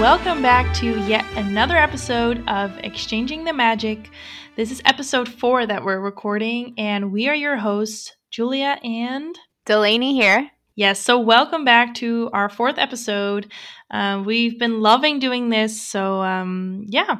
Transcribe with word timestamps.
welcome 0.00 0.40
back 0.40 0.74
to 0.74 0.98
yet 1.00 1.26
another 1.36 1.76
episode 1.76 2.42
of 2.48 2.74
Exchanging 2.78 3.44
the 3.44 3.52
Magic. 3.52 4.08
This 4.56 4.70
is 4.70 4.80
episode 4.86 5.28
four 5.28 5.66
that 5.66 5.84
we're 5.84 6.00
recording, 6.00 6.72
and 6.78 7.12
we 7.12 7.28
are 7.28 7.34
your 7.34 7.58
hosts, 7.58 8.16
Julia 8.30 8.78
and 8.82 9.38
Delaney 9.66 10.14
here. 10.14 10.50
Yes, 10.74 11.00
so 11.00 11.18
welcome 11.18 11.66
back 11.66 11.92
to 11.96 12.30
our 12.32 12.48
fourth 12.48 12.78
episode. 12.78 13.52
Uh, 13.90 14.22
we've 14.24 14.58
been 14.58 14.80
loving 14.80 15.18
doing 15.18 15.50
this, 15.50 15.82
so 15.82 16.22
um, 16.22 16.86
yeah, 16.88 17.16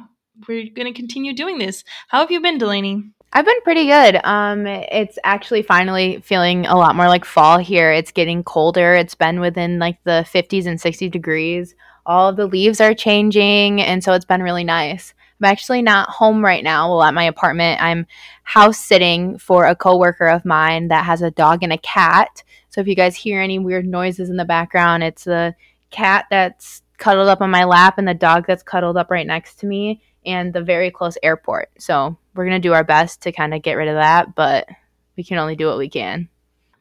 we're 0.47 0.67
going 0.75 0.91
to 0.91 0.99
continue 0.99 1.35
doing 1.35 1.59
this. 1.59 1.83
How 2.07 2.21
have 2.21 2.31
you 2.31 2.41
been, 2.41 2.57
Delaney? 2.57 3.11
I've 3.31 3.45
been 3.45 3.61
pretty 3.63 3.85
good. 3.85 4.19
Um, 4.23 4.65
it's 4.65 5.19
actually 5.23 5.61
finally 5.61 6.19
feeling 6.21 6.65
a 6.65 6.75
lot 6.75 6.95
more 6.95 7.07
like 7.07 7.25
fall 7.25 7.59
here. 7.59 7.91
It's 7.91 8.11
getting 8.11 8.43
colder. 8.43 8.95
It's 8.95 9.13
been 9.13 9.39
within 9.39 9.77
like 9.77 9.99
the 10.03 10.25
50s 10.33 10.65
and 10.65 10.81
60 10.81 11.09
degrees. 11.09 11.75
All 12.05 12.29
of 12.29 12.35
the 12.35 12.47
leaves 12.47 12.81
are 12.81 12.93
changing, 12.93 13.81
and 13.81 14.03
so 14.03 14.13
it's 14.13 14.25
been 14.25 14.43
really 14.43 14.63
nice. 14.63 15.13
I'm 15.39 15.45
actually 15.45 15.81
not 15.81 16.09
home 16.09 16.43
right 16.43 16.63
now. 16.63 16.89
Well, 16.89 17.03
at 17.03 17.13
my 17.13 17.23
apartment, 17.23 17.81
I'm 17.81 18.05
house 18.43 18.77
sitting 18.77 19.37
for 19.37 19.65
a 19.65 19.75
coworker 19.75 20.27
of 20.27 20.45
mine 20.45 20.89
that 20.89 21.05
has 21.05 21.21
a 21.21 21.31
dog 21.31 21.63
and 21.63 21.73
a 21.73 21.77
cat. 21.77 22.43
So 22.69 22.79
if 22.81 22.87
you 22.87 22.95
guys 22.95 23.15
hear 23.15 23.41
any 23.41 23.57
weird 23.57 23.87
noises 23.87 24.29
in 24.29 24.37
the 24.37 24.45
background, 24.45 25.03
it's 25.03 25.23
the 25.23 25.55
cat 25.89 26.25
that's 26.29 26.83
cuddled 26.97 27.27
up 27.27 27.41
on 27.41 27.49
my 27.49 27.63
lap 27.63 27.97
and 27.97 28.07
the 28.07 28.13
dog 28.13 28.45
that's 28.45 28.63
cuddled 28.63 28.97
up 28.97 29.09
right 29.09 29.25
next 29.25 29.55
to 29.59 29.65
me 29.65 30.01
and 30.25 30.53
the 30.53 30.61
very 30.61 30.91
close 30.91 31.17
airport. 31.23 31.69
So 31.79 32.15
we're 32.35 32.45
going 32.45 32.61
to 32.61 32.67
do 32.67 32.73
our 32.73 32.83
best 32.83 33.21
to 33.21 33.31
kind 33.31 33.53
of 33.53 33.63
get 33.63 33.73
rid 33.73 33.87
of 33.87 33.95
that, 33.95 34.35
but 34.35 34.69
we 35.17 35.23
can 35.23 35.39
only 35.39 35.55
do 35.55 35.65
what 35.65 35.79
we 35.79 35.89
can. 35.89 36.29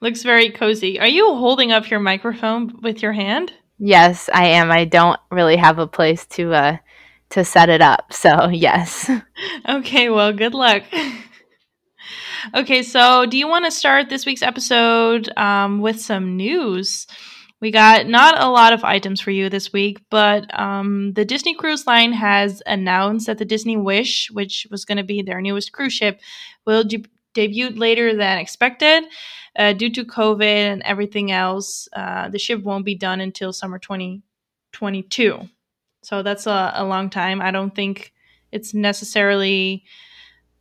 Looks 0.00 0.22
very 0.22 0.50
cozy. 0.50 1.00
Are 1.00 1.06
you 1.06 1.34
holding 1.34 1.72
up 1.72 1.90
your 1.90 2.00
microphone 2.00 2.80
with 2.82 3.02
your 3.02 3.12
hand? 3.12 3.52
Yes, 3.82 4.28
I 4.32 4.46
am. 4.48 4.70
I 4.70 4.84
don't 4.84 5.18
really 5.30 5.56
have 5.56 5.78
a 5.78 5.86
place 5.86 6.26
to 6.26 6.52
uh 6.52 6.76
to 7.30 7.44
set 7.44 7.68
it 7.68 7.80
up. 7.80 8.12
So, 8.12 8.48
yes. 8.52 9.10
okay, 9.68 10.10
well, 10.10 10.32
good 10.32 10.54
luck. 10.54 10.84
Okay, 12.54 12.82
so 12.82 13.26
do 13.26 13.36
you 13.36 13.46
want 13.46 13.66
to 13.66 13.70
start 13.70 14.08
this 14.08 14.24
week's 14.24 14.42
episode 14.42 15.28
um, 15.36 15.80
with 15.80 16.00
some 16.00 16.36
news? 16.38 17.06
We 17.60 17.70
got 17.70 18.06
not 18.06 18.42
a 18.42 18.48
lot 18.48 18.72
of 18.72 18.82
items 18.82 19.20
for 19.20 19.30
you 19.30 19.50
this 19.50 19.74
week, 19.74 20.00
but 20.10 20.58
um, 20.58 21.12
the 21.12 21.26
Disney 21.26 21.54
Cruise 21.54 21.86
Line 21.86 22.14
has 22.14 22.62
announced 22.64 23.26
that 23.26 23.36
the 23.36 23.44
Disney 23.44 23.76
Wish, 23.76 24.30
which 24.32 24.66
was 24.70 24.86
going 24.86 24.96
to 24.96 25.04
be 25.04 25.20
their 25.20 25.42
newest 25.42 25.72
cruise 25.72 25.92
ship, 25.92 26.20
will 26.66 26.82
debut 27.34 27.70
later 27.70 28.16
than 28.16 28.38
expected. 28.38 29.04
Uh, 29.56 29.72
due 29.72 29.90
to 29.90 30.04
COVID 30.04 30.42
and 30.42 30.82
everything 30.82 31.32
else, 31.32 31.88
uh, 31.92 32.28
the 32.28 32.38
ship 32.38 32.62
won't 32.62 32.84
be 32.84 32.94
done 32.94 33.20
until 33.20 33.52
summer 33.52 33.78
2022. 33.78 35.48
So 36.02 36.22
that's 36.22 36.46
a, 36.46 36.72
a 36.76 36.84
long 36.84 37.10
time. 37.10 37.42
I 37.42 37.50
don't 37.50 37.74
think 37.74 38.12
it's 38.52 38.74
necessarily 38.74 39.84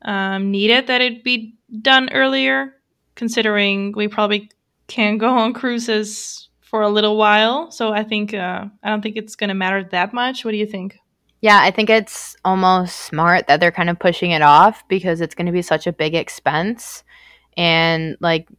um, 0.01 0.51
needed 0.51 0.87
that 0.87 1.01
it 1.01 1.23
be 1.23 1.55
done 1.81 2.09
earlier, 2.11 2.73
considering 3.15 3.93
we 3.95 4.07
probably 4.07 4.49
can 4.87 5.17
go 5.17 5.29
on 5.29 5.53
cruises 5.53 6.49
for 6.61 6.81
a 6.81 6.89
little 6.89 7.17
while. 7.17 7.71
So 7.71 7.93
I 7.93 8.03
think 8.03 8.33
uh, 8.33 8.65
I 8.83 8.89
don't 8.89 9.01
think 9.01 9.17
it's 9.17 9.35
going 9.35 9.49
to 9.49 9.53
matter 9.53 9.83
that 9.91 10.13
much. 10.13 10.45
What 10.45 10.51
do 10.51 10.57
you 10.57 10.65
think? 10.65 10.97
Yeah, 11.41 11.59
I 11.61 11.71
think 11.71 11.89
it's 11.89 12.35
almost 12.43 12.97
smart 12.97 13.47
that 13.47 13.59
they're 13.59 13.71
kind 13.71 13.89
of 13.89 13.97
pushing 13.97 14.31
it 14.31 14.41
off 14.41 14.85
because 14.87 15.21
it's 15.21 15.35
going 15.35 15.45
to 15.45 15.51
be 15.53 15.61
such 15.61 15.87
a 15.87 15.93
big 15.93 16.13
expense. 16.13 17.03
And 17.55 18.17
like 18.19 18.49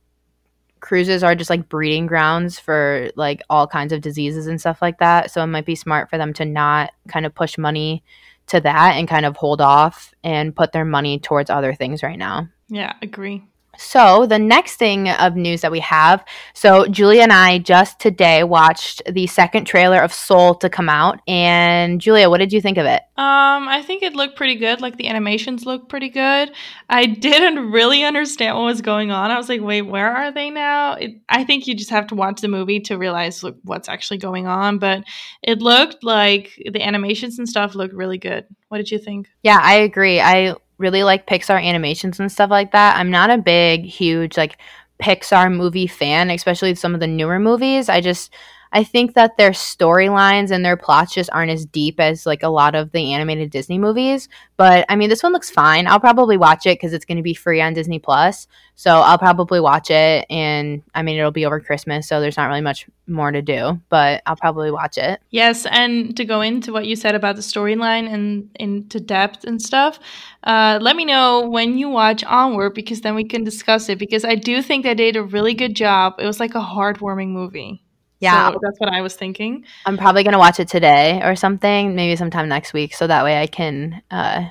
cruises 0.81 1.23
are 1.23 1.35
just 1.35 1.51
like 1.51 1.69
breeding 1.69 2.07
grounds 2.07 2.59
for 2.59 3.11
like 3.17 3.43
all 3.51 3.67
kinds 3.67 3.93
of 3.93 4.01
diseases 4.01 4.47
and 4.47 4.59
stuff 4.59 4.81
like 4.81 4.99
that. 4.99 5.31
So 5.31 5.43
it 5.43 5.47
might 5.47 5.67
be 5.67 5.75
smart 5.75 6.09
for 6.09 6.17
them 6.17 6.33
to 6.35 6.45
not 6.45 6.93
kind 7.09 7.27
of 7.27 7.35
push 7.35 7.59
money 7.59 8.03
to 8.47 8.61
that 8.61 8.97
and 8.97 9.07
kind 9.07 9.27
of 9.27 9.37
hold 9.37 9.61
off 9.61 10.13
and 10.25 10.57
put 10.57 10.73
their 10.73 10.85
money 10.85 11.19
towards 11.19 11.51
other 11.51 11.75
things 11.75 12.03
right 12.03 12.19
now. 12.19 12.49
Yeah, 12.69 12.95
agree. 13.03 13.45
So, 13.81 14.27
the 14.27 14.39
next 14.39 14.77
thing 14.77 15.09
of 15.09 15.37
news 15.37 15.63
that 15.63 15.73
we 15.73 15.81
have 15.81 16.25
so, 16.55 16.87
Julia 16.87 17.23
and 17.23 17.33
I 17.33 17.59
just 17.59 17.99
today 17.99 18.45
watched 18.45 19.03
the 19.11 19.27
second 19.27 19.65
trailer 19.65 20.01
of 20.01 20.13
Soul 20.13 20.55
to 20.57 20.69
come 20.69 20.89
out. 20.89 21.21
And, 21.27 22.01
Julia, 22.01 22.29
what 22.29 22.39
did 22.39 22.53
you 22.53 22.61
think 22.61 22.77
of 22.77 22.87
it? 22.87 23.01
Um, 23.17 23.67
I 23.69 23.83
think 23.83 24.03
it 24.03 24.15
looked 24.15 24.37
pretty 24.37 24.57
good. 24.57 24.81
Like, 24.81 24.97
the 24.97 25.09
animations 25.09 25.65
looked 25.65 25.89
pretty 25.89 26.11
good. 26.11 26.53
I 26.89 27.07
didn't 27.21 27.71
really 27.71 28.05
understand 28.05 28.57
what 28.57 28.65
was 28.65 28.83
going 28.83 29.11
on. 29.11 29.31
I 29.31 29.39
was 29.39 29.49
like, 29.49 29.63
wait, 29.63 29.83
where 29.83 30.15
are 30.15 30.31
they 30.31 30.51
now? 30.51 30.95
It, 30.95 31.13
I 31.29 31.45
think 31.45 31.67
you 31.67 31.75
just 31.75 31.91
have 31.91 32.09
to 32.09 32.15
watch 32.15 32.41
the 32.41 32.49
movie 32.49 32.81
to 32.81 32.99
realize 32.99 33.43
look, 33.43 33.57
what's 33.63 33.89
actually 33.89 34.19
going 34.19 34.47
on. 34.47 34.79
But 34.79 35.05
it 35.43 35.61
looked 35.61 36.05
like 36.05 36.63
the 36.71 36.83
animations 36.83 37.39
and 37.39 37.49
stuff 37.49 37.75
looked 37.75 37.95
really 37.95 38.19
good. 38.19 38.47
What 38.69 38.79
did 38.79 38.91
you 38.91 38.99
think? 38.99 39.29
Yeah, 39.43 39.59
I 39.63 39.77
agree. 39.77 40.21
I 40.21 40.57
really 40.81 41.03
like 41.05 41.27
Pixar 41.27 41.63
animations 41.63 42.19
and 42.19 42.33
stuff 42.33 42.51
like 42.51 42.73
that. 42.73 42.97
I'm 42.97 43.11
not 43.11 43.31
a 43.31 43.39
big, 43.39 43.85
huge 43.85 44.37
like 44.37 44.59
Pixar 45.01 45.55
movie 45.55 45.87
fan, 45.87 46.31
especially 46.31 46.75
some 46.75 46.95
of 46.95 47.01
the 47.01 47.07
newer 47.07 47.39
movies. 47.39 47.89
I 47.89 48.01
just 48.01 48.35
I 48.73 48.85
think 48.85 49.15
that 49.15 49.37
their 49.37 49.51
storylines 49.51 50.51
and 50.51 50.65
their 50.65 50.77
plots 50.77 51.15
just 51.15 51.31
aren't 51.33 51.51
as 51.51 51.67
deep 51.67 51.99
as 51.99 52.27
like 52.27 52.43
a 52.43 52.49
lot 52.49 52.75
of 52.75 52.93
the 52.93 53.13
animated 53.13 53.51
Disney 53.51 53.79
movies. 53.79 54.29
But 54.57 54.85
I 54.89 54.97
mean, 54.97 55.09
this 55.09 55.23
one 55.23 55.33
looks 55.33 55.51
fine. 55.51 55.87
I'll 55.87 56.01
probably 56.01 56.37
watch 56.37 56.67
it 56.67 56.79
because 56.79 56.93
it's 56.93 57.05
going 57.05 57.17
to 57.17 57.23
be 57.23 57.35
free 57.35 57.61
on 57.61 57.75
Disney 57.75 57.99
Plus. 57.99 58.47
So 58.77 58.91
I'll 58.91 59.19
probably 59.19 59.61
watch 59.61 59.91
it, 59.91 60.25
and 60.31 60.83
I 60.95 61.03
mean, 61.03 61.19
it'll 61.19 61.31
be 61.31 61.45
over 61.45 61.61
Christmas, 61.61 62.09
so 62.09 62.19
there's 62.19 62.39
not 62.39 62.47
really 62.47 62.63
much 62.63 62.87
more 63.07 63.31
to 63.31 63.43
do. 63.43 63.79
But 63.91 64.23
I'll 64.25 64.37
probably 64.37 64.71
watch 64.71 64.97
it. 64.97 65.21
Yes, 65.29 65.67
and 65.67 66.17
to 66.17 66.25
go 66.25 66.41
into 66.41 66.73
what 66.73 66.87
you 66.87 66.97
said 66.97 67.15
about 67.15 67.37
the 67.37 67.43
storyline 67.43 68.11
and 68.11 68.49
into 68.59 68.99
depth 68.99 69.45
and 69.45 69.61
stuff, 69.61 69.99
uh, 70.45 70.79
let 70.81 70.97
me 70.97 71.05
know 71.05 71.47
when 71.47 71.77
you 71.77 71.91
watch 71.91 72.25
Onward 72.25 72.73
because 72.73 73.03
then 73.03 73.15
we 73.15 73.25
can 73.25 73.45
discuss 73.45 73.91
it. 73.91 73.99
Because 73.99 74.25
I 74.25 74.35
do 74.35 74.63
think 74.63 74.85
they 74.85 74.95
did 74.95 75.17
a 75.17 75.23
really 75.23 75.53
good 75.53 75.77
job. 75.77 76.15
It 76.19 76.25
was 76.25 76.41
like 76.41 76.55
a 76.55 76.61
heartwarming 76.61 77.29
movie. 77.33 77.83
Yeah, 78.21 78.53
so 78.53 78.59
that's 78.63 78.79
what 78.79 78.91
I 78.91 79.01
was 79.01 79.17
thinking. 79.17 79.65
I'm 79.87 79.97
probably 79.97 80.23
gonna 80.23 80.39
watch 80.39 80.61
it 80.61 80.69
today 80.69 81.21
or 81.25 81.35
something, 81.35 81.95
maybe 81.95 82.17
sometime 82.17 82.49
next 82.49 82.73
week, 82.73 82.95
so 82.95 83.07
that 83.07 83.25
way 83.25 83.41
I 83.41 83.47
can 83.47 84.03
uh, 84.11 84.51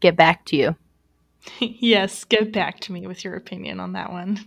get 0.00 0.16
back 0.16 0.44
to 0.46 0.56
you. 0.56 0.76
yes, 1.60 2.24
get 2.24 2.52
back 2.52 2.80
to 2.80 2.92
me 2.92 3.06
with 3.06 3.24
your 3.24 3.34
opinion 3.34 3.80
on 3.80 3.92
that 3.92 4.12
one. 4.12 4.40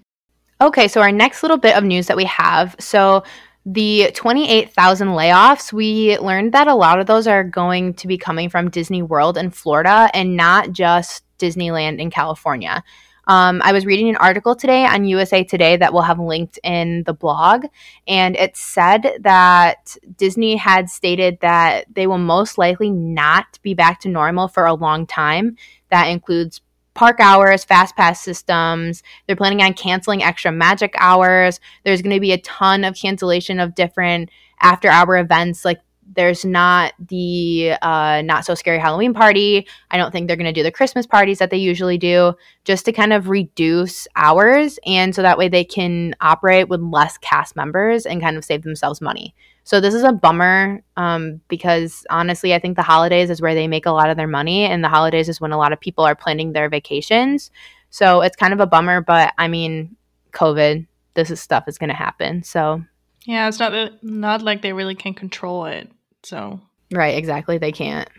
Okay, 0.61 0.87
so 0.87 1.01
our 1.01 1.11
next 1.11 1.43
little 1.43 1.57
bit 1.57 1.75
of 1.75 1.83
news 1.83 2.07
that 2.07 2.17
we 2.17 2.25
have. 2.25 2.75
So 2.79 3.23
the 3.65 4.11
28,000 4.13 5.09
layoffs, 5.09 5.73
we 5.73 6.17
learned 6.19 6.53
that 6.53 6.67
a 6.67 6.75
lot 6.75 6.99
of 6.99 7.07
those 7.07 7.27
are 7.27 7.43
going 7.43 7.93
to 7.95 8.07
be 8.07 8.17
coming 8.17 8.49
from 8.49 8.69
Disney 8.69 9.01
World 9.01 9.37
in 9.37 9.49
Florida 9.51 10.09
and 10.13 10.35
not 10.35 10.71
just 10.71 11.23
Disneyland 11.39 11.99
in 11.99 12.11
California. 12.11 12.83
Um, 13.25 13.61
I 13.63 13.71
was 13.71 13.85
reading 13.85 14.09
an 14.09 14.17
article 14.17 14.55
today 14.55 14.85
on 14.85 15.05
USA 15.05 15.43
Today 15.43 15.77
that 15.77 15.93
we'll 15.93 16.01
have 16.01 16.19
linked 16.19 16.59
in 16.63 17.03
the 17.03 17.13
blog, 17.13 17.65
and 18.07 18.35
it 18.35 18.57
said 18.57 19.17
that 19.21 19.95
Disney 20.17 20.57
had 20.57 20.89
stated 20.89 21.39
that 21.41 21.85
they 21.93 22.05
will 22.05 22.17
most 22.17 22.57
likely 22.57 22.91
not 22.91 23.59
be 23.61 23.73
back 23.73 24.01
to 24.01 24.09
normal 24.09 24.47
for 24.49 24.65
a 24.65 24.73
long 24.73 25.07
time. 25.07 25.55
That 25.89 26.07
includes 26.07 26.61
park 26.93 27.19
hours, 27.19 27.63
fast 27.63 27.95
pass 27.95 28.21
systems. 28.21 29.03
They're 29.25 29.35
planning 29.35 29.61
on 29.61 29.73
canceling 29.73 30.21
extra 30.21 30.51
magic 30.51 30.93
hours. 30.97 31.59
There's 31.83 32.01
going 32.01 32.15
to 32.15 32.19
be 32.19 32.33
a 32.33 32.37
ton 32.39 32.83
of 32.83 32.95
cancellation 32.95 33.59
of 33.59 33.73
different 33.73 34.29
after 34.59 34.89
hour 34.89 35.17
events 35.17 35.65
like 35.65 35.79
there's 36.15 36.45
not 36.45 36.93
the 36.99 37.73
uh, 37.81 38.21
not 38.23 38.45
so 38.45 38.55
scary 38.55 38.79
Halloween 38.79 39.13
party. 39.13 39.67
I 39.91 39.97
don't 39.97 40.11
think 40.11 40.27
they're 40.27 40.37
going 40.37 40.45
to 40.45 40.53
do 40.53 40.63
the 40.63 40.71
Christmas 40.71 41.05
parties 41.05 41.39
that 41.39 41.49
they 41.49 41.57
usually 41.57 41.97
do, 41.97 42.33
just 42.63 42.85
to 42.85 42.91
kind 42.91 43.13
of 43.13 43.29
reduce 43.29 44.07
hours, 44.15 44.79
and 44.85 45.13
so 45.13 45.21
that 45.21 45.37
way 45.37 45.47
they 45.47 45.63
can 45.63 46.15
operate 46.21 46.69
with 46.69 46.81
less 46.81 47.17
cast 47.17 47.55
members 47.55 48.05
and 48.05 48.21
kind 48.21 48.37
of 48.37 48.45
save 48.45 48.63
themselves 48.63 49.01
money. 49.01 49.33
So 49.63 49.79
this 49.79 49.93
is 49.93 50.03
a 50.03 50.11
bummer 50.11 50.83
um, 50.97 51.39
because 51.47 52.05
honestly, 52.09 52.53
I 52.53 52.59
think 52.59 52.75
the 52.75 52.83
holidays 52.83 53.29
is 53.29 53.41
where 53.41 53.55
they 53.55 53.67
make 53.67 53.85
a 53.85 53.91
lot 53.91 54.09
of 54.09 54.17
their 54.17 54.27
money, 54.27 54.65
and 54.65 54.83
the 54.83 54.89
holidays 54.89 55.29
is 55.29 55.39
when 55.39 55.51
a 55.51 55.57
lot 55.57 55.73
of 55.73 55.79
people 55.79 56.03
are 56.03 56.15
planning 56.15 56.53
their 56.53 56.69
vacations. 56.69 57.49
So 57.89 58.21
it's 58.21 58.35
kind 58.35 58.53
of 58.53 58.59
a 58.59 58.67
bummer, 58.67 59.01
but 59.01 59.33
I 59.37 59.47
mean, 59.47 59.95
COVID, 60.31 60.87
this 61.13 61.29
is 61.29 61.39
stuff 61.39 61.67
is 61.67 61.77
going 61.77 61.89
to 61.89 61.95
happen. 61.95 62.43
So 62.43 62.83
yeah, 63.25 63.47
it's 63.47 63.59
not 63.59 64.03
not 64.03 64.41
like 64.41 64.61
they 64.61 64.73
really 64.73 64.95
can 64.95 65.13
control 65.13 65.65
it. 65.65 65.89
So 66.23 66.59
right, 66.91 67.17
exactly, 67.17 67.57
they 67.57 67.71
can't. 67.71 68.09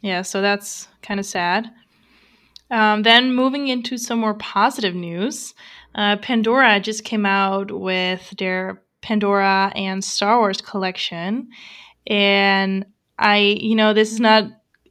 Yeah, 0.00 0.22
so 0.22 0.40
that's 0.40 0.88
kind 1.02 1.20
of 1.20 1.26
sad. 1.26 1.70
Um, 2.70 3.02
then 3.02 3.34
moving 3.34 3.68
into 3.68 3.98
some 3.98 4.18
more 4.18 4.34
positive 4.34 4.94
news, 4.94 5.54
uh, 5.94 6.16
Pandora 6.16 6.80
just 6.80 7.04
came 7.04 7.26
out 7.26 7.70
with 7.70 8.34
their 8.38 8.82
Pandora 9.02 9.72
and 9.76 10.02
Star 10.02 10.38
Wars 10.38 10.60
collection, 10.60 11.50
and 12.06 12.86
I, 13.18 13.38
you 13.60 13.74
know, 13.74 13.92
this 13.92 14.12
is 14.12 14.20
not. 14.20 14.44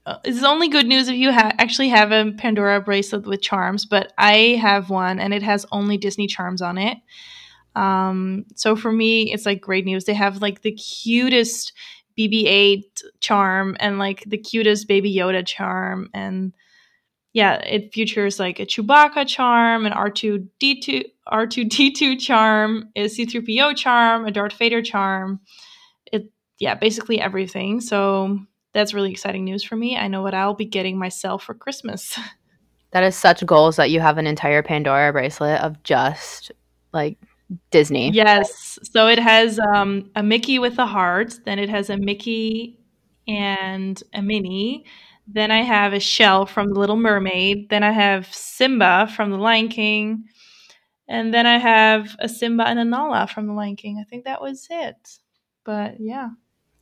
Uh, 0.04 0.18
this 0.24 0.36
is 0.36 0.44
only 0.44 0.68
good 0.68 0.88
news 0.88 1.08
if 1.08 1.16
you 1.16 1.32
ha- 1.32 1.54
actually 1.60 1.90
have 1.90 2.12
a 2.12 2.32
Pandora 2.32 2.82
bracelet 2.82 3.28
with 3.28 3.42
charms, 3.42 3.86
but 3.86 4.12
I 4.18 4.58
have 4.60 4.90
one 4.90 5.20
and 5.20 5.32
it 5.32 5.44
has 5.44 5.64
only 5.72 5.96
Disney 5.98 6.26
charms 6.26 6.60
on 6.60 6.80
it. 6.80 6.98
Um, 7.76 8.46
so 8.56 8.76
for 8.76 8.92
me, 8.92 9.32
it's 9.32 9.46
like 9.46 9.62
great 9.62 9.86
news. 9.86 10.06
They 10.06 10.14
have 10.14 10.42
like 10.42 10.62
the 10.62 10.74
cutest 10.74 11.74
BB-8 12.18 12.84
charm 13.20 13.78
and 13.80 13.98
like 13.98 14.24
the 14.28 14.38
cutest 14.38 14.88
Baby 14.88 15.14
Yoda 15.16 15.46
charm 15.46 16.10
and 16.14 16.54
yeah, 17.34 17.56
it 17.56 17.94
features 17.94 18.40
like 18.40 18.60
a 18.60 18.66
Chewbacca 18.66 19.26
charm, 19.26 19.86
an 19.86 19.94
R2D2 19.94 21.06
R2D2 21.32 22.20
charm, 22.20 22.90
a 22.96 23.06
C3PO 23.06 23.76
charm, 23.78 24.26
a 24.26 24.32
Darth 24.32 24.58
Vader 24.58 24.82
charm. 24.82 25.40
It 26.12 26.30
yeah, 26.60 26.76
basically 26.76 27.22
everything. 27.22 27.80
So 27.80 28.40
that's 28.74 28.94
really 28.94 29.12
exciting 29.12 29.46
news 29.46 29.64
for 29.64 29.76
me. 29.76 29.96
I 29.98 30.08
know 30.08 30.22
what 30.22 30.34
I'll 30.34 30.54
be 30.54 30.66
getting 30.66 30.98
myself 30.98 31.44
for 31.44 31.54
Christmas. 31.54 32.18
That 32.92 33.06
is 33.06 33.16
such 33.16 33.46
goals 33.46 33.78
that 33.78 33.90
you 33.90 34.02
have 34.02 34.18
an 34.18 34.28
entire 34.28 34.62
Pandora 34.62 35.14
bracelet 35.14 35.62
of 35.62 35.82
just 35.82 36.52
like 36.92 37.18
Disney. 37.70 38.12
Yes. 38.12 38.80
So 38.84 39.08
it 39.08 39.20
has 39.20 39.60
um, 39.60 40.10
a 40.16 40.24
Mickey 40.24 40.60
with 40.60 40.78
a 40.80 40.86
heart, 40.86 41.34
then 41.46 41.60
it 41.60 41.70
has 41.70 41.90
a 41.90 41.98
Mickey 41.98 42.80
and 43.28 44.02
a 44.14 44.22
Minnie. 44.22 44.86
Then 45.28 45.52
I 45.52 45.62
have 45.62 45.94
a 45.94 46.00
shell 46.00 46.46
from 46.46 46.74
The 46.74 46.80
Little 46.80 46.98
Mermaid. 46.98 47.70
Then 47.70 47.84
I 47.84 47.92
have 47.92 48.34
Simba 48.34 49.08
from 49.16 49.32
The 49.32 49.38
Lion 49.38 49.70
King. 49.70 50.26
And 51.08 51.34
then 51.34 51.46
I 51.46 51.58
have 51.58 52.16
a 52.20 52.28
Simba 52.28 52.68
and 52.68 52.80
a 52.80 52.86
Nala 52.86 53.28
from 53.28 53.48
The 53.48 53.54
Lion 53.54 53.76
King. 53.76 53.98
I 54.00 54.04
think 54.04 54.26
that 54.26 54.42
was 54.42 54.68
it. 54.70 55.20
But 55.64 55.96
yeah. 56.00 56.30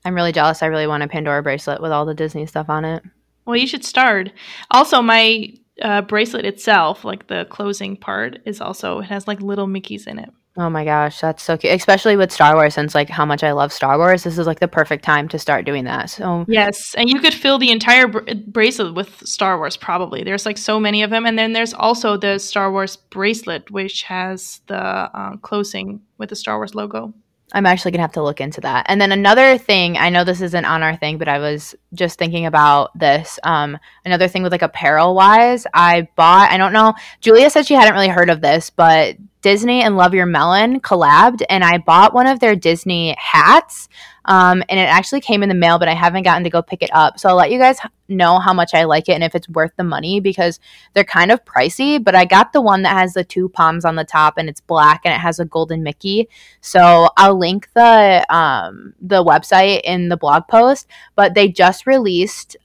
I'm 0.05 0.15
really 0.15 0.31
jealous. 0.31 0.63
I 0.63 0.67
really 0.67 0.87
want 0.87 1.03
a 1.03 1.07
Pandora 1.07 1.43
bracelet 1.43 1.81
with 1.81 1.91
all 1.91 2.05
the 2.05 2.13
Disney 2.13 2.45
stuff 2.45 2.69
on 2.69 2.85
it. 2.85 3.03
Well, 3.45 3.57
you 3.57 3.67
should 3.67 3.83
start. 3.83 4.31
Also, 4.71 5.01
my 5.01 5.53
uh, 5.81 6.01
bracelet 6.03 6.45
itself, 6.45 7.03
like 7.03 7.27
the 7.27 7.45
closing 7.49 7.97
part, 7.97 8.39
is 8.45 8.61
also 8.61 8.99
it 8.99 9.05
has 9.05 9.27
like 9.27 9.41
little 9.41 9.67
Mickeys 9.67 10.07
in 10.07 10.19
it. 10.19 10.29
Oh 10.57 10.69
my 10.69 10.83
gosh, 10.83 11.21
that's 11.21 11.43
so 11.43 11.57
cute. 11.57 11.73
Especially 11.73 12.17
with 12.17 12.31
Star 12.31 12.55
Wars, 12.55 12.73
since 12.73 12.95
like 12.95 13.09
how 13.09 13.25
much 13.25 13.43
I 13.43 13.51
love 13.51 13.71
Star 13.71 13.97
Wars, 13.97 14.23
this 14.23 14.37
is 14.37 14.47
like 14.47 14.59
the 14.59 14.67
perfect 14.67 15.03
time 15.05 15.29
to 15.29 15.39
start 15.39 15.65
doing 15.65 15.85
that. 15.85 16.09
So 16.09 16.43
yes, 16.47 16.95
and 16.95 17.09
you 17.09 17.19
could 17.19 17.33
fill 17.33 17.59
the 17.59 17.71
entire 17.71 18.07
br- 18.07 18.33
bracelet 18.47 18.95
with 18.95 19.25
Star 19.25 19.57
Wars. 19.57 19.77
Probably 19.77 20.23
there's 20.23 20.45
like 20.45 20.57
so 20.57 20.79
many 20.79 21.03
of 21.03 21.11
them, 21.11 21.25
and 21.25 21.37
then 21.37 21.53
there's 21.53 21.73
also 21.73 22.17
the 22.17 22.39
Star 22.39 22.71
Wars 22.71 22.95
bracelet, 22.95 23.69
which 23.71 24.03
has 24.03 24.61
the 24.67 24.75
uh, 24.75 25.37
closing 25.37 26.01
with 26.17 26.29
the 26.29 26.35
Star 26.35 26.57
Wars 26.57 26.75
logo. 26.75 27.13
I'm 27.51 27.65
actually 27.65 27.91
gonna 27.91 28.03
have 28.03 28.11
to 28.13 28.23
look 28.23 28.41
into 28.41 28.61
that. 28.61 28.85
And 28.89 28.99
then 28.99 29.11
another 29.11 29.57
thing, 29.57 29.97
I 29.97 30.09
know 30.09 30.23
this 30.23 30.41
isn't 30.41 30.65
on 30.65 30.83
our 30.83 30.95
thing, 30.95 31.17
but 31.17 31.27
I 31.27 31.39
was 31.39 31.73
just 31.93 32.19
thinking 32.19 32.45
about 32.45 32.97
this. 32.97 33.39
Um, 33.43 33.77
another 34.05 34.27
thing 34.27 34.43
with 34.43 34.51
like 34.51 34.61
apparel 34.61 35.15
wise, 35.15 35.65
I 35.73 36.07
bought. 36.15 36.51
I 36.51 36.57
don't 36.57 36.73
know. 36.73 36.93
Julia 37.21 37.49
said 37.49 37.65
she 37.65 37.73
hadn't 37.73 37.93
really 37.93 38.07
heard 38.07 38.29
of 38.29 38.41
this, 38.41 38.69
but 38.69 39.15
Disney 39.41 39.81
and 39.81 39.95
Love 39.95 40.13
Your 40.13 40.25
Melon 40.25 40.81
collabed, 40.81 41.41
and 41.49 41.63
I 41.63 41.77
bought 41.77 42.13
one 42.13 42.27
of 42.27 42.39
their 42.39 42.55
Disney 42.55 43.15
hats. 43.17 43.87
Um, 44.25 44.61
and 44.69 44.79
it 44.79 44.83
actually 44.83 45.21
came 45.21 45.41
in 45.41 45.49
the 45.49 45.55
mail, 45.55 45.79
but 45.79 45.87
I 45.87 45.95
haven't 45.95 46.23
gotten 46.23 46.43
to 46.43 46.49
go 46.49 46.61
pick 46.61 46.83
it 46.83 46.91
up. 46.93 47.19
So 47.19 47.29
I'll 47.29 47.35
let 47.35 47.51
you 47.51 47.57
guys 47.57 47.79
know 48.07 48.37
how 48.37 48.53
much 48.53 48.73
I 48.75 48.83
like 48.83 49.09
it 49.09 49.13
and 49.13 49.23
if 49.23 49.33
it's 49.33 49.49
worth 49.49 49.71
the 49.75 49.83
money 49.83 50.19
because 50.19 50.59
they're 50.93 51.03
kind 51.03 51.31
of 51.31 51.43
pricey. 51.45 52.03
But 52.03 52.13
I 52.13 52.25
got 52.25 52.53
the 52.53 52.61
one 52.61 52.83
that 52.83 52.95
has 52.95 53.13
the 53.13 53.23
two 53.23 53.49
palms 53.49 53.85
on 53.85 53.95
the 53.95 54.03
top 54.03 54.37
and 54.37 54.47
it's 54.47 54.61
black 54.61 55.01
and 55.03 55.13
it 55.15 55.19
has 55.19 55.39
a 55.39 55.45
golden 55.45 55.81
Mickey. 55.81 56.29
So 56.61 57.09
I'll 57.17 57.39
link 57.39 57.69
the 57.73 58.23
um, 58.29 58.93
the 59.01 59.23
website 59.23 59.81
in 59.83 60.09
the 60.09 60.17
blog 60.17 60.47
post. 60.47 60.87
But 61.15 61.33
they 61.33 61.47
just 61.47 61.87
released 61.87 62.55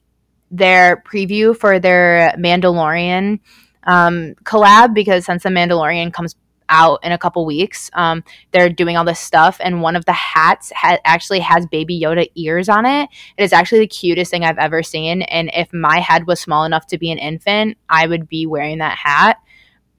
their 0.51 1.01
preview 1.01 1.57
for 1.57 1.79
their 1.79 2.35
Mandalorian 2.37 3.39
um, 3.85 4.35
collab 4.43 4.93
because 4.93 5.25
since 5.25 5.43
the 5.43 5.49
Mandalorian 5.49 6.13
comes 6.13 6.35
out 6.69 6.99
in 7.03 7.11
a 7.11 7.17
couple 7.17 7.45
weeks. 7.45 7.89
Um, 7.93 8.23
they're 8.51 8.69
doing 8.69 8.97
all 8.97 9.05
this 9.05 9.19
stuff, 9.19 9.57
and 9.63 9.81
one 9.81 9.95
of 9.95 10.05
the 10.05 10.13
hats 10.13 10.71
ha- 10.75 10.99
actually 11.05 11.39
has 11.39 11.65
Baby 11.65 11.99
Yoda 11.99 12.29
ears 12.35 12.69
on 12.69 12.85
it. 12.85 13.09
It 13.37 13.43
is 13.43 13.53
actually 13.53 13.79
the 13.79 13.87
cutest 13.87 14.31
thing 14.31 14.43
I've 14.43 14.57
ever 14.57 14.83
seen. 14.83 15.21
And 15.23 15.49
if 15.53 15.73
my 15.73 15.99
head 15.99 16.27
was 16.27 16.39
small 16.39 16.65
enough 16.65 16.87
to 16.87 16.97
be 16.97 17.11
an 17.11 17.17
infant, 17.17 17.77
I 17.89 18.07
would 18.07 18.27
be 18.27 18.45
wearing 18.45 18.79
that 18.79 18.97
hat. 18.97 19.37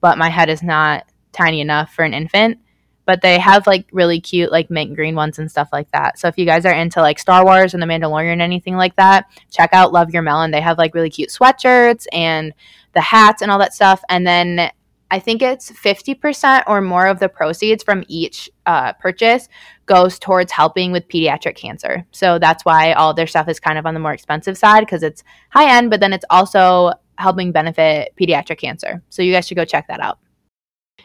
But 0.01 0.17
my 0.17 0.29
head 0.29 0.49
is 0.49 0.63
not 0.63 1.05
tiny 1.31 1.61
enough 1.61 1.93
for 1.93 2.03
an 2.03 2.13
infant. 2.13 2.59
But 3.05 3.21
they 3.21 3.39
have 3.39 3.65
like 3.65 3.87
really 3.93 4.19
cute, 4.19 4.51
like 4.51 4.69
mint 4.69 4.93
green 4.93 5.15
ones 5.15 5.39
and 5.39 5.49
stuff 5.49 5.69
like 5.71 5.89
that. 5.91 6.19
So 6.19 6.27
if 6.27 6.37
you 6.37 6.45
guys 6.45 6.65
are 6.65 6.73
into 6.73 6.99
like 6.99 7.19
Star 7.19 7.45
Wars 7.45 7.73
and 7.73 7.81
The 7.81 7.87
Mandalorian, 7.87 8.33
and 8.33 8.41
anything 8.41 8.75
like 8.75 8.97
that, 8.97 9.27
check 9.49 9.69
out 9.71 9.93
Love 9.93 10.09
Your 10.09 10.23
Melon. 10.23 10.51
They 10.51 10.59
have 10.59 10.77
like 10.77 10.93
really 10.93 11.09
cute 11.09 11.29
sweatshirts 11.29 12.05
and 12.11 12.53
the 12.93 12.99
hats 12.99 13.41
and 13.41 13.49
all 13.49 13.59
that 13.59 13.73
stuff. 13.73 14.03
And 14.09 14.27
then 14.27 14.71
I 15.09 15.19
think 15.19 15.41
it's 15.41 15.71
50% 15.71 16.63
or 16.67 16.81
more 16.81 17.07
of 17.07 17.19
the 17.19 17.29
proceeds 17.29 17.83
from 17.83 18.03
each 18.07 18.49
uh, 18.65 18.93
purchase 18.93 19.47
goes 19.85 20.19
towards 20.19 20.51
helping 20.51 20.91
with 20.91 21.07
pediatric 21.07 21.55
cancer. 21.55 22.05
So 22.11 22.39
that's 22.39 22.65
why 22.65 22.91
all 22.93 23.13
their 23.13 23.27
stuff 23.27 23.47
is 23.47 23.59
kind 23.59 23.77
of 23.77 23.85
on 23.85 23.93
the 23.93 23.99
more 23.99 24.11
expensive 24.11 24.57
side 24.57 24.81
because 24.81 25.03
it's 25.03 25.23
high 25.49 25.77
end, 25.77 25.89
but 25.89 26.01
then 26.01 26.11
it's 26.11 26.25
also 26.29 26.91
helping 27.17 27.51
benefit 27.51 28.13
pediatric 28.19 28.59
cancer. 28.59 29.01
So 29.09 29.21
you 29.21 29.31
guys 29.31 29.47
should 29.47 29.57
go 29.57 29.65
check 29.65 29.87
that 29.87 30.01
out. 30.01 30.19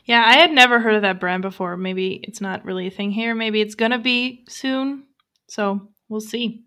Yeah, 0.04 0.24
I 0.26 0.34
had 0.34 0.50
never 0.50 0.80
heard 0.80 0.94
of 0.94 1.02
that 1.02 1.20
brand 1.20 1.42
before. 1.42 1.76
Maybe 1.76 2.20
it's 2.24 2.40
not 2.40 2.64
really 2.64 2.88
a 2.88 2.90
thing 2.90 3.12
here. 3.12 3.34
Maybe 3.34 3.60
it's 3.60 3.76
going 3.76 3.92
to 3.92 3.98
be 3.98 4.44
soon. 4.48 5.04
So 5.48 5.88
we'll 6.08 6.20
see. 6.20 6.64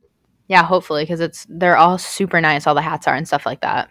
Yeah, 0.48 0.64
hopefully, 0.64 1.04
because 1.04 1.20
it's 1.20 1.46
they're 1.50 1.76
all 1.76 1.98
super 1.98 2.40
nice. 2.40 2.68
All 2.68 2.76
the 2.76 2.81
hats 2.81 3.08
are 3.08 3.16
and 3.16 3.28
stuff 3.28 3.46
like 3.46 3.62
that. 3.62 3.90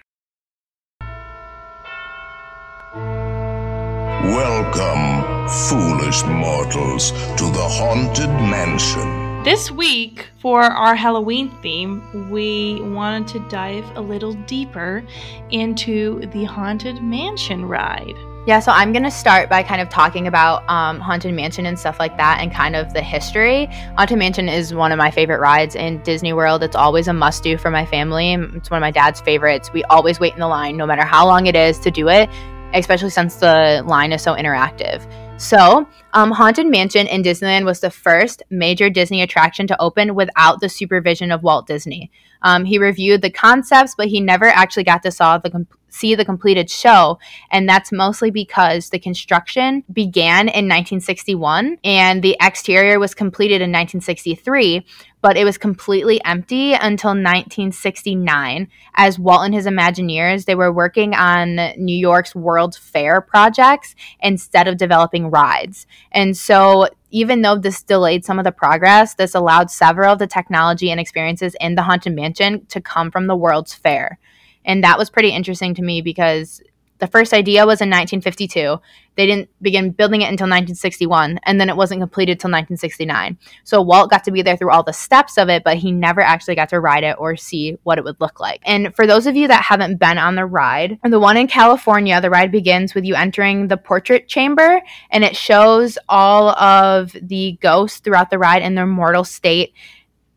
Welcome, 4.25 5.47
foolish 5.69 6.25
mortals, 6.25 7.11
to 7.11 7.44
the 7.44 7.69
Haunted 7.69 8.31
Mansion. 8.31 9.43
This 9.44 9.71
week, 9.71 10.29
for 10.41 10.62
our 10.62 10.94
Halloween 10.94 11.50
theme, 11.61 12.31
we 12.31 12.81
wanted 12.81 13.29
to 13.29 13.49
dive 13.50 13.85
a 13.97 14.00
little 14.00 14.32
deeper 14.47 15.05
into 15.50 16.21
the 16.32 16.44
Haunted 16.44 17.03
Mansion 17.03 17.67
ride. 17.67 18.15
Yeah, 18.47 18.61
so 18.61 18.73
I'm 18.73 18.93
going 18.93 19.03
to 19.03 19.11
start 19.11 19.50
by 19.50 19.62
kind 19.62 19.82
of 19.82 19.91
talking 19.91 20.26
about 20.26 20.67
um, 20.71 21.00
Haunted 21.00 21.35
Mansion 21.35 21.67
and 21.67 21.79
stuff 21.79 21.99
like 21.99 22.17
that 22.17 22.38
and 22.41 22.50
kind 22.50 22.76
of 22.76 22.94
the 22.94 23.03
history. 23.03 23.67
Haunted 23.99 24.19
Mansion 24.19 24.49
is 24.49 24.73
one 24.73 24.91
of 24.91 24.97
my 24.97 25.11
favorite 25.11 25.41
rides 25.41 25.75
in 25.75 26.03
Disney 26.03 26.32
World. 26.32 26.62
It's 26.62 26.76
always 26.76 27.09
a 27.09 27.12
must 27.12 27.43
do 27.43 27.59
for 27.59 27.71
my 27.71 27.85
family. 27.85 28.32
It's 28.32 28.71
one 28.71 28.79
of 28.79 28.82
my 28.82 28.91
dad's 28.91 29.21
favorites. 29.21 29.71
We 29.75 29.85
always 29.85 30.19
wait 30.19 30.32
in 30.32 30.41
the 30.41 30.49
line, 30.49 30.79
no 30.79 30.87
matter 30.87 31.05
how 31.05 31.26
long 31.26 31.47
it 31.47 31.57
is, 31.57 31.78
to 31.81 31.90
do 31.90 32.09
it 32.09 32.31
especially 32.75 33.11
since 33.11 33.37
the 33.37 33.83
line 33.87 34.12
is 34.12 34.23
so 34.23 34.35
interactive. 34.35 35.07
So, 35.37 35.88
um, 36.12 36.31
Haunted 36.31 36.66
Mansion 36.66 37.07
in 37.07 37.23
Disneyland 37.23 37.64
was 37.64 37.81
the 37.81 37.90
first 37.90 38.43
major 38.50 38.88
Disney 38.88 39.21
attraction 39.23 39.66
to 39.66 39.81
open 39.81 40.14
without 40.14 40.61
the 40.61 40.69
supervision 40.69 41.33
of 41.33 41.43
Walt 41.43 41.66
Disney. 41.66 42.11
Um, 42.43 42.64
he 42.64 42.78
reviewed 42.78 43.23
the 43.23 43.31
concepts, 43.31 43.95
but 43.97 44.09
he 44.09 44.21
never 44.21 44.47
actually 44.47 44.85
got 44.85 45.02
to 45.02 45.11
saw 45.11 45.38
the 45.38 45.66
see 45.94 46.14
the 46.14 46.24
completed 46.24 46.68
show, 46.68 47.18
and 47.50 47.68
that's 47.68 47.92
mostly 47.92 48.30
because 48.30 48.90
the 48.90 48.98
construction 48.98 49.84
began 49.92 50.48
in 50.48 50.66
1961 50.66 51.78
and 51.84 52.22
the 52.22 52.36
exterior 52.40 52.98
was 52.98 53.14
completed 53.14 53.56
in 53.56 53.70
1963, 53.70 54.84
but 55.22 55.36
it 55.36 55.44
was 55.44 55.56
completely 55.56 56.22
empty 56.24 56.74
until 56.74 57.10
1969 57.10 58.68
as 58.96 59.18
Walt 59.18 59.44
and 59.44 59.54
his 59.54 59.66
Imagineers 59.66 60.44
they 60.44 60.54
were 60.54 60.72
working 60.72 61.14
on 61.14 61.56
New 61.78 61.96
York's 61.96 62.34
World's 62.34 62.76
Fair 62.76 63.20
projects 63.20 63.94
instead 64.20 64.68
of 64.68 64.76
developing 64.76 65.30
rides. 65.30 65.86
And 66.10 66.36
so 66.36 66.88
even 67.10 67.42
though 67.42 67.56
this 67.56 67.82
delayed 67.82 68.24
some 68.24 68.40
of 68.40 68.44
the 68.44 68.52
progress, 68.52 69.14
this 69.14 69.36
allowed 69.36 69.70
several 69.70 70.12
of 70.12 70.18
the 70.18 70.26
technology 70.26 70.90
and 70.90 70.98
experiences 70.98 71.54
in 71.60 71.76
the 71.76 71.82
Haunted 71.82 72.14
Mansion 72.14 72.66
to 72.66 72.80
come 72.80 73.12
from 73.12 73.28
the 73.28 73.36
World's 73.36 73.72
Fair. 73.72 74.18
And 74.64 74.83
that 74.85 74.99
was 74.99 75.11
pretty 75.11 75.30
interesting 75.30 75.75
to 75.75 75.83
me 75.83 76.00
because 76.00 76.62
the 76.99 77.06
first 77.09 77.33
idea 77.33 77.66
was 77.66 77.80
in 77.80 77.90
1952. 77.90 78.80
They 79.16 79.26
didn't 79.26 79.50
begin 79.61 79.90
building 79.90 80.23
it 80.23 80.30
until 80.30 80.47
1961, 80.47 81.40
and 81.42 81.61
then 81.61 81.68
it 81.68 81.76
wasn't 81.76 82.00
completed 82.00 82.33
until 82.33 82.49
1969. 82.49 83.37
So 83.64 83.83
Walt 83.83 84.11
got 84.11 84.25
to 84.25 84.30
be 84.30 84.42
there 84.42 84.56
through 84.56 84.71
all 84.71 84.83
the 84.83 84.92
steps 84.92 85.37
of 85.37 85.49
it, 85.49 85.64
but 85.64 85.76
he 85.76 85.92
never 85.92 86.21
actually 86.21 86.54
got 86.54 86.68
to 86.71 86.80
ride 86.80 87.04
it 87.04 87.16
or 87.18 87.37
see 87.37 87.76
what 87.83 87.99
it 87.99 88.04
would 88.04 88.21
look 88.21 88.40
like. 88.40 88.61
And 88.64 88.94
for 88.94 89.06
those 89.06 89.26
of 89.26 89.37
you 89.37 89.49
that 89.49 89.64
haven't 89.64 89.99
been 89.99 90.18
on 90.18 90.35
the 90.35 90.47
ride, 90.47 90.99
the 91.04 91.21
one 91.21 91.37
in 91.37 91.49
California, 91.49 92.21
the 92.21 92.30
ride 92.30 92.52
begins 92.52 92.94
with 92.94 93.04
you 93.04 93.14
entering 93.14 93.68
the 93.68 93.76
portrait 93.76 94.28
chamber, 94.28 94.80
and 95.11 95.25
it 95.25 95.37
shows 95.37 95.99
all 96.09 96.50
of 96.50 97.14
the 97.21 97.59
ghosts 97.61 98.00
throughout 98.00 98.30
the 98.30 98.38
ride 98.38 98.62
in 98.62 98.76
their 98.76 98.87
mortal 98.87 99.25
state. 99.25 99.75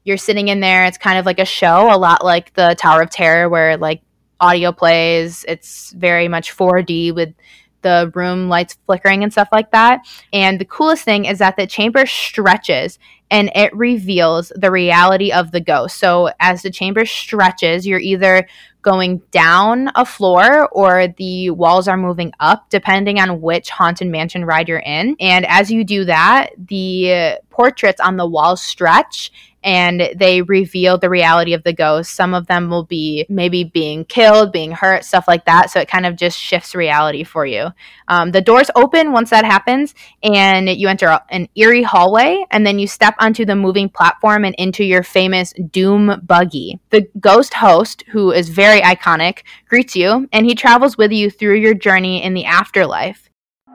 You're 0.03 0.17
sitting 0.17 0.47
in 0.47 0.59
there. 0.59 0.85
It's 0.85 0.97
kind 0.97 1.19
of 1.19 1.25
like 1.25 1.39
a 1.39 1.45
show, 1.45 1.93
a 1.93 1.97
lot 1.97 2.25
like 2.25 2.53
the 2.53 2.75
Tower 2.77 3.03
of 3.03 3.09
Terror, 3.09 3.47
where 3.47 3.77
like 3.77 4.01
audio 4.39 4.71
plays. 4.71 5.45
It's 5.47 5.91
very 5.91 6.27
much 6.27 6.55
4D 6.55 7.13
with 7.13 7.33
the 7.81 8.11
room 8.15 8.49
lights 8.49 8.77
flickering 8.85 9.23
and 9.23 9.31
stuff 9.31 9.49
like 9.51 9.71
that. 9.71 10.05
And 10.33 10.59
the 10.59 10.65
coolest 10.65 11.03
thing 11.03 11.25
is 11.25 11.39
that 11.39 11.57
the 11.57 11.67
chamber 11.67 12.05
stretches 12.05 12.99
and 13.29 13.51
it 13.55 13.75
reveals 13.75 14.51
the 14.55 14.71
reality 14.71 15.31
of 15.31 15.51
the 15.51 15.59
ghost. 15.59 15.97
So 15.97 16.31
as 16.39 16.61
the 16.61 16.71
chamber 16.71 17.05
stretches, 17.05 17.85
you're 17.85 17.99
either 17.99 18.47
going 18.81 19.21
down 19.31 19.91
a 19.95 20.05
floor 20.05 20.69
or 20.69 21.09
the 21.17 21.49
walls 21.49 21.87
are 21.87 21.97
moving 21.97 22.31
up 22.39 22.69
depending 22.69 23.19
on 23.19 23.41
which 23.41 23.69
haunted 23.69 24.07
mansion 24.07 24.45
ride 24.45 24.69
you're 24.69 24.79
in. 24.79 25.15
And 25.19 25.45
as 25.45 25.69
you 25.69 25.83
do 25.83 26.05
that, 26.05 26.51
the 26.57 27.39
portraits 27.49 27.99
on 27.99 28.17
the 28.17 28.27
walls 28.27 28.61
stretch 28.61 29.31
and 29.67 30.11
they 30.15 30.41
reveal 30.41 30.97
the 30.97 31.09
reality 31.09 31.51
of 31.51 31.61
the 31.63 31.73
ghosts. 31.73 32.13
Some 32.13 32.33
of 32.33 32.47
them 32.47 32.69
will 32.69 32.85
be 32.85 33.25
maybe 33.27 33.65
being 33.65 34.05
killed, 34.05 34.53
being 34.53 34.71
hurt, 34.71 35.03
stuff 35.03 35.27
like 35.27 35.43
that. 35.43 35.69
So 35.69 35.81
it 35.81 35.89
kind 35.89 36.05
of 36.05 36.15
just 36.15 36.39
shifts 36.39 36.73
reality 36.73 37.25
for 37.25 37.45
you. 37.45 37.71
Um, 38.07 38.31
the 38.31 38.39
doors 38.39 38.71
open 38.75 39.11
once 39.11 39.29
that 39.31 39.43
happens, 39.43 39.93
and 40.23 40.69
you 40.69 40.87
enter 40.87 41.19
an 41.29 41.49
eerie 41.55 41.83
hallway, 41.83 42.45
and 42.49 42.65
then 42.65 42.79
you 42.79 42.87
step 42.87 43.15
onto 43.19 43.43
the 43.43 43.57
moving 43.57 43.89
platform 43.89 44.45
and 44.45 44.55
into 44.55 44.85
your 44.85 45.03
famous 45.03 45.53
Doom 45.71 46.21
buggy. 46.25 46.79
The 46.91 47.09
ghost 47.19 47.55
host, 47.55 48.05
who 48.07 48.31
is 48.31 48.47
very 48.47 48.79
iconic, 48.79 49.39
greets 49.67 49.97
you, 49.97 50.29
and 50.31 50.45
he 50.45 50.55
travels 50.55 50.97
with 50.97 51.11
you 51.11 51.29
through 51.29 51.57
your 51.57 51.73
journey 51.73 52.23
in 52.23 52.33
the 52.33 52.45
afterlife. 52.45 53.26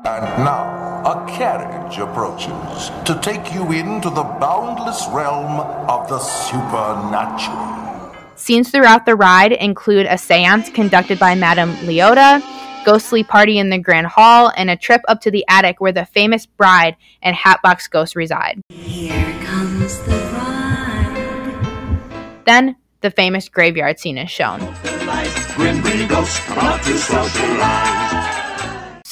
And 0.04 0.44
now, 0.44 1.00
a 1.04 1.24
carriage 1.30 1.96
approaches 1.98 2.90
to 3.04 3.20
take 3.22 3.54
you 3.54 3.70
into 3.70 4.10
the 4.10 4.24
boundless 4.24 5.06
realm 5.12 5.60
of 5.88 6.08
the 6.08 6.18
supernatural. 6.18 8.12
Scenes 8.34 8.70
throughout 8.70 9.06
the 9.06 9.14
ride 9.14 9.52
include 9.52 10.06
a 10.06 10.18
seance 10.18 10.70
conducted 10.70 11.20
by 11.20 11.36
Madame 11.36 11.74
Leota, 11.86 12.42
ghostly 12.84 13.22
party 13.22 13.58
in 13.58 13.70
the 13.70 13.78
Grand 13.78 14.08
Hall, 14.08 14.50
and 14.56 14.70
a 14.70 14.76
trip 14.76 15.02
up 15.06 15.20
to 15.20 15.30
the 15.30 15.44
attic 15.48 15.80
where 15.80 15.92
the 15.92 16.04
famous 16.04 16.46
bride 16.46 16.96
and 17.22 17.36
Hatbox 17.36 17.86
Ghost 17.86 18.16
reside. 18.16 18.60
Here 18.70 19.40
comes 19.44 20.00
the 20.00 20.18
bride. 20.32 21.62
Then, 22.44 22.74
the 23.02 23.12
famous 23.12 23.48
graveyard 23.48 24.00
scene 24.00 24.18
is 24.18 24.32
shown. 24.32 24.58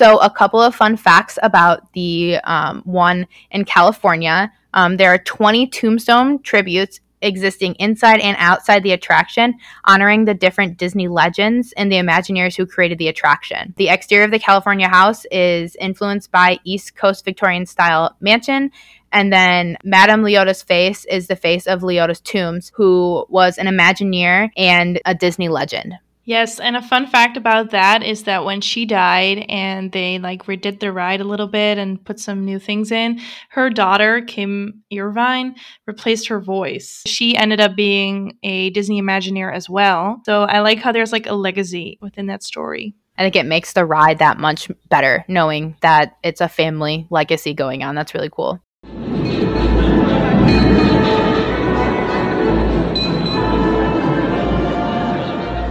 So, 0.00 0.16
a 0.21 0.30
couple 0.30 0.62
of 0.62 0.75
fun 0.75 0.97
facts 0.97 1.38
about 1.42 1.92
the 1.92 2.38
um, 2.45 2.80
one 2.87 3.26
in 3.50 3.66
California. 3.66 4.50
Um, 4.73 4.97
there 4.97 5.12
are 5.12 5.19
20 5.19 5.66
tombstone 5.66 6.42
tributes 6.42 7.00
existing 7.21 7.75
inside 7.75 8.21
and 8.21 8.35
outside 8.40 8.83
the 8.83 8.92
attraction, 8.92 9.57
honoring 9.85 10.25
the 10.25 10.33
different 10.33 10.78
Disney 10.78 11.07
legends 11.07 11.75
and 11.76 11.92
the 11.92 11.97
Imagineers 11.97 12.57
who 12.57 12.64
created 12.64 12.97
the 12.97 13.09
attraction. 13.09 13.75
The 13.76 13.90
exterior 13.90 14.25
of 14.25 14.30
the 14.30 14.38
California 14.38 14.88
house 14.88 15.26
is 15.30 15.76
influenced 15.76 16.33
by 16.33 16.59
East 16.64 16.97
Coast 16.97 17.23
Victorian 17.26 17.66
style 17.66 18.16
mansion. 18.23 18.71
And 19.12 19.30
then 19.30 19.76
Madame 19.85 20.23
Leota's 20.23 20.62
face 20.62 21.04
is 21.04 21.26
the 21.26 21.37
face 21.37 21.66
of 21.66 21.83
Leota's 21.83 22.23
Toombs, 22.23 22.73
who 22.75 23.26
was 23.28 23.59
an 23.59 23.66
Imagineer 23.66 24.49
and 24.57 24.99
a 25.04 25.14
Disney 25.14 25.50
legend. 25.50 25.99
Yes, 26.30 26.60
and 26.60 26.76
a 26.76 26.80
fun 26.80 27.08
fact 27.08 27.37
about 27.37 27.70
that 27.70 28.04
is 28.04 28.22
that 28.22 28.44
when 28.44 28.60
she 28.60 28.87
died 28.87 29.44
and 29.49 29.90
they 29.90 30.20
like 30.20 30.44
redid 30.44 30.78
the 30.78 30.92
ride 30.92 31.20
a 31.20 31.25
little 31.25 31.49
bit 31.49 31.76
and 31.76 32.04
put 32.04 32.20
some 32.20 32.44
new 32.44 32.60
things 32.60 32.92
in, 32.92 33.20
her 33.49 33.68
daughter, 33.68 34.22
Kim 34.22 34.84
Irvine, 34.96 35.56
replaced 35.88 36.28
her 36.28 36.38
voice. 36.40 37.02
She 37.04 37.37
ended 37.37 37.60
up 37.60 37.75
being 37.75 38.38
a 38.44 38.70
Disney 38.70 39.02
Imagineer 39.02 39.52
as 39.52 39.68
well. 39.68 40.22
So 40.25 40.42
I 40.42 40.60
like 40.60 40.78
how 40.78 40.92
there's 40.92 41.10
like 41.10 41.26
a 41.26 41.34
legacy 41.34 41.99
within 42.00 42.26
that 42.26 42.44
story. 42.44 42.94
I 43.18 43.22
think 43.22 43.34
it 43.34 43.44
makes 43.44 43.72
the 43.72 43.84
ride 43.84 44.20
that 44.20 44.38
much 44.38 44.70
better 44.88 45.25
knowing 45.26 45.75
that 45.82 46.16
it's 46.22 46.40
a 46.40 46.49
family 46.49 47.08
legacy 47.10 47.54
going 47.54 47.82
on. 47.82 47.96
That's 47.96 48.14
really 48.14 48.30
cool. 48.30 48.60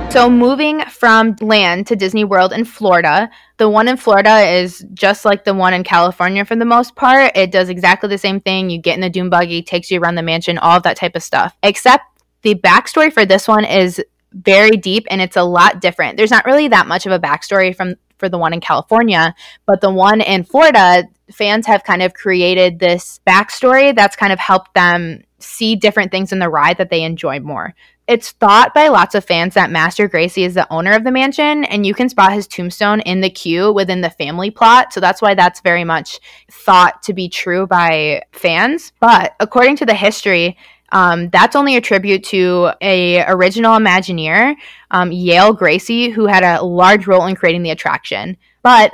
So, 0.09 0.27
moving 0.27 0.81
from 0.85 1.35
land 1.39 1.85
to 1.87 1.95
Disney 1.95 2.23
World 2.23 2.51
in 2.51 2.65
Florida, 2.65 3.29
the 3.57 3.69
one 3.69 3.87
in 3.87 3.95
Florida 3.95 4.39
is 4.39 4.83
just 4.95 5.23
like 5.23 5.43
the 5.43 5.53
one 5.53 5.73
in 5.75 5.83
California 5.83 6.43
for 6.45 6.55
the 6.55 6.65
most 6.65 6.95
part. 6.95 7.37
It 7.37 7.51
does 7.51 7.69
exactly 7.69 8.09
the 8.09 8.17
same 8.17 8.41
thing. 8.41 8.71
You 8.71 8.81
get 8.81 8.95
in 8.95 9.01
the 9.01 9.09
Doom 9.09 9.29
buggy, 9.29 9.61
takes 9.61 9.91
you 9.91 10.01
around 10.01 10.15
the 10.15 10.23
mansion, 10.23 10.57
all 10.57 10.77
of 10.77 10.83
that 10.83 10.97
type 10.97 11.15
of 11.15 11.21
stuff. 11.21 11.55
Except 11.61 12.03
the 12.41 12.55
backstory 12.55 13.13
for 13.13 13.23
this 13.23 13.47
one 13.47 13.65
is 13.65 14.03
very 14.33 14.71
deep 14.71 15.05
and 15.11 15.21
it's 15.21 15.37
a 15.37 15.43
lot 15.43 15.79
different. 15.79 16.17
There's 16.17 16.31
not 16.31 16.45
really 16.45 16.67
that 16.69 16.87
much 16.87 17.05
of 17.05 17.11
a 17.11 17.19
backstory 17.19 17.75
from 17.75 17.93
for 18.17 18.29
the 18.29 18.37
one 18.37 18.51
in 18.51 18.59
California, 18.59 19.33
but 19.65 19.79
the 19.79 19.91
one 19.91 20.21
in 20.21 20.43
Florida, 20.43 21.03
fans 21.31 21.65
have 21.67 21.83
kind 21.83 22.01
of 22.01 22.13
created 22.13 22.79
this 22.79 23.21
backstory 23.25 23.95
that's 23.95 24.15
kind 24.15 24.33
of 24.33 24.39
helped 24.39 24.73
them 24.73 25.23
see 25.37 25.75
different 25.75 26.11
things 26.11 26.33
in 26.33 26.39
the 26.39 26.49
ride 26.49 26.77
that 26.77 26.89
they 26.89 27.03
enjoy 27.03 27.39
more. 27.39 27.73
It's 28.09 28.31
thought 28.31 28.73
by 28.73 28.87
lots 28.87 29.13
of 29.13 29.23
fans 29.23 29.53
that 29.53 29.69
Master 29.69 30.09
Gracey 30.09 30.43
is 30.43 30.55
the 30.55 30.67
owner 30.73 30.93
of 30.93 31.03
the 31.03 31.11
mansion, 31.11 31.63
and 31.65 31.85
you 31.85 31.93
can 31.93 32.09
spot 32.09 32.33
his 32.33 32.47
tombstone 32.47 33.01
in 33.01 33.21
the 33.21 33.29
queue 33.29 33.71
within 33.71 34.01
the 34.01 34.09
family 34.09 34.49
plot. 34.49 34.91
So 34.91 34.99
that's 34.99 35.21
why 35.21 35.35
that's 35.35 35.61
very 35.61 35.83
much 35.83 36.19
thought 36.49 37.03
to 37.03 37.13
be 37.13 37.29
true 37.29 37.67
by 37.67 38.23
fans. 38.31 38.93
But 38.99 39.35
according 39.39 39.75
to 39.75 39.85
the 39.85 39.93
history, 39.93 40.57
um, 40.91 41.29
that's 41.29 41.55
only 41.55 41.75
a 41.75 41.81
tribute 41.81 42.23
to 42.25 42.71
a 42.81 43.23
original 43.27 43.77
Imagineer, 43.77 44.55
um, 44.89 45.11
Yale 45.11 45.55
Gracey, 45.55 46.11
who 46.11 46.25
had 46.25 46.43
a 46.43 46.63
large 46.63 47.05
role 47.05 47.27
in 47.27 47.35
creating 47.35 47.61
the 47.61 47.69
attraction. 47.69 48.37
But 48.63 48.91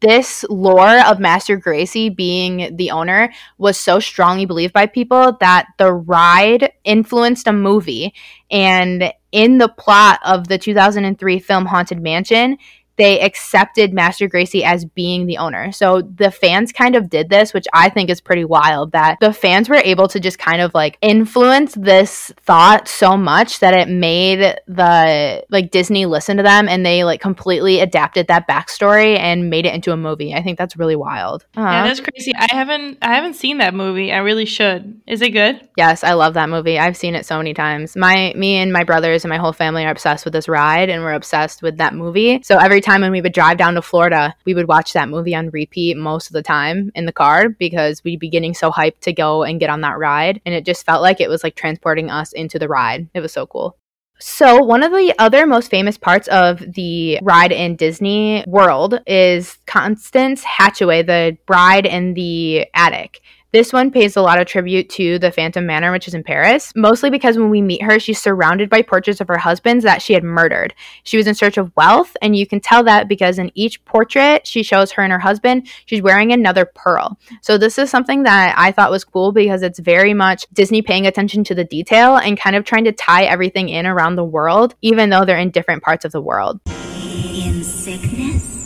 this 0.00 0.44
lore 0.50 1.00
of 1.06 1.18
Master 1.18 1.58
Gracey 1.58 2.14
being 2.14 2.76
the 2.76 2.90
owner 2.90 3.32
was 3.58 3.78
so 3.78 3.98
strongly 4.00 4.44
believed 4.44 4.72
by 4.72 4.86
people 4.86 5.36
that 5.40 5.66
the 5.78 5.92
ride 5.92 6.72
influenced 6.84 7.46
a 7.46 7.52
movie. 7.52 8.12
And 8.50 9.12
in 9.32 9.58
the 9.58 9.68
plot 9.68 10.20
of 10.24 10.48
the 10.48 10.58
2003 10.58 11.38
film 11.38 11.66
Haunted 11.66 12.00
Mansion, 12.00 12.58
they 12.96 13.20
accepted 13.20 13.92
Master 13.92 14.28
Gracey 14.28 14.62
as 14.62 14.84
being 14.84 15.26
the 15.26 15.38
owner. 15.38 15.72
So 15.72 16.00
the 16.02 16.30
fans 16.30 16.72
kind 16.72 16.94
of 16.96 17.10
did 17.10 17.28
this, 17.28 17.52
which 17.52 17.66
I 17.72 17.88
think 17.88 18.08
is 18.10 18.20
pretty 18.20 18.44
wild 18.44 18.92
that 18.92 19.18
the 19.20 19.32
fans 19.32 19.68
were 19.68 19.76
able 19.76 20.08
to 20.08 20.20
just 20.20 20.38
kind 20.38 20.60
of 20.60 20.72
like 20.74 20.98
influence 21.02 21.74
this 21.74 22.32
thought 22.40 22.86
so 22.88 23.16
much 23.16 23.60
that 23.60 23.74
it 23.74 23.88
made 23.88 24.56
the 24.66 25.44
like 25.50 25.70
Disney 25.70 26.06
listen 26.06 26.36
to 26.36 26.42
them 26.42 26.68
and 26.68 26.84
they 26.84 27.04
like 27.04 27.20
completely 27.20 27.80
adapted 27.80 28.26
that 28.28 28.46
backstory 28.48 29.18
and 29.18 29.50
made 29.50 29.66
it 29.66 29.74
into 29.74 29.92
a 29.92 29.96
movie. 29.96 30.34
I 30.34 30.42
think 30.42 30.58
that's 30.58 30.76
really 30.76 30.96
wild. 30.96 31.46
Yeah, 31.56 31.62
Uh-huh. 31.62 31.86
that's 31.88 32.00
crazy. 32.00 32.32
I 32.36 32.46
haven't 32.50 32.98
I 33.02 33.14
haven't 33.14 33.34
seen 33.34 33.58
that 33.58 33.74
movie. 33.74 34.12
I 34.12 34.18
really 34.18 34.44
should. 34.44 35.00
Is 35.06 35.20
it 35.22 35.30
good? 35.30 35.68
Yes, 35.76 36.04
I 36.04 36.12
love 36.12 36.34
that 36.34 36.48
movie. 36.48 36.78
I've 36.78 36.96
seen 36.96 37.14
it 37.14 37.26
so 37.26 37.38
many 37.38 37.54
times. 37.54 37.96
My 37.96 38.32
me 38.36 38.56
and 38.56 38.72
my 38.72 38.84
brothers 38.84 39.24
and 39.24 39.30
my 39.30 39.38
whole 39.38 39.52
family 39.52 39.84
are 39.84 39.90
obsessed 39.90 40.24
with 40.24 40.32
this 40.32 40.48
ride 40.48 40.88
and 40.90 41.02
we're 41.02 41.14
obsessed 41.14 41.62
with 41.62 41.78
that 41.78 41.94
movie. 41.94 42.40
So 42.44 42.58
every 42.58 42.80
time 42.84 43.00
when 43.00 43.12
we 43.12 43.20
would 43.20 43.32
drive 43.32 43.56
down 43.56 43.74
to 43.74 43.82
Florida, 43.82 44.34
we 44.44 44.54
would 44.54 44.68
watch 44.68 44.92
that 44.92 45.08
movie 45.08 45.34
on 45.34 45.50
repeat 45.50 45.96
most 45.96 46.28
of 46.28 46.32
the 46.34 46.42
time 46.42 46.92
in 46.94 47.06
the 47.06 47.12
car 47.12 47.48
because 47.48 48.04
we'd 48.04 48.20
be 48.20 48.28
getting 48.28 48.54
so 48.54 48.70
hyped 48.70 49.00
to 49.00 49.12
go 49.12 49.42
and 49.42 49.60
get 49.60 49.70
on 49.70 49.80
that 49.80 49.98
ride 49.98 50.40
and 50.44 50.54
it 50.54 50.64
just 50.64 50.86
felt 50.86 51.02
like 51.02 51.20
it 51.20 51.28
was 51.28 51.42
like 51.42 51.56
transporting 51.56 52.10
us 52.10 52.32
into 52.32 52.58
the 52.58 52.68
ride. 52.68 53.08
It 53.14 53.20
was 53.20 53.32
so 53.32 53.46
cool. 53.46 53.76
So, 54.20 54.62
one 54.62 54.84
of 54.84 54.92
the 54.92 55.12
other 55.18 55.44
most 55.44 55.70
famous 55.70 55.98
parts 55.98 56.28
of 56.28 56.60
the 56.74 57.18
ride 57.20 57.50
in 57.50 57.74
Disney 57.74 58.44
World 58.46 59.00
is 59.06 59.58
Constance 59.66 60.44
Hatchaway, 60.44 61.04
the 61.04 61.36
bride 61.46 61.84
in 61.84 62.14
the 62.14 62.66
attic. 62.74 63.20
This 63.54 63.72
one 63.72 63.92
pays 63.92 64.16
a 64.16 64.20
lot 64.20 64.40
of 64.40 64.48
tribute 64.48 64.88
to 64.90 65.16
the 65.20 65.30
Phantom 65.30 65.64
Manor, 65.64 65.92
which 65.92 66.08
is 66.08 66.14
in 66.14 66.24
Paris, 66.24 66.72
mostly 66.74 67.08
because 67.08 67.38
when 67.38 67.50
we 67.50 67.62
meet 67.62 67.84
her, 67.84 68.00
she's 68.00 68.20
surrounded 68.20 68.68
by 68.68 68.82
portraits 68.82 69.20
of 69.20 69.28
her 69.28 69.38
husbands 69.38 69.84
that 69.84 70.02
she 70.02 70.12
had 70.12 70.24
murdered. 70.24 70.74
She 71.04 71.16
was 71.16 71.28
in 71.28 71.36
search 71.36 71.56
of 71.56 71.70
wealth, 71.76 72.16
and 72.20 72.34
you 72.34 72.48
can 72.48 72.58
tell 72.58 72.82
that 72.82 73.06
because 73.06 73.38
in 73.38 73.52
each 73.54 73.84
portrait 73.84 74.44
she 74.44 74.64
shows 74.64 74.90
her 74.90 75.04
and 75.04 75.12
her 75.12 75.20
husband, 75.20 75.68
she's 75.86 76.02
wearing 76.02 76.32
another 76.32 76.64
pearl. 76.64 77.16
So, 77.42 77.56
this 77.56 77.78
is 77.78 77.90
something 77.90 78.24
that 78.24 78.56
I 78.58 78.72
thought 78.72 78.90
was 78.90 79.04
cool 79.04 79.30
because 79.30 79.62
it's 79.62 79.78
very 79.78 80.14
much 80.14 80.48
Disney 80.52 80.82
paying 80.82 81.06
attention 81.06 81.44
to 81.44 81.54
the 81.54 81.62
detail 81.62 82.16
and 82.16 82.36
kind 82.36 82.56
of 82.56 82.64
trying 82.64 82.86
to 82.86 82.92
tie 82.92 83.22
everything 83.22 83.68
in 83.68 83.86
around 83.86 84.16
the 84.16 84.24
world, 84.24 84.74
even 84.82 85.10
though 85.10 85.24
they're 85.24 85.38
in 85.38 85.52
different 85.52 85.84
parts 85.84 86.04
of 86.04 86.10
the 86.10 86.20
world. 86.20 86.60
In 86.66 87.62
sickness 87.62 88.63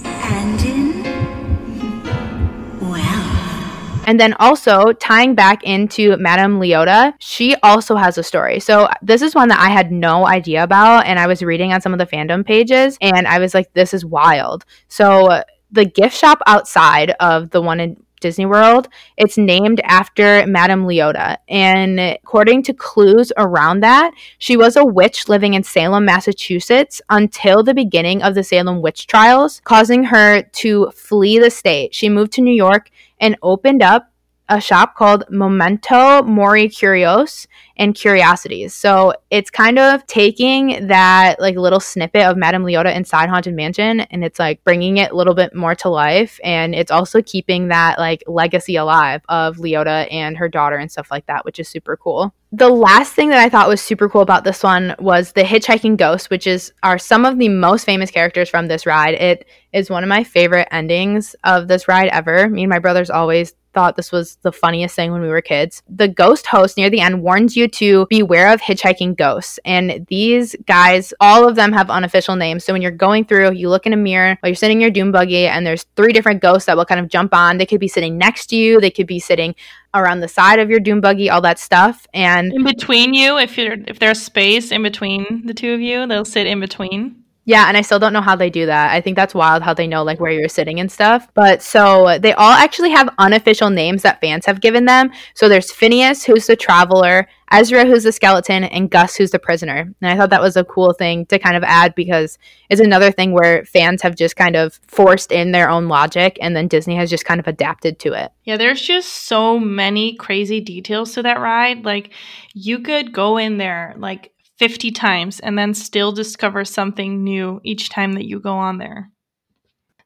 And 4.09 4.19
then 4.19 4.33
also 4.39 4.95
tying 4.95 5.35
back 5.35 5.63
into 5.65 6.17
Madame 6.17 6.59
Leota, 6.59 7.13
she 7.19 7.55
also 7.57 7.95
has 7.95 8.17
a 8.17 8.23
story. 8.23 8.59
So 8.59 8.89
this 9.03 9.21
is 9.21 9.35
one 9.35 9.49
that 9.49 9.61
I 9.61 9.69
had 9.69 9.93
no 9.93 10.27
idea 10.27 10.63
about, 10.65 11.05
and 11.05 11.19
I 11.19 11.27
was 11.27 11.43
reading 11.43 11.75
on 11.75 11.83
some 11.83 11.93
of 11.93 11.99
the 11.99 12.07
fandom 12.07 12.43
pages, 12.43 12.97
and 13.03 13.29
I 13.29 13.39
was 13.39 13.53
like, 13.53 13.71
this 13.75 13.93
is 13.93 14.07
wild. 14.07 14.65
So 14.89 15.43
the 15.71 15.85
gift 15.85 16.17
shop 16.17 16.39
outside 16.47 17.11
of 17.21 17.51
the 17.51 17.61
one 17.61 17.81
in 17.81 18.03
Disney 18.21 18.47
World, 18.47 18.89
it's 19.17 19.39
named 19.39 19.81
after 19.85 20.47
Madame 20.47 20.85
Leota. 20.85 21.37
And 21.49 21.99
according 22.01 22.63
to 22.65 22.75
clues 22.75 23.33
around 23.37 23.81
that, 23.81 24.13
she 24.39 24.57
was 24.57 24.77
a 24.77 24.85
witch 24.85 25.29
living 25.29 25.55
in 25.55 25.63
Salem, 25.63 26.05
Massachusetts 26.05 27.01
until 27.09 27.63
the 27.63 27.75
beginning 27.75 28.23
of 28.23 28.35
the 28.35 28.45
Salem 28.45 28.83
witch 28.83 29.07
trials, 29.07 29.61
causing 29.65 30.05
her 30.05 30.43
to 30.43 30.91
flee 30.91 31.39
the 31.39 31.51
state. 31.51 31.95
She 31.95 32.09
moved 32.09 32.33
to 32.33 32.43
New 32.43 32.55
York 32.55 32.91
and 33.21 33.37
opened 33.43 33.83
up 33.83 34.11
a 34.49 34.61
shop 34.61 34.95
called 34.95 35.25
Memento 35.29 36.23
Mori 36.23 36.69
Curios 36.69 37.47
and 37.77 37.95
Curiosities. 37.95 38.75
So 38.75 39.13
it's 39.31 39.51
kind 39.51 39.79
of 39.79 40.07
taking 40.07 40.87
that 40.89 41.41
like 41.41 41.57
little 41.57 41.81
snippet 41.81 42.23
of 42.23 42.37
Madame 42.37 42.65
Leota 42.65 42.95
inside 42.95 43.29
Haunted 43.29 43.55
Mansion 43.55 44.01
and 44.01 44.25
it's 44.25 44.39
like 44.39 44.63
bringing 44.65 44.97
it 44.97 45.13
a 45.13 45.17
little 45.17 45.35
bit 45.35 45.55
more 45.55 45.75
to 45.77 45.89
life. 45.89 46.41
And 46.43 46.75
it's 46.75 46.91
also 46.91 47.23
keeping 47.23 47.69
that 47.69 47.99
like 47.99 48.25
legacy 48.27 48.77
alive 48.77 49.23
of 49.29 49.57
Leota 49.59 50.11
and 50.11 50.37
her 50.37 50.49
daughter 50.49 50.77
and 50.77 50.91
stuff 50.91 51.11
like 51.11 51.27
that, 51.27 51.45
which 51.45 51.59
is 51.59 51.69
super 51.69 51.97
cool. 51.97 52.35
The 52.51 52.71
last 52.71 53.13
thing 53.13 53.29
that 53.29 53.39
I 53.39 53.51
thought 53.51 53.69
was 53.69 53.83
super 53.83 54.09
cool 54.09 54.23
about 54.23 54.43
this 54.43 54.63
one 54.63 54.95
was 54.99 55.33
the 55.33 55.43
hitchhiking 55.43 55.99
ghost, 55.99 56.31
which 56.31 56.47
is 56.47 56.73
are 56.83 56.99
some 56.99 57.27
of 57.27 57.39
the 57.39 57.51
most 57.51 57.85
famous 57.85 58.11
characters 58.11 58.49
from 58.49 58.69
this 58.69 58.87
ride. 58.87 59.15
It 59.15 59.47
is 59.75 59.91
one 59.91 60.03
of 60.03 60.09
my 60.09 60.25
favorite 60.25 60.69
endings 60.71 61.37
of 61.45 61.69
this 61.69 61.89
ride 61.89 62.09
ever. 62.09 62.49
Me 62.49 62.63
and 62.63 62.71
my 62.71 62.79
brothers 62.79 63.11
always 63.11 63.53
thought 63.79 63.95
this 63.95 64.11
was 64.11 64.39
the 64.43 64.51
funniest 64.51 64.97
thing 64.97 65.13
when 65.13 65.23
we 65.23 65.29
were 65.29 65.41
kids. 65.41 65.85
The 65.89 66.09
ghost 66.09 66.49
host 66.49 66.77
near 66.77 66.91
the 66.91 66.99
end 66.99 67.23
warns 67.23 67.57
you 67.57 67.69
to 67.69 68.09
beware 68.11 68.53
of 68.53 68.61
hitchhiking 68.61 69.17
ghosts. 69.17 69.61
And 69.65 70.05
these 70.09 70.57
guys, 70.67 71.15
all 71.21 71.49
of 71.49 71.55
them 71.55 71.73
have 71.73 71.89
unofficial 71.89 72.35
names. 72.35 72.65
So 72.65 72.73
when 72.73 72.83
you're 72.83 72.91
going 72.91 73.25
through, 73.25 73.53
you 73.53 73.71
look 73.71 73.87
in 73.87 73.93
a 73.93 73.97
mirror 73.97 74.37
while 74.41 74.51
you're 74.51 74.57
sitting 74.57 74.79
in 74.79 74.81
your 74.81 74.91
doom 74.91 75.13
buggy, 75.13 75.47
and 75.47 75.65
there's 75.65 75.87
three 75.95 76.13
different 76.13 76.43
ghosts 76.43 76.67
that 76.67 76.77
will 76.77 76.87
kind 76.87 77.01
of 77.01 77.07
jump 77.07 77.33
on. 77.33 77.59
They 77.59 77.67
could 77.67 77.79
be 77.79 77.87
sitting 77.87 78.19
next 78.19 78.47
to 78.47 78.57
you, 78.57 78.81
they 78.81 78.91
could 78.91 79.07
be 79.07 79.21
sitting 79.21 79.55
around 79.95 80.19
the 80.19 80.29
side 80.29 80.59
of 80.59 80.71
your 80.71 80.81
doom 80.81 81.01
buggy, 81.01 81.31
all 81.31 81.41
that 81.43 81.61
stuff. 81.61 82.05
And 82.13 82.53
in 82.53 82.65
between 82.65 83.15
you, 83.15 83.39
if 83.39 83.57
you're 83.57 83.77
if 83.87 84.01
there's 84.01 84.21
space 84.21 84.73
in 84.73 84.83
between 84.83 85.47
the 85.47 85.55
two 85.55 85.73
of 85.73 85.81
you, 85.81 86.05
they'll 86.09 86.25
sit 86.25 86.49
in 86.49 86.59
between. 86.59 87.18
Yeah, 87.49 87.67
and 87.67 87.79
I 87.79 87.81
still 87.81 87.99
don't 87.99 88.13
know 88.13 88.21
how 88.21 88.37
they 88.37 88.51
do 88.51 88.67
that. 88.67 88.93
I 88.93 89.01
think 89.01 89.17
that's 89.17 89.35
wild 89.35 89.63
how 89.63 89.73
they 89.73 89.87
know 89.87 90.03
like 90.03 90.21
where 90.21 90.31
you're 90.31 90.51
sitting 90.51 90.81
and 90.81 90.93
stuff. 90.93 91.27
But 91.33 91.63
so 91.63 92.19
they 92.19 92.35
all 92.35 92.53
actually 92.53 92.91
have 92.91 93.09
unofficial 93.17 93.71
names 93.71 94.03
that 94.03 94.21
fans 94.21 94.45
have 94.45 94.61
given 94.61 94.85
them. 94.85 95.11
So 95.33 95.49
there's 95.49 95.73
Phineas, 95.73 96.25
who's 96.25 96.47
the 96.47 96.57
traveler, 96.57 97.27
Ezra, 97.51 97.87
who's 97.87 98.05
the 98.05 98.13
skeleton, 98.13 98.65
and 98.65 98.91
Gus, 98.91 99.17
who's 99.17 99.31
the 99.31 99.39
prisoner. 99.39 99.91
And 100.03 100.11
I 100.11 100.15
thought 100.15 100.29
that 100.29 100.43
was 100.43 100.59
a 100.59 100.65
cool 100.65 100.93
thing 100.93 101.25
to 101.27 101.39
kind 101.39 101.57
of 101.57 101.65
add 101.65 101.95
because 101.95 102.37
it's 102.69 102.83
another 102.83 103.11
thing 103.11 103.33
where 103.33 103.65
fans 103.65 104.03
have 104.03 104.15
just 104.15 104.37
kind 104.37 104.55
of 104.55 104.79
forced 104.87 105.33
in 105.33 105.53
their 105.53 105.71
own 105.71 105.89
logic 105.89 106.37
and 106.43 106.55
then 106.55 106.69
Disney 106.69 106.97
has 106.97 107.09
just 107.09 107.25
kind 107.25 107.41
of 107.41 107.49
adapted 107.49 107.99
to 108.01 108.13
it. 108.13 108.31
Yeah, 108.45 108.59
there's 108.59 108.83
just 108.83 109.09
so 109.09 109.59
many 109.59 110.17
crazy 110.17 110.61
details 110.61 111.15
to 111.15 111.23
that 111.23 111.41
ride. 111.41 111.87
Like 111.87 112.11
you 112.53 112.81
could 112.81 113.15
go 113.15 113.39
in 113.39 113.57
there 113.57 113.95
like 113.97 114.33
50 114.59 114.91
times 114.91 115.41
and 115.41 115.57
then 115.57 115.75
still 115.75 116.13
discover 116.13 116.65
something 116.65 117.23
new 117.23 117.61
each 117.65 117.89
time 117.89 118.13
that 118.13 118.27
you 118.27 118.41
go 118.41 118.55
on 118.55 118.79
there. 118.79 119.11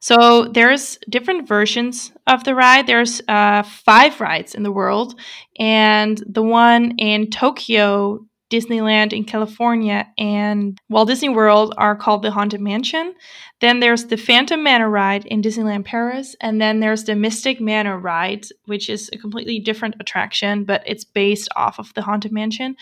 So 0.03 0.49
there's 0.51 0.99
different 1.09 1.47
versions 1.47 2.11
of 2.27 2.43
the 2.43 2.53
ride. 2.53 2.87
There's 2.87 3.21
uh, 3.29 3.63
five 3.63 4.19
rides 4.19 4.53
in 4.53 4.63
the 4.63 4.71
world, 4.71 5.17
and 5.57 6.21
the 6.27 6.43
one 6.43 6.95
in 6.97 7.29
Tokyo, 7.29 8.19
Disneyland 8.51 9.13
in 9.13 9.23
California, 9.23 10.05
and 10.17 10.77
Walt 10.89 11.07
Disney 11.07 11.29
World 11.29 11.73
are 11.77 11.95
called 11.95 12.21
the 12.21 12.31
Haunted 12.31 12.59
Mansion. 12.59 13.15
Then 13.61 13.79
there's 13.79 14.07
the 14.07 14.17
Phantom 14.17 14.61
Manor 14.61 14.89
ride 14.89 15.25
in 15.25 15.41
Disneyland 15.41 15.85
Paris, 15.85 16.35
and 16.41 16.59
then 16.59 16.81
there's 16.81 17.05
the 17.05 17.15
Mystic 17.15 17.61
Manor 17.61 17.97
ride, 17.97 18.45
which 18.65 18.89
is 18.89 19.09
a 19.13 19.17
completely 19.17 19.59
different 19.59 19.95
attraction, 20.01 20.65
but 20.65 20.83
it's 20.85 21.05
based 21.05 21.47
off 21.55 21.79
of 21.79 21.93
the 21.93 22.01
Haunted 22.01 22.33
Mansion 22.33 22.75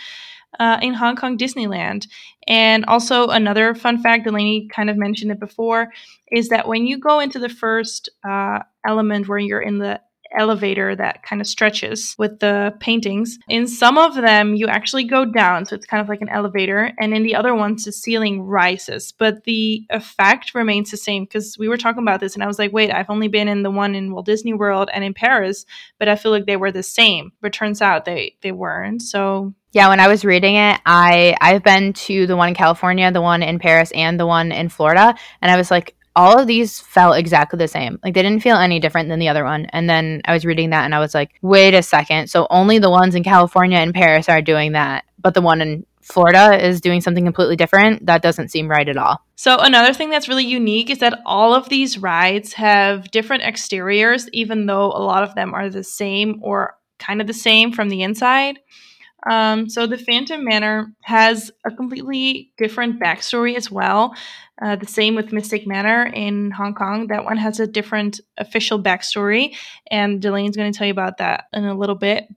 uh, 0.60 0.80
in 0.82 0.94
Hong 0.94 1.16
Kong 1.16 1.38
Disneyland. 1.38 2.08
And 2.48 2.86
also, 2.86 3.28
another 3.28 3.76
fun 3.76 4.02
fact, 4.02 4.26
Delaney 4.26 4.68
kind 4.68 4.90
of 4.90 4.98
mentioned 4.98 5.32
it 5.32 5.40
before, 5.40 5.92
is 6.32 6.50
that 6.50 6.68
when 6.68 6.86
you 6.88 6.98
go 6.98 7.20
into 7.20 7.40
the 7.40 7.50
first 7.50 8.10
uh, 8.24 8.60
element 8.86 9.28
where 9.28 9.40
you're 9.40 9.62
in 9.62 9.80
the 9.80 10.02
elevator 10.38 10.96
that 10.96 11.24
kind 11.24 11.42
of 11.42 11.48
stretches 11.48 12.16
with 12.18 12.40
the 12.40 12.74
paintings. 12.80 13.38
In 13.48 13.68
some 13.68 13.98
of 13.98 14.16
them, 14.16 14.56
you 14.56 14.68
actually 14.68 15.04
go 15.04 15.26
down, 15.26 15.66
so 15.66 15.76
it's 15.76 15.86
kind 15.86 16.02
of 16.02 16.10
like 16.10 16.22
an 16.22 16.30
elevator, 16.30 16.92
and 17.00 17.14
in 17.14 17.24
the 17.24 17.36
other 17.36 17.56
ones, 17.56 17.86
the 17.86 17.92
ceiling 17.92 18.42
rises, 18.44 19.12
but 19.12 19.44
the 19.44 19.86
effect 19.90 20.54
remains 20.54 20.92
the 20.92 20.98
same. 20.98 21.24
Because 21.24 21.58
we 21.58 21.68
were 21.68 21.78
talking 21.78 22.04
about 22.04 22.20
this, 22.20 22.34
and 22.34 22.44
I 22.44 22.48
was 22.48 22.60
like, 22.60 22.72
wait, 22.72 22.92
I've 22.92 23.10
only 23.10 23.28
been 23.28 23.48
in 23.48 23.64
the 23.64 23.72
one 23.72 23.96
in 23.96 24.12
Walt 24.12 24.26
Disney 24.26 24.54
World 24.54 24.90
and 24.94 25.04
in 25.04 25.14
Paris, 25.14 25.66
but 26.00 26.08
I 26.08 26.16
feel 26.16 26.32
like 26.32 26.46
they 26.46 26.58
were 26.58 26.72
the 26.72 26.84
same. 26.84 27.32
But 27.42 27.54
turns 27.54 27.82
out 27.82 28.06
they 28.06 28.38
they 28.42 28.52
weren't. 28.52 29.02
So 29.02 29.54
yeah, 29.74 29.88
when 29.88 30.02
I 30.02 30.08
was 30.08 30.26
reading 30.26 30.56
it, 30.56 30.82
I 30.86 31.36
I've 31.40 31.64
been 31.64 31.94
to 31.94 32.28
the 32.28 32.36
one 32.36 32.50
in 32.50 32.56
California, 32.56 33.12
the 33.12 33.22
one 33.22 33.42
in 33.42 33.60
Paris, 33.60 33.92
and 33.92 34.20
the 34.20 34.28
one 34.28 34.52
in 34.52 34.70
Florida, 34.70 35.16
and 35.42 35.52
I 35.52 35.58
was 35.58 35.72
like, 35.72 35.96
all 36.16 36.40
of 36.40 36.48
these 36.48 36.80
felt 36.80 37.18
exactly 37.18 37.58
the 37.58 37.68
same. 37.68 38.00
Like 38.04 38.14
they 38.14 38.22
didn't 38.22 38.44
feel 38.44 38.58
any 38.58 38.80
different 38.80 39.10
than 39.10 39.20
the 39.20 39.30
other 39.30 39.44
one. 39.44 39.66
And 39.68 39.90
then 39.90 40.22
I 40.26 40.34
was 40.34 40.46
reading 40.46 40.72
that, 40.72 40.86
and 40.86 40.94
I 40.94 41.00
was 41.00 41.14
like, 41.14 41.32
wait 41.42 41.74
a 41.74 41.82
second. 41.82 42.30
So 42.30 42.48
only 42.50 42.80
the 42.80 42.90
ones 42.90 43.16
in 43.16 43.24
California 43.24 43.78
and 43.78 43.94
Paris 43.94 44.30
are 44.30 44.42
doing 44.42 44.74
that, 44.74 45.06
but 45.20 45.34
the 45.34 45.42
one 45.42 45.62
in 45.62 45.86
Florida 46.02 46.64
is 46.64 46.82
doing 46.82 47.00
something 47.00 47.24
completely 47.24 47.56
different. 47.56 48.06
That 48.06 48.22
doesn't 48.22 48.50
seem 48.50 48.68
right 48.68 48.88
at 48.88 48.98
all. 48.98 49.22
So, 49.36 49.58
another 49.58 49.94
thing 49.94 50.10
that's 50.10 50.28
really 50.28 50.46
unique 50.46 50.90
is 50.90 51.00
that 51.00 51.22
all 51.26 51.54
of 51.54 51.70
these 51.70 51.98
rides 51.98 52.54
have 52.54 53.10
different 53.12 53.44
exteriors, 53.44 54.28
even 54.34 54.66
though 54.66 54.88
a 54.88 55.04
lot 55.04 55.24
of 55.24 55.36
them 55.36 55.54
are 55.54 55.70
the 55.70 55.84
same 55.84 56.40
or 56.44 56.76
kind 57.00 57.22
of 57.22 57.28
the 57.28 57.34
same 57.34 57.72
from 57.72 57.90
the 57.90 58.04
inside. 58.04 58.60
Um, 59.30 59.70
so 59.70 59.86
the 59.86 59.98
Phantom 59.98 60.44
Manor 60.44 60.94
has 61.02 61.52
a 61.66 61.72
completely 61.72 62.52
different 62.58 63.00
backstory 63.00 63.56
as 63.56 63.70
well. 63.70 64.16
Uh, 64.62 64.76
the 64.76 64.88
same 64.88 65.16
with 65.16 65.32
Mystic 65.32 65.68
Manor 65.68 66.06
in 66.06 66.52
Hong 66.52 66.74
Kong. 66.74 67.08
That 67.08 67.26
one 67.26 67.38
has 67.38 67.60
a 67.60 67.68
different 67.68 68.20
official 68.38 68.82
backstory, 68.82 69.56
and 69.90 70.22
Delaney's 70.22 70.56
going 70.56 70.72
to 70.72 70.78
tell 70.78 70.88
you 70.88 70.94
about 70.94 71.18
that 71.18 71.46
in 71.54 71.66
a 71.66 71.74
little 71.74 71.96
bit. 71.96 72.28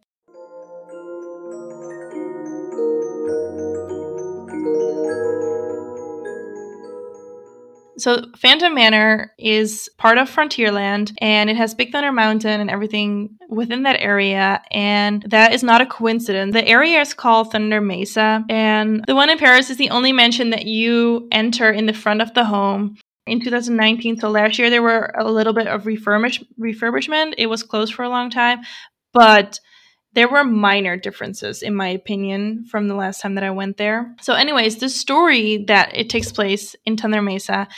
So, 7.97 8.25
Phantom 8.37 8.75
Manor 8.75 9.33
is 9.39 9.89
part 9.99 10.19
of 10.19 10.31
Frontierland 10.31 11.15
and 11.21 11.49
it 11.49 11.57
has 11.57 11.75
Big 11.75 11.93
Thunder 11.93 12.13
Mountain 12.13 12.61
and 12.61 12.71
everything 12.71 13.37
within 13.49 13.85
that 13.85 14.01
area. 14.01 14.63
And 14.71 15.23
that 15.29 15.53
is 15.53 15.63
not 15.63 15.81
a 15.81 15.87
coincidence. 15.87 16.53
The 16.53 16.67
area 16.67 17.01
is 17.01 17.15
called 17.15 17.53
Thunder 17.53 17.81
Mesa. 17.81 18.45
And 18.49 19.05
the 19.07 19.15
one 19.15 19.31
in 19.31 19.39
Paris 19.39 19.71
is 19.71 19.77
the 19.77 19.91
only 19.91 20.13
mansion 20.13 20.51
that 20.51 20.67
you 20.67 21.29
enter 21.31 21.71
in 21.71 21.87
the 21.87 21.93
front 21.93 22.21
of 22.23 22.35
the 22.35 22.45
home. 22.45 22.97
In 23.27 23.41
2019, 23.41 24.21
so 24.21 24.29
last 24.29 24.59
year, 24.59 24.69
there 24.69 24.83
were 24.83 25.11
a 25.17 25.31
little 25.31 25.55
bit 25.55 25.67
of 25.67 25.85
refurbish- 25.85 26.45
refurbishment. 26.61 27.35
It 27.39 27.47
was 27.47 27.63
closed 27.63 27.95
for 27.95 28.03
a 28.03 28.11
long 28.11 28.29
time, 28.29 28.61
but 29.15 29.61
there 30.15 30.29
were 30.29 30.45
minor 30.45 30.97
differences, 30.97 31.63
in 31.63 31.75
my 31.75 31.89
opinion, 31.89 32.65
from 32.67 32.89
the 32.89 32.95
last 32.95 33.21
time 33.21 33.35
that 33.35 33.45
I 33.45 33.51
went 33.51 33.77
there. 33.77 34.15
So, 34.21 34.35
anyways, 34.35 34.77
the 34.77 34.89
story 34.89 35.65
that 35.67 35.91
it 35.95 36.09
takes 36.09 36.33
place 36.33 36.75
in 36.85 36.97
Thunder 36.97 37.21
Mesa 37.21 37.69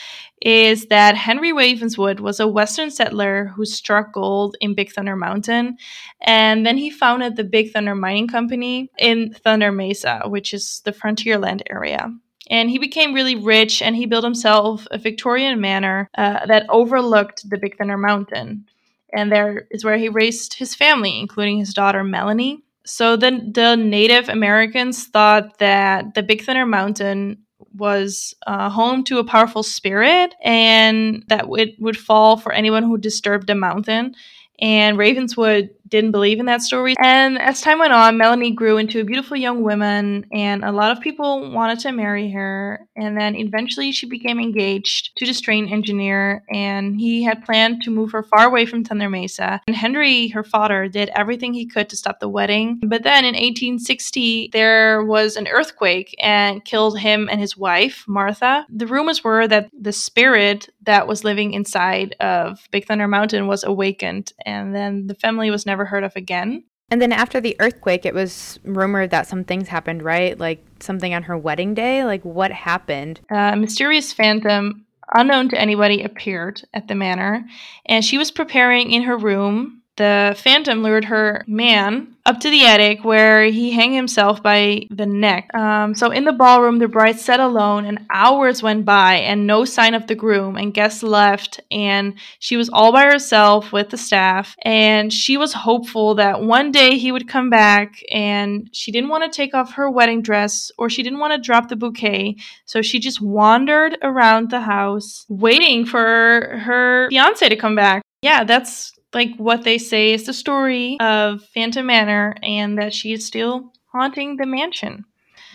is 0.42 0.86
that 0.86 1.16
Henry 1.16 1.52
Ravenswood 1.52 2.20
was 2.20 2.40
a 2.40 2.46
Western 2.46 2.90
settler 2.90 3.46
who 3.56 3.64
struck 3.64 4.12
gold 4.12 4.56
in 4.60 4.74
Big 4.74 4.92
Thunder 4.92 5.16
Mountain. 5.16 5.78
And 6.20 6.66
then 6.66 6.76
he 6.76 6.90
founded 6.90 7.36
the 7.36 7.44
Big 7.44 7.72
Thunder 7.72 7.94
Mining 7.94 8.28
Company 8.28 8.90
in 8.98 9.32
Thunder 9.32 9.72
Mesa, 9.72 10.22
which 10.26 10.52
is 10.52 10.82
the 10.84 10.92
Frontierland 10.92 11.62
area. 11.70 12.12
And 12.48 12.70
he 12.70 12.78
became 12.78 13.14
really 13.14 13.34
rich 13.34 13.82
and 13.82 13.96
he 13.96 14.06
built 14.06 14.24
himself 14.24 14.86
a 14.90 14.98
Victorian 14.98 15.60
manor 15.60 16.08
uh, 16.16 16.46
that 16.46 16.66
overlooked 16.68 17.48
the 17.48 17.58
Big 17.58 17.76
Thunder 17.76 17.98
Mountain 17.98 18.66
and 19.12 19.30
there 19.30 19.66
is 19.70 19.84
where 19.84 19.96
he 19.96 20.08
raised 20.08 20.54
his 20.54 20.74
family, 20.74 21.18
including 21.18 21.58
his 21.58 21.74
daughter 21.74 22.04
Melanie. 22.04 22.62
So 22.84 23.16
then 23.16 23.52
the 23.52 23.76
Native 23.76 24.28
Americans 24.28 25.06
thought 25.06 25.58
that 25.58 26.14
the 26.14 26.22
Big 26.22 26.42
Thunder 26.42 26.66
Mountain 26.66 27.38
was 27.74 28.34
uh, 28.46 28.70
home 28.70 29.04
to 29.04 29.18
a 29.18 29.24
powerful 29.24 29.62
spirit 29.62 30.34
and 30.42 31.24
that 31.28 31.46
it 31.50 31.74
would 31.78 31.96
fall 31.96 32.36
for 32.36 32.52
anyone 32.52 32.82
who 32.82 32.96
disturbed 32.96 33.46
the 33.46 33.54
mountain. 33.54 34.14
And 34.60 34.96
Ravenswood 34.96 35.70
didn't 35.88 36.12
believe 36.12 36.40
in 36.40 36.46
that 36.46 36.62
story. 36.62 36.94
And 37.00 37.38
as 37.38 37.60
time 37.60 37.78
went 37.78 37.92
on, 37.92 38.18
Melanie 38.18 38.50
grew 38.50 38.78
into 38.78 39.00
a 39.00 39.04
beautiful 39.04 39.36
young 39.36 39.62
woman, 39.62 40.26
and 40.32 40.64
a 40.64 40.72
lot 40.72 40.90
of 40.90 41.00
people 41.00 41.50
wanted 41.50 41.78
to 41.80 41.92
marry 41.92 42.30
her. 42.30 42.86
And 42.96 43.16
then 43.16 43.36
eventually 43.36 43.92
she 43.92 44.06
became 44.06 44.40
engaged 44.40 45.16
to 45.16 45.26
this 45.26 45.40
train 45.40 45.68
engineer, 45.68 46.44
and 46.52 46.98
he 46.98 47.22
had 47.22 47.44
planned 47.44 47.82
to 47.82 47.90
move 47.90 48.12
her 48.12 48.22
far 48.22 48.46
away 48.46 48.66
from 48.66 48.84
Thunder 48.84 49.10
Mesa. 49.10 49.60
And 49.66 49.76
Henry, 49.76 50.28
her 50.28 50.44
father, 50.44 50.88
did 50.88 51.10
everything 51.10 51.52
he 51.52 51.66
could 51.66 51.88
to 51.90 51.96
stop 51.96 52.20
the 52.20 52.28
wedding. 52.28 52.80
But 52.82 53.02
then 53.02 53.24
in 53.24 53.34
1860, 53.34 54.50
there 54.52 55.04
was 55.04 55.36
an 55.36 55.48
earthquake 55.48 56.14
and 56.20 56.64
killed 56.64 56.98
him 56.98 57.28
and 57.30 57.40
his 57.40 57.56
wife, 57.56 58.04
Martha. 58.06 58.66
The 58.70 58.86
rumors 58.86 59.22
were 59.22 59.46
that 59.48 59.70
the 59.78 59.92
spirit 59.92 60.68
that 60.82 61.08
was 61.08 61.24
living 61.24 61.52
inside 61.52 62.14
of 62.20 62.66
Big 62.70 62.86
Thunder 62.86 63.08
Mountain 63.08 63.46
was 63.46 63.64
awakened, 63.64 64.32
and 64.44 64.74
then 64.74 65.06
the 65.08 65.14
family 65.14 65.50
was 65.50 65.66
never 65.66 65.75
never 65.76 65.84
heard 65.84 66.04
of 66.04 66.16
again. 66.16 66.64
And 66.90 67.02
then 67.02 67.12
after 67.12 67.40
the 67.40 67.56
earthquake, 67.58 68.06
it 68.06 68.14
was 68.14 68.58
rumored 68.64 69.10
that 69.10 69.26
some 69.26 69.44
things 69.44 69.68
happened, 69.68 70.02
right? 70.02 70.38
Like 70.38 70.64
something 70.80 71.12
on 71.12 71.24
her 71.24 71.36
wedding 71.36 71.74
day. 71.74 72.04
Like 72.04 72.24
what 72.24 72.50
happened? 72.50 73.20
A 73.30 73.56
mysterious 73.56 74.12
phantom, 74.12 74.86
unknown 75.12 75.48
to 75.50 75.60
anybody, 75.60 76.02
appeared 76.02 76.62
at 76.72 76.88
the 76.88 76.94
manor, 76.94 77.44
and 77.86 78.04
she 78.04 78.18
was 78.18 78.30
preparing 78.30 78.92
in 78.92 79.02
her 79.02 79.18
room 79.18 79.82
the 79.96 80.36
Phantom 80.38 80.82
lured 80.82 81.06
her 81.06 81.44
man 81.46 82.16
up 82.26 82.40
to 82.40 82.50
the 82.50 82.66
attic 82.66 83.04
where 83.04 83.44
he 83.44 83.72
hung 83.72 83.92
himself 83.92 84.42
by 84.42 84.86
the 84.90 85.06
neck. 85.06 85.48
Um, 85.54 85.94
so 85.94 86.10
in 86.10 86.24
the 86.24 86.32
ballroom, 86.32 86.78
the 86.78 86.88
bride 86.88 87.20
sat 87.20 87.38
alone, 87.38 87.84
and 87.84 88.04
hours 88.12 88.62
went 88.62 88.84
by, 88.84 89.14
and 89.14 89.46
no 89.46 89.64
sign 89.64 89.94
of 89.94 90.08
the 90.08 90.16
groom. 90.16 90.56
And 90.56 90.74
guests 90.74 91.02
left, 91.02 91.60
and 91.70 92.14
she 92.40 92.56
was 92.56 92.68
all 92.72 92.92
by 92.92 93.04
herself 93.04 93.72
with 93.72 93.90
the 93.90 93.96
staff. 93.96 94.56
And 94.62 95.12
she 95.12 95.36
was 95.36 95.52
hopeful 95.52 96.16
that 96.16 96.40
one 96.40 96.72
day 96.72 96.98
he 96.98 97.12
would 97.12 97.28
come 97.28 97.48
back, 97.48 98.02
and 98.10 98.68
she 98.72 98.90
didn't 98.90 99.10
want 99.10 99.30
to 99.30 99.36
take 99.36 99.54
off 99.54 99.74
her 99.74 99.88
wedding 99.88 100.20
dress 100.20 100.72
or 100.78 100.90
she 100.90 101.02
didn't 101.02 101.20
want 101.20 101.32
to 101.32 101.46
drop 101.46 101.68
the 101.68 101.76
bouquet. 101.76 102.36
So 102.64 102.82
she 102.82 102.98
just 102.98 103.20
wandered 103.20 103.98
around 104.02 104.50
the 104.50 104.60
house, 104.60 105.24
waiting 105.28 105.86
for 105.86 106.58
her 106.64 107.08
fiance 107.08 107.48
to 107.48 107.56
come 107.56 107.76
back. 107.76 108.02
Yeah, 108.22 108.42
that's 108.42 108.95
like 109.16 109.34
what 109.38 109.64
they 109.64 109.78
say 109.78 110.12
is 110.12 110.26
the 110.26 110.34
story 110.34 110.98
of 111.00 111.42
Phantom 111.54 111.86
Manor 111.86 112.36
and 112.42 112.78
that 112.78 112.92
she 112.94 113.14
is 113.14 113.24
still 113.24 113.72
haunting 113.90 114.36
the 114.36 114.44
mansion. 114.44 115.06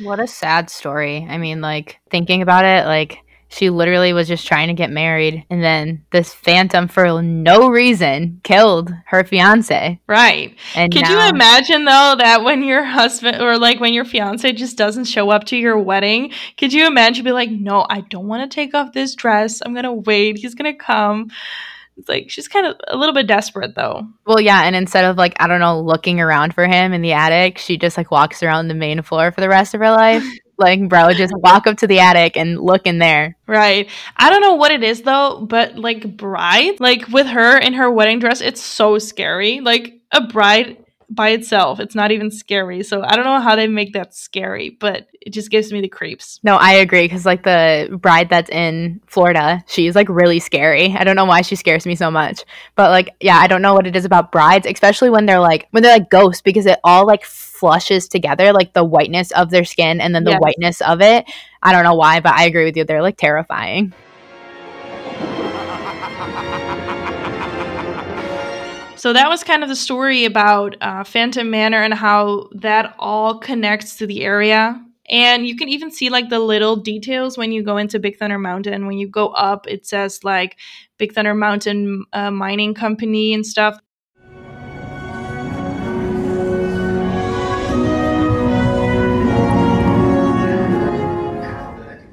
What 0.01 0.19
a 0.19 0.25
sad 0.25 0.71
story. 0.71 1.27
I 1.29 1.37
mean, 1.37 1.61
like 1.61 1.99
thinking 2.09 2.41
about 2.41 2.65
it, 2.65 2.87
like 2.87 3.19
she 3.49 3.69
literally 3.69 4.13
was 4.13 4.27
just 4.27 4.47
trying 4.47 4.69
to 4.69 4.73
get 4.73 4.89
married 4.89 5.45
and 5.51 5.61
then 5.61 6.03
this 6.11 6.33
phantom 6.33 6.87
for 6.87 7.21
no 7.21 7.69
reason 7.69 8.41
killed 8.43 8.91
her 9.05 9.23
fiance. 9.23 9.99
Right. 10.07 10.55
And 10.73 10.91
Could 10.91 11.03
now- 11.03 11.25
you 11.25 11.29
imagine 11.29 11.85
though 11.85 12.15
that 12.17 12.43
when 12.43 12.63
your 12.63 12.83
husband 12.83 13.43
or 13.43 13.59
like 13.59 13.79
when 13.79 13.93
your 13.93 14.05
fiance 14.05 14.51
just 14.53 14.75
doesn't 14.75 15.05
show 15.05 15.29
up 15.29 15.43
to 15.45 15.57
your 15.57 15.77
wedding, 15.77 16.31
could 16.57 16.73
you 16.73 16.87
imagine 16.87 17.23
be 17.23 17.31
like, 17.31 17.51
"No, 17.51 17.85
I 17.87 18.01
don't 18.01 18.27
want 18.27 18.49
to 18.49 18.55
take 18.55 18.73
off 18.73 18.93
this 18.93 19.13
dress. 19.13 19.61
I'm 19.63 19.73
going 19.73 19.83
to 19.83 19.93
wait. 19.93 20.37
He's 20.37 20.55
going 20.55 20.73
to 20.73 20.83
come." 20.83 21.29
It's 22.01 22.09
like 22.09 22.31
she's 22.31 22.47
kind 22.47 22.65
of 22.65 22.75
a 22.87 22.97
little 22.97 23.13
bit 23.13 23.27
desperate 23.27 23.75
though. 23.75 24.07
Well, 24.25 24.41
yeah, 24.41 24.63
and 24.63 24.75
instead 24.75 25.05
of 25.05 25.17
like 25.17 25.35
I 25.39 25.47
don't 25.47 25.59
know, 25.59 25.79
looking 25.79 26.19
around 26.19 26.55
for 26.55 26.65
him 26.65 26.93
in 26.93 27.03
the 27.03 27.13
attic, 27.13 27.59
she 27.59 27.77
just 27.77 27.95
like 27.95 28.09
walks 28.09 28.41
around 28.41 28.67
the 28.67 28.73
main 28.73 29.03
floor 29.03 29.31
for 29.31 29.39
the 29.39 29.49
rest 29.49 29.75
of 29.75 29.81
her 29.81 29.91
life. 29.91 30.23
like, 30.57 30.89
bro, 30.89 31.13
just 31.13 31.33
walk 31.37 31.67
up 31.67 31.77
to 31.77 31.87
the 31.87 31.99
attic 31.99 32.35
and 32.37 32.59
look 32.59 32.87
in 32.87 32.97
there. 32.97 33.37
Right. 33.45 33.87
I 34.17 34.31
don't 34.31 34.41
know 34.41 34.55
what 34.55 34.71
it 34.71 34.83
is 34.83 35.03
though, 35.03 35.45
but 35.47 35.77
like 35.77 36.17
bride, 36.17 36.79
like 36.79 37.07
with 37.09 37.27
her 37.27 37.57
in 37.59 37.73
her 37.73 37.91
wedding 37.91 38.17
dress, 38.17 38.41
it's 38.41 38.61
so 38.61 38.97
scary. 38.97 39.59
Like 39.59 40.01
a 40.11 40.21
bride 40.21 40.77
by 41.13 41.29
itself, 41.29 41.79
it's 41.79 41.93
not 41.93 42.11
even 42.11 42.31
scary. 42.31 42.83
So 42.83 43.03
I 43.03 43.15
don't 43.15 43.25
know 43.25 43.39
how 43.41 43.55
they 43.55 43.67
make 43.67 43.93
that 43.93 44.15
scary, 44.15 44.69
but 44.69 45.07
it 45.21 45.31
just 45.31 45.51
gives 45.51 45.71
me 45.71 45.81
the 45.81 45.89
creeps. 45.89 46.39
No, 46.41 46.55
I 46.55 46.73
agree 46.75 47.03
because 47.03 47.25
like 47.25 47.43
the 47.43 47.95
bride 48.01 48.29
that's 48.29 48.49
in 48.49 49.01
Florida, 49.07 49.63
she's 49.67 49.93
like 49.93 50.07
really 50.09 50.39
scary. 50.39 50.95
I 50.97 51.03
don't 51.03 51.17
know 51.17 51.25
why 51.25 51.41
she 51.41 51.55
scares 51.55 51.85
me 51.85 51.95
so 51.95 52.09
much, 52.09 52.43
but 52.75 52.89
like 52.91 53.13
yeah, 53.19 53.37
I 53.37 53.47
don't 53.47 53.61
know 53.61 53.73
what 53.73 53.85
it 53.87 53.95
is 53.95 54.05
about 54.05 54.31
brides, 54.31 54.65
especially 54.65 55.09
when 55.09 55.25
they're 55.25 55.39
like 55.39 55.67
when 55.71 55.83
they're 55.83 55.97
like 55.97 56.09
ghosts 56.09 56.41
because 56.41 56.65
it 56.65 56.79
all 56.83 57.05
like 57.05 57.25
flushes 57.25 58.07
together, 58.07 58.53
like 58.53 58.73
the 58.73 58.83
whiteness 58.83 59.31
of 59.31 59.49
their 59.49 59.65
skin 59.65 59.99
and 59.99 60.15
then 60.15 60.23
the 60.23 60.31
Yes. 60.31 60.39
whiteness 60.39 60.81
of 60.81 61.01
it. 61.01 61.25
I 61.61 61.73
don't 61.73 61.83
know 61.83 61.95
why, 61.95 62.21
but 62.21 62.33
I 62.33 62.45
agree 62.45 62.63
with 62.63 62.77
you. 62.77 62.85
They're 62.85 63.01
like 63.01 63.17
terrifying. 63.17 63.93
So 69.01 69.13
that 69.13 69.29
was 69.29 69.43
kind 69.43 69.63
of 69.63 69.69
the 69.69 69.75
story 69.75 70.25
about 70.25 70.77
uh, 70.79 71.03
Phantom 71.03 71.49
Manor 71.49 71.81
and 71.81 71.91
how 71.91 72.49
that 72.53 72.93
all 72.99 73.39
connects 73.39 73.95
to 73.95 74.05
the 74.05 74.23
area. 74.23 74.79
And 75.09 75.47
you 75.47 75.55
can 75.55 75.69
even 75.69 75.89
see 75.89 76.11
like 76.11 76.29
the 76.29 76.37
little 76.37 76.75
details 76.75 77.35
when 77.35 77.51
you 77.51 77.63
go 77.63 77.77
into 77.77 77.97
Big 77.97 78.19
Thunder 78.19 78.37
Mountain. 78.37 78.85
When 78.85 78.99
you 78.99 79.07
go 79.07 79.29
up, 79.29 79.65
it 79.67 79.87
says 79.87 80.23
like 80.23 80.59
Big 80.99 81.13
Thunder 81.13 81.33
Mountain 81.33 82.05
uh, 82.13 82.29
Mining 82.29 82.75
Company 82.75 83.33
and 83.33 83.43
stuff. 83.43 83.79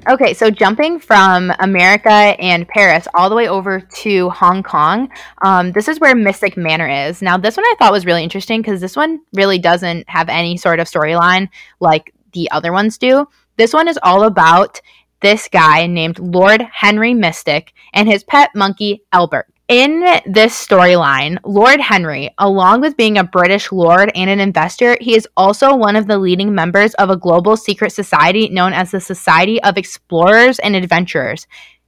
Okay, 0.09 0.33
so 0.33 0.49
jumping 0.49 0.99
from 0.99 1.53
America 1.59 2.09
and 2.09 2.67
Paris 2.67 3.07
all 3.13 3.29
the 3.29 3.35
way 3.35 3.47
over 3.47 3.79
to 3.79 4.31
Hong 4.31 4.63
Kong, 4.63 5.07
um, 5.43 5.71
this 5.71 5.87
is 5.87 5.99
where 5.99 6.15
Mystic 6.15 6.57
Manor 6.57 6.89
is. 6.89 7.21
Now, 7.21 7.37
this 7.37 7.55
one 7.55 7.65
I 7.65 7.75
thought 7.77 7.91
was 7.91 8.07
really 8.07 8.23
interesting 8.23 8.59
because 8.59 8.81
this 8.81 8.95
one 8.95 9.19
really 9.35 9.59
doesn't 9.59 10.09
have 10.09 10.27
any 10.27 10.57
sort 10.57 10.79
of 10.79 10.87
storyline 10.87 11.47
like 11.79 12.11
the 12.33 12.49
other 12.49 12.71
ones 12.71 12.97
do. 12.97 13.27
This 13.57 13.71
one 13.71 13.87
is 13.87 13.99
all 14.01 14.23
about 14.23 14.81
this 15.21 15.47
guy 15.47 15.85
named 15.85 16.17
Lord 16.17 16.63
Henry 16.63 17.13
Mystic 17.13 17.73
and 17.93 18.09
his 18.09 18.23
pet 18.23 18.49
monkey, 18.55 19.03
Albert. 19.11 19.45
In 19.69 20.03
this 20.25 20.65
storyline, 20.65 21.37
Lord 21.45 21.79
Henry, 21.79 22.33
along 22.39 22.81
with 22.81 22.97
being 22.97 23.19
a 23.19 23.23
British 23.23 23.71
lord 23.71 24.11
and 24.15 24.27
an 24.27 24.39
investor, 24.39 24.97
he 24.99 25.15
is 25.15 25.27
also 25.37 25.75
one 25.75 25.95
of 25.95 26.07
the 26.07 26.17
leading 26.17 26.55
members 26.55 26.95
of 26.95 27.11
a 27.11 27.15
global 27.15 27.55
secret 27.55 27.91
society 27.91 28.49
known 28.49 28.73
as 28.73 28.89
the 28.89 28.99
Society 28.99 29.61
of 29.61 29.77
Explorers 29.77 30.57
and 30.57 30.75
Adventurers. 30.75 31.45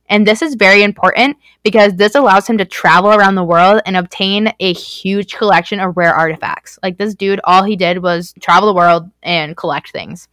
And 0.10 0.28
this 0.28 0.44
is 0.44 0.54
very 0.54 0.84
important 0.84 1.38
because 1.64 1.96
this 1.96 2.14
allows 2.14 2.46
him 2.46 2.60
to 2.60 2.66
travel 2.66 3.14
around 3.14 3.34
the 3.34 3.44
world 3.44 3.82
and 3.88 3.98
obtain 3.98 4.54
a 4.60 4.74
huge 4.74 5.34
collection 5.34 5.80
of 5.80 5.98
rare 5.98 6.14
artifacts. 6.14 6.78
Like 6.84 7.00
this 7.00 7.16
dude, 7.16 7.42
all 7.46 7.64
he 7.64 7.76
did 7.76 8.04
was 8.04 8.36
travel 8.40 8.68
the 8.68 8.78
world 8.78 9.10
and 9.24 9.58
collect 9.58 9.90
things. 9.90 10.28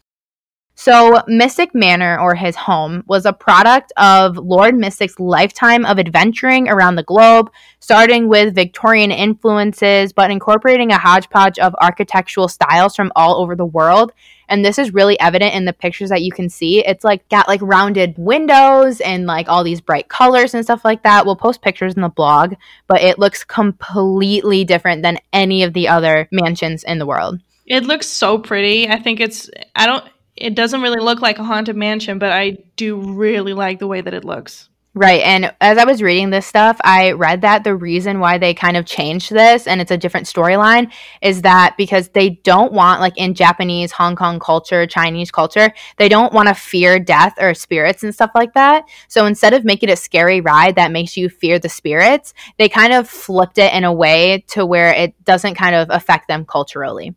So, 0.80 1.20
Mystic 1.26 1.74
Manor, 1.74 2.20
or 2.20 2.36
his 2.36 2.54
home, 2.54 3.02
was 3.08 3.26
a 3.26 3.32
product 3.32 3.92
of 3.96 4.36
Lord 4.36 4.76
Mystic's 4.76 5.18
lifetime 5.18 5.84
of 5.84 5.98
adventuring 5.98 6.68
around 6.68 6.94
the 6.94 7.02
globe, 7.02 7.50
starting 7.80 8.28
with 8.28 8.54
Victorian 8.54 9.10
influences, 9.10 10.12
but 10.12 10.30
incorporating 10.30 10.92
a 10.92 10.98
hodgepodge 10.98 11.58
of 11.58 11.74
architectural 11.80 12.46
styles 12.46 12.94
from 12.94 13.10
all 13.16 13.42
over 13.42 13.56
the 13.56 13.66
world. 13.66 14.12
And 14.48 14.64
this 14.64 14.78
is 14.78 14.94
really 14.94 15.18
evident 15.18 15.52
in 15.52 15.64
the 15.64 15.72
pictures 15.72 16.10
that 16.10 16.22
you 16.22 16.30
can 16.30 16.48
see. 16.48 16.86
It's 16.86 17.02
like 17.02 17.28
got 17.28 17.48
like 17.48 17.60
rounded 17.60 18.14
windows 18.16 19.00
and 19.00 19.26
like 19.26 19.48
all 19.48 19.64
these 19.64 19.80
bright 19.80 20.08
colors 20.08 20.54
and 20.54 20.62
stuff 20.62 20.84
like 20.84 21.02
that. 21.02 21.26
We'll 21.26 21.34
post 21.34 21.60
pictures 21.60 21.94
in 21.94 22.02
the 22.02 22.08
blog, 22.08 22.54
but 22.86 23.02
it 23.02 23.18
looks 23.18 23.42
completely 23.42 24.62
different 24.62 25.02
than 25.02 25.18
any 25.32 25.64
of 25.64 25.72
the 25.72 25.88
other 25.88 26.28
mansions 26.30 26.84
in 26.84 27.00
the 27.00 27.06
world. 27.06 27.40
It 27.66 27.82
looks 27.82 28.06
so 28.06 28.38
pretty. 28.38 28.88
I 28.88 29.02
think 29.02 29.18
it's, 29.18 29.50
I 29.74 29.84
don't, 29.84 30.04
it 30.40 30.54
doesn't 30.54 30.82
really 30.82 31.00
look 31.00 31.20
like 31.20 31.38
a 31.38 31.44
haunted 31.44 31.76
mansion, 31.76 32.18
but 32.18 32.32
I 32.32 32.58
do 32.76 32.96
really 32.96 33.52
like 33.52 33.78
the 33.78 33.86
way 33.86 34.00
that 34.00 34.14
it 34.14 34.24
looks. 34.24 34.68
Right. 34.94 35.20
And 35.22 35.54
as 35.60 35.78
I 35.78 35.84
was 35.84 36.02
reading 36.02 36.30
this 36.30 36.44
stuff, 36.44 36.76
I 36.82 37.12
read 37.12 37.42
that 37.42 37.62
the 37.62 37.76
reason 37.76 38.18
why 38.18 38.36
they 38.38 38.52
kind 38.52 38.76
of 38.76 38.84
changed 38.84 39.30
this 39.30 39.68
and 39.68 39.80
it's 39.80 39.92
a 39.92 39.96
different 39.96 40.26
storyline 40.26 40.90
is 41.22 41.42
that 41.42 41.76
because 41.76 42.08
they 42.08 42.30
don't 42.30 42.72
want, 42.72 43.00
like 43.00 43.16
in 43.16 43.34
Japanese, 43.34 43.92
Hong 43.92 44.16
Kong 44.16 44.40
culture, 44.40 44.88
Chinese 44.88 45.30
culture, 45.30 45.72
they 45.98 46.08
don't 46.08 46.32
want 46.32 46.48
to 46.48 46.54
fear 46.54 46.98
death 46.98 47.34
or 47.38 47.54
spirits 47.54 48.02
and 48.02 48.12
stuff 48.12 48.32
like 48.34 48.54
that. 48.54 48.86
So 49.06 49.26
instead 49.26 49.54
of 49.54 49.64
making 49.64 49.88
it 49.88 49.92
a 49.92 49.96
scary 49.96 50.40
ride 50.40 50.74
that 50.74 50.90
makes 50.90 51.16
you 51.16 51.28
fear 51.28 51.60
the 51.60 51.68
spirits, 51.68 52.34
they 52.56 52.68
kind 52.68 52.92
of 52.92 53.08
flipped 53.08 53.58
it 53.58 53.72
in 53.72 53.84
a 53.84 53.92
way 53.92 54.44
to 54.48 54.66
where 54.66 54.92
it 54.92 55.22
doesn't 55.22 55.54
kind 55.54 55.76
of 55.76 55.90
affect 55.90 56.26
them 56.26 56.44
culturally. 56.44 57.14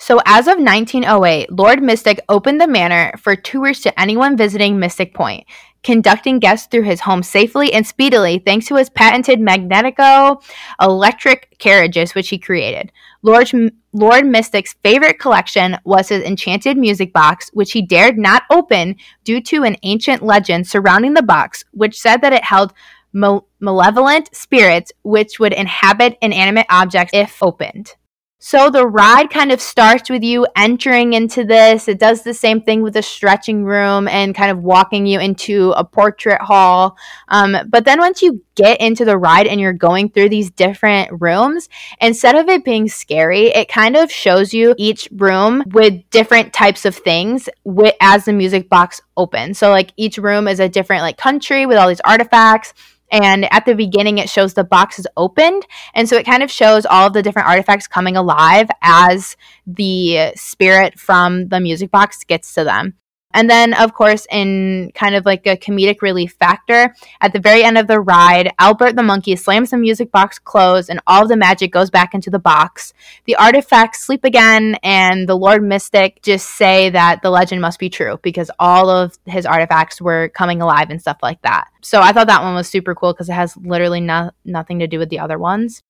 So, 0.00 0.20
as 0.24 0.46
of 0.46 0.58
1908, 0.58 1.50
Lord 1.50 1.82
Mystic 1.82 2.20
opened 2.28 2.60
the 2.60 2.68
manor 2.68 3.12
for 3.18 3.34
tours 3.34 3.80
to 3.80 4.00
anyone 4.00 4.36
visiting 4.36 4.78
Mystic 4.78 5.12
Point, 5.12 5.44
conducting 5.82 6.38
guests 6.38 6.68
through 6.68 6.84
his 6.84 7.00
home 7.00 7.24
safely 7.24 7.72
and 7.72 7.84
speedily 7.84 8.38
thanks 8.38 8.66
to 8.66 8.76
his 8.76 8.88
patented 8.90 9.40
Magnetico 9.40 10.40
electric 10.80 11.58
carriages, 11.58 12.14
which 12.14 12.28
he 12.28 12.38
created. 12.38 12.92
Lord, 13.22 13.50
Lord 13.92 14.24
Mystic's 14.24 14.76
favorite 14.84 15.18
collection 15.18 15.76
was 15.84 16.08
his 16.08 16.22
enchanted 16.22 16.76
music 16.76 17.12
box, 17.12 17.50
which 17.52 17.72
he 17.72 17.82
dared 17.82 18.16
not 18.16 18.44
open 18.50 18.94
due 19.24 19.40
to 19.42 19.64
an 19.64 19.76
ancient 19.82 20.22
legend 20.22 20.68
surrounding 20.68 21.14
the 21.14 21.22
box, 21.22 21.64
which 21.72 22.00
said 22.00 22.22
that 22.22 22.32
it 22.32 22.44
held 22.44 22.72
mal- 23.12 23.48
malevolent 23.58 24.34
spirits 24.34 24.92
which 25.02 25.40
would 25.40 25.52
inhabit 25.52 26.16
inanimate 26.22 26.66
objects 26.70 27.10
if 27.12 27.42
opened. 27.42 27.96
So 28.40 28.70
the 28.70 28.86
ride 28.86 29.30
kind 29.30 29.50
of 29.50 29.60
starts 29.60 30.08
with 30.08 30.22
you 30.22 30.46
entering 30.54 31.12
into 31.12 31.42
this. 31.42 31.88
It 31.88 31.98
does 31.98 32.22
the 32.22 32.32
same 32.32 32.62
thing 32.62 32.82
with 32.82 32.94
the 32.94 33.02
stretching 33.02 33.64
room 33.64 34.06
and 34.06 34.32
kind 34.32 34.52
of 34.52 34.62
walking 34.62 35.06
you 35.06 35.18
into 35.18 35.72
a 35.72 35.84
portrait 35.84 36.40
hall. 36.40 36.96
Um, 37.26 37.56
but 37.68 37.84
then 37.84 37.98
once 37.98 38.22
you 38.22 38.40
get 38.54 38.80
into 38.80 39.04
the 39.04 39.18
ride 39.18 39.48
and 39.48 39.60
you're 39.60 39.72
going 39.72 40.10
through 40.10 40.28
these 40.28 40.52
different 40.52 41.20
rooms, 41.20 41.68
instead 42.00 42.36
of 42.36 42.48
it 42.48 42.64
being 42.64 42.88
scary, 42.88 43.48
it 43.48 43.68
kind 43.68 43.96
of 43.96 44.08
shows 44.08 44.54
you 44.54 44.72
each 44.78 45.08
room 45.10 45.64
with 45.72 46.08
different 46.10 46.52
types 46.52 46.84
of 46.84 46.94
things 46.94 47.48
with, 47.64 47.96
as 48.00 48.26
the 48.26 48.32
music 48.32 48.68
box 48.68 49.00
opens. 49.16 49.58
So 49.58 49.70
like 49.70 49.92
each 49.96 50.16
room 50.16 50.46
is 50.46 50.60
a 50.60 50.68
different 50.68 51.02
like 51.02 51.16
country 51.16 51.66
with 51.66 51.76
all 51.76 51.88
these 51.88 52.00
artifacts. 52.00 52.72
And 53.10 53.50
at 53.52 53.64
the 53.66 53.74
beginning, 53.74 54.18
it 54.18 54.28
shows 54.28 54.54
the 54.54 54.64
box 54.64 54.98
is 54.98 55.06
opened. 55.16 55.66
And 55.94 56.08
so 56.08 56.16
it 56.16 56.26
kind 56.26 56.42
of 56.42 56.50
shows 56.50 56.84
all 56.86 57.06
of 57.06 57.12
the 57.12 57.22
different 57.22 57.48
artifacts 57.48 57.86
coming 57.86 58.16
alive 58.16 58.68
as 58.82 59.36
the 59.66 60.32
spirit 60.34 60.98
from 60.98 61.48
the 61.48 61.60
music 61.60 61.90
box 61.90 62.24
gets 62.24 62.54
to 62.54 62.64
them. 62.64 62.94
And 63.34 63.48
then, 63.48 63.74
of 63.74 63.92
course, 63.92 64.26
in 64.30 64.90
kind 64.94 65.14
of 65.14 65.26
like 65.26 65.46
a 65.46 65.56
comedic 65.56 66.00
relief 66.00 66.32
factor, 66.38 66.94
at 67.20 67.32
the 67.34 67.38
very 67.38 67.62
end 67.62 67.76
of 67.76 67.86
the 67.86 68.00
ride, 68.00 68.52
Albert 68.58 68.96
the 68.96 69.02
monkey 69.02 69.36
slams 69.36 69.70
the 69.70 69.76
music 69.76 70.10
box 70.10 70.38
closed 70.38 70.88
and 70.88 71.00
all 71.06 71.28
the 71.28 71.36
magic 71.36 71.70
goes 71.70 71.90
back 71.90 72.14
into 72.14 72.30
the 72.30 72.38
box. 72.38 72.94
The 73.26 73.36
artifacts 73.36 74.02
sleep 74.02 74.24
again, 74.24 74.76
and 74.82 75.28
the 75.28 75.36
Lord 75.36 75.62
Mystic 75.62 76.22
just 76.22 76.48
say 76.56 76.88
that 76.90 77.20
the 77.22 77.30
legend 77.30 77.60
must 77.60 77.78
be 77.78 77.90
true 77.90 78.18
because 78.22 78.50
all 78.58 78.88
of 78.88 79.18
his 79.26 79.44
artifacts 79.44 80.00
were 80.00 80.30
coming 80.30 80.62
alive 80.62 80.88
and 80.88 81.00
stuff 81.00 81.18
like 81.22 81.42
that. 81.42 81.68
So 81.82 82.00
I 82.00 82.12
thought 82.12 82.28
that 82.28 82.42
one 82.42 82.54
was 82.54 82.68
super 82.68 82.94
cool 82.94 83.12
because 83.12 83.28
it 83.28 83.34
has 83.34 83.56
literally 83.58 84.00
no- 84.00 84.30
nothing 84.46 84.78
to 84.78 84.86
do 84.86 84.98
with 84.98 85.10
the 85.10 85.18
other 85.18 85.38
ones. 85.38 85.82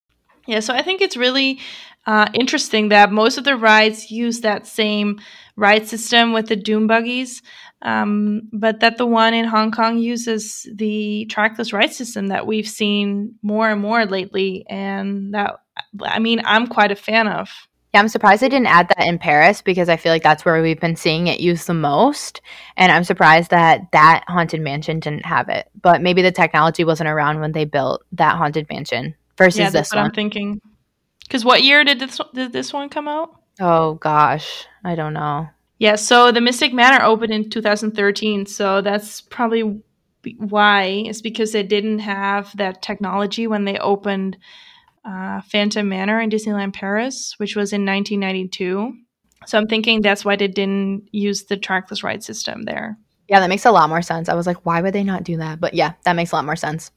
Yeah, 0.49 0.61
so 0.61 0.73
I 0.73 0.81
think 0.81 1.03
it's 1.03 1.17
really 1.17 1.61
uh, 2.07 2.27
interesting 2.33 2.89
that 2.89 3.13
most 3.13 3.37
of 3.37 3.45
the 3.45 3.55
rides 3.55 4.11
use 4.11 4.41
that 4.41 4.67
same 4.67 5.21
ride 5.59 5.89
system 5.89 6.33
with 6.33 6.47
the 6.47 6.57
Doom 6.57 6.87
buggies, 6.87 7.43
um, 7.83 8.43
but 8.53 8.81
that 8.81 8.97
the 8.97 9.07
one 9.07 9.35
in 9.35 9.45
Hong 9.45 9.73
Kong 9.73 9.99
uses 9.99 10.67
the 10.73 11.27
trackless 11.27 11.73
ride 11.73 11.93
system 11.93 12.29
that 12.29 12.47
we've 12.47 12.69
seen 12.69 13.35
more 13.43 13.69
and 13.69 13.81
more 13.81 14.07
lately, 14.07 14.65
and 14.69 15.35
that 15.35 15.57
I 16.03 16.21
mean 16.21 16.41
I'm 16.45 16.69
quite 16.69 16.93
a 16.93 16.97
fan 16.97 17.29
of. 17.29 17.51
Yeah, 17.93 18.01
I'm 18.01 18.09
surprised 18.09 18.43
they 18.43 18.51
didn't 18.51 18.67
add 18.67 18.89
that 18.91 19.07
in 19.07 19.19
Paris 19.19 19.63
because 19.63 19.89
I 19.89 19.97
feel 19.97 20.13
like 20.13 20.23
that's 20.23 20.45
where 20.45 20.61
we've 20.61 20.79
been 20.79 20.95
seeing 20.95 21.27
it 21.27 21.41
used 21.41 21.67
the 21.67 21.75
most. 21.75 22.43
And 22.77 22.93
I'm 22.93 23.03
surprised 23.03 23.51
that 23.51 23.81
that 23.93 24.25
Haunted 24.29 24.61
Mansion 24.61 25.01
didn't 25.01 25.25
have 25.25 25.49
it. 25.49 25.71
But 25.81 26.03
maybe 26.03 26.21
the 26.21 26.31
technology 26.31 26.85
wasn't 26.85 27.09
around 27.09 27.41
when 27.41 27.53
they 27.53 27.65
built 27.65 28.05
that 28.13 28.37
Haunted 28.37 28.69
Mansion 28.69 29.15
versus 29.39 29.59
yeah, 29.59 29.65
this 29.67 29.73
that's 29.73 29.93
what 29.93 30.01
one. 30.01 30.07
I'm 30.07 30.13
thinking. 30.13 30.61
Because 31.21 31.47
what 31.47 31.63
year 31.63 31.83
did 31.83 31.99
this 31.99 32.21
did 32.35 32.53
this 32.53 32.73
one 32.73 32.91
come 32.91 33.09
out? 33.09 33.38
Oh 33.61 33.95
gosh, 33.95 34.67
I 34.85 34.95
don't 34.95 35.15
know. 35.15 35.49
Yeah, 35.79 35.95
so 35.95 36.33
the 36.33 36.41
Mystic 36.41 36.73
Manor 36.73 37.05
opened 37.05 37.33
in 37.33 37.51
2013, 37.51 38.47
so 38.47 38.81
that's 38.81 39.21
probably 39.21 39.81
why. 40.39 41.05
It's 41.07 41.21
because 41.21 41.53
they 41.53 41.63
didn't 41.63 42.01
have 42.01 42.57
that 42.57 42.83
technology 42.83 43.47
when 43.47 43.65
they 43.65 43.79
opened 43.79 44.37
uh, 45.05 45.41
Phantom 45.43 45.89
Manor 45.89 46.21
in 46.21 46.31
Disneyland 46.31 46.75
Paris, 46.75 47.35
which 47.39 47.55
was 47.55 47.73
in 47.73 47.85
1992. 47.87 48.93
So 49.47 49.57
I'm 49.57 49.69
thinking 49.69 50.03
that's 50.03 50.25
why 50.25 50.37
they 50.37 50.49
didn't 50.49 51.09
use 51.13 51.45
the 51.45 51.57
trackless 51.57 52.03
ride 52.03 52.25
system 52.25 52.65
there. 52.65 52.99
Yeah, 53.29 53.41
that 53.41 53.49
makes 53.49 53.65
a 53.65 53.71
lot 53.71 53.89
more 53.89 54.03
sense. 54.03 54.29
I 54.29 54.35
was 54.35 54.47
like, 54.47 54.67
why 54.67 54.81
would 54.81 54.95
they 54.95 55.05
not 55.05 55.23
do 55.23 55.37
that? 55.37 55.61
But 55.61 55.75
yeah, 55.75 55.93
that 56.05 56.15
makes 56.15 56.33
a 56.33 56.37
lot 56.37 56.45
more 56.45 56.57
sense. 56.57 56.91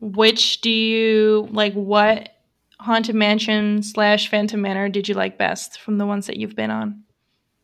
Which 0.00 0.60
do 0.60 0.70
you 0.70 1.48
like? 1.50 1.74
What 1.74 2.30
Haunted 2.80 3.14
Mansion 3.14 3.82
slash 3.82 4.28
Phantom 4.28 4.60
Manor 4.60 4.88
did 4.88 5.08
you 5.08 5.14
like 5.14 5.36
best 5.36 5.78
from 5.78 5.98
the 5.98 6.06
ones 6.06 6.26
that 6.26 6.36
you've 6.36 6.56
been 6.56 6.70
on? 6.70 7.02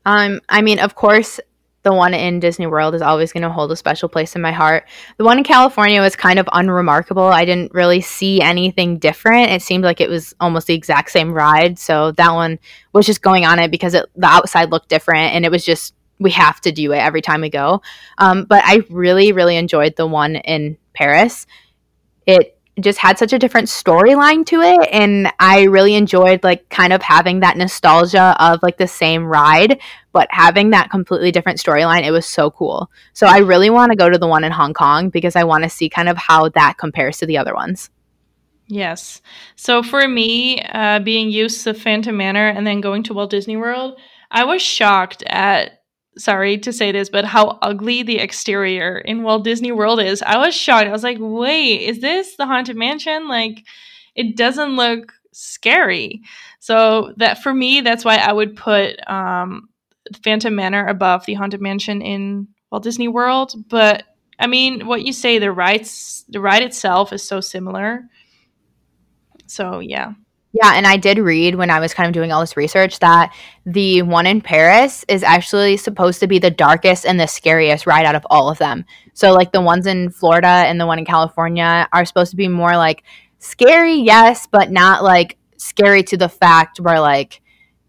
Um, 0.05 0.41
I 0.49 0.61
mean, 0.61 0.79
of 0.79 0.95
course, 0.95 1.41
the 1.85 1.93
one 1.93 2.13
in 2.13 2.39
Disney 2.39 2.67
World 2.67 2.95
is 2.95 3.01
always 3.01 3.33
going 3.33 3.45
to 3.45 3.49
hold 3.49 3.73
a 3.73 3.77
special 3.77 4.09
place 4.09 4.37
in 4.37 4.43
my 4.43 4.53
heart. 4.53 4.87
The 5.17 5.25
one 5.25 5.39
in 5.39 5.45
California 5.45 6.01
was 6.01 6.17
kind 6.17 6.39
of 6.39 6.49
unremarkable. 6.53 7.23
I 7.23 7.45
didn't 7.45 7.73
really 7.73 8.01
see 8.01 8.43
anything 8.43 8.99
different. 8.99 9.51
It 9.51 9.63
seemed 9.63 9.85
like 9.85 10.01
it 10.01 10.11
was 10.11 10.35
almost 10.39 10.67
the 10.67 10.75
exact 10.75 11.13
same 11.13 11.33
ride. 11.33 11.79
So 11.79 12.13
that 12.13 12.33
one 12.33 12.59
was 12.93 13.07
just 13.07 13.23
going 13.23 13.47
on 13.47 13.59
it 13.59 13.71
because 13.71 13.95
it, 13.95 14.07
the 14.17 14.27
outside 14.27 14.71
looked 14.71 14.89
different 14.89 15.35
and 15.35 15.45
it 15.45 15.51
was 15.51 15.65
just, 15.65 15.95
we 16.19 16.33
have 16.33 16.61
to 16.63 16.73
do 16.73 16.93
it 16.93 16.99
every 16.99 17.23
time 17.23 17.41
we 17.41 17.51
go. 17.51 17.81
Um, 18.19 18.45
but 18.45 18.63
I 18.65 18.83
really, 18.91 19.33
really 19.33 19.57
enjoyed 19.57 19.97
the 19.97 20.07
one 20.07 20.37
in 20.37 20.77
Paris. 20.93 21.47
It 22.27 22.56
just 22.81 22.99
had 22.99 23.19
such 23.19 23.33
a 23.33 23.39
different 23.39 23.69
storyline 23.69 24.45
to 24.45 24.61
it 24.61 24.89
and 24.93 25.33
i 25.39 25.63
really 25.65 25.95
enjoyed 25.95 26.43
like 26.45 26.69
kind 26.69 26.93
of 26.93 27.03
having 27.03 27.41
that 27.41 27.57
nostalgia 27.57 28.37
of 28.39 28.63
like 28.63 28.77
the 28.77 28.87
same 28.87 29.25
ride 29.25 29.81
but 30.13 30.29
having 30.31 30.71
that 30.71 30.91
completely 30.91 31.31
different 31.31 31.59
storyline 31.59 32.05
it 32.05 32.11
was 32.11 32.27
so 32.27 32.51
cool 32.51 32.91
so 33.13 33.27
i 33.27 33.39
really 33.39 33.71
want 33.71 33.91
to 33.91 33.97
go 33.97 34.09
to 34.09 34.19
the 34.19 34.27
one 34.27 34.45
in 34.45 34.53
hong 34.53 34.75
kong 34.75 35.09
because 35.09 35.37
i 35.37 35.45
want 35.45 35.65
to 35.65 35.71
see 35.71 35.89
kind 35.89 36.09
of 36.09 36.17
how 36.17 36.49
that 36.51 36.77
compares 36.79 37.19
to 37.19 37.27
the 37.27 37.39
other 37.39 37.55
ones 37.55 37.91
Yes. 38.69 39.23
So 39.55 39.83
for 39.83 40.09
me, 40.09 40.61
uh, 40.63 40.99
being 40.99 41.31
used 41.31 41.63
to 41.65 41.75
Phantom 41.75 42.17
Manor 42.17 42.49
and 42.49 42.67
then 42.67 42.81
going 42.81 43.03
to 43.05 43.15
Walt 43.15 43.31
Disney 43.31 43.57
World, 43.57 43.99
I 44.31 44.45
was 44.45 44.61
shocked 44.61 45.23
at, 45.27 45.83
sorry 46.19 46.59
to 46.59 46.73
say 46.73 46.93
this, 46.93 47.09
but 47.09 47.25
how 47.25 47.59
ugly 47.63 48.03
the 48.03 48.19
exterior 48.19 48.99
in 48.99 49.23
Walt 49.23 49.45
Disney 49.45 49.73
World 49.73 50.01
is. 50.01 50.23
I 50.23 50.39
was 50.39 50.55
shocked. 50.55 50.89
I 50.89 50.93
was 50.93 51.03
like, 51.03 51.19
wait, 51.21 51.83
is 51.83 52.01
this 52.01 52.37
the 52.37 52.47
Haunted 52.47 52.77
Mansion? 52.77 53.29
Like, 53.29 53.65
it 54.15 54.37
doesn't 54.37 54.77
look 54.77 55.13
scary. 55.33 56.23
So 56.59 57.13
that 57.19 57.43
for 57.43 57.53
me, 57.53 57.83
that's 57.83 58.05
why 58.05 58.17
I 58.17 58.33
would 58.33 58.57
put 58.57 58.97
um, 59.09 59.69
Phantom 60.23 60.55
Manor 60.55 60.87
above 60.87 61.27
the 61.27 61.35
Haunted 61.35 61.61
Mansion 61.61 62.01
in 62.03 62.49
Walt 62.71 62.83
Disney 62.83 63.09
World. 63.09 63.53
But 63.69 64.05
I 64.39 64.47
mean, 64.47 64.87
what 64.87 65.05
you 65.05 65.13
say, 65.13 65.39
the 65.39 65.53
rides, 65.53 66.25
the 66.29 66.41
ride 66.41 66.63
itself 66.63 67.13
is 67.13 67.23
so 67.23 67.41
similar. 67.41 68.05
So 69.47 69.81
yeah. 69.81 70.13
Yeah, 70.63 70.73
and 70.73 70.87
I 70.87 70.97
did 70.97 71.19
read 71.19 71.57
when 71.57 71.69
I 71.71 71.81
was 71.81 71.93
kind 71.93 72.07
of 72.07 72.15
doing 72.15 72.33
all 72.33 72.41
this 72.41 72.57
research 72.57 73.01
that 73.01 73.35
the 73.67 74.01
one 74.03 74.27
in 74.27 74.41
Paris 74.41 75.05
is 75.07 75.23
actually 75.23 75.77
supposed 75.77 76.19
to 76.21 76.27
be 76.27 76.39
the 76.39 76.51
darkest 76.51 77.05
and 77.05 77.21
the 77.21 77.27
scariest 77.27 77.87
ride 77.87 78.07
out 78.07 78.15
of 78.15 78.27
all 78.31 78.49
of 78.49 78.57
them. 78.57 78.87
So, 79.13 79.35
like 79.35 79.53
the 79.53 79.61
ones 79.61 79.87
in 79.87 80.09
Florida 80.09 80.47
and 80.47 80.81
the 80.81 80.87
one 80.87 80.99
in 80.99 81.05
California 81.05 81.87
are 81.93 82.07
supposed 82.07 82.31
to 82.31 82.37
be 82.39 82.49
more 82.49 82.75
like 82.77 83.03
scary, 83.39 83.97
yes, 83.97 84.47
but 84.47 84.71
not 84.71 85.05
like 85.05 85.37
scary 85.59 86.03
to 86.05 86.17
the 86.17 86.29
fact 86.29 86.81
where 86.81 87.01
like 87.01 87.43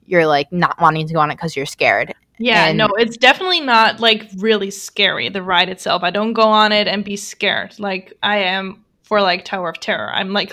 you're 0.05 0.27
like 0.27 0.51
not 0.51 0.81
wanting 0.81 1.07
to 1.07 1.13
go 1.13 1.21
on 1.21 1.31
it 1.31 1.35
because 1.35 1.55
you're 1.55 1.65
scared. 1.65 2.13
Yeah, 2.37 2.65
And- 2.65 2.77
no, 2.77 2.87
it's 2.97 3.15
definitely 3.15 3.61
not 3.61 4.01
like 4.01 4.27
really 4.39 4.71
scary, 4.71 5.29
the 5.29 5.41
ride 5.41 5.69
itself. 5.69 6.03
I 6.03 6.09
don't 6.09 6.33
go 6.33 6.43
on 6.43 6.73
it 6.73 6.87
and 6.87 7.05
be 7.05 7.15
scared. 7.15 7.79
Like 7.79 8.11
I 8.21 8.39
am 8.39 8.83
for 9.07 9.21
like 9.21 9.45
Tower 9.45 9.69
of 9.69 9.79
Terror. 9.79 10.11
I'm 10.13 10.33
like 10.33 10.51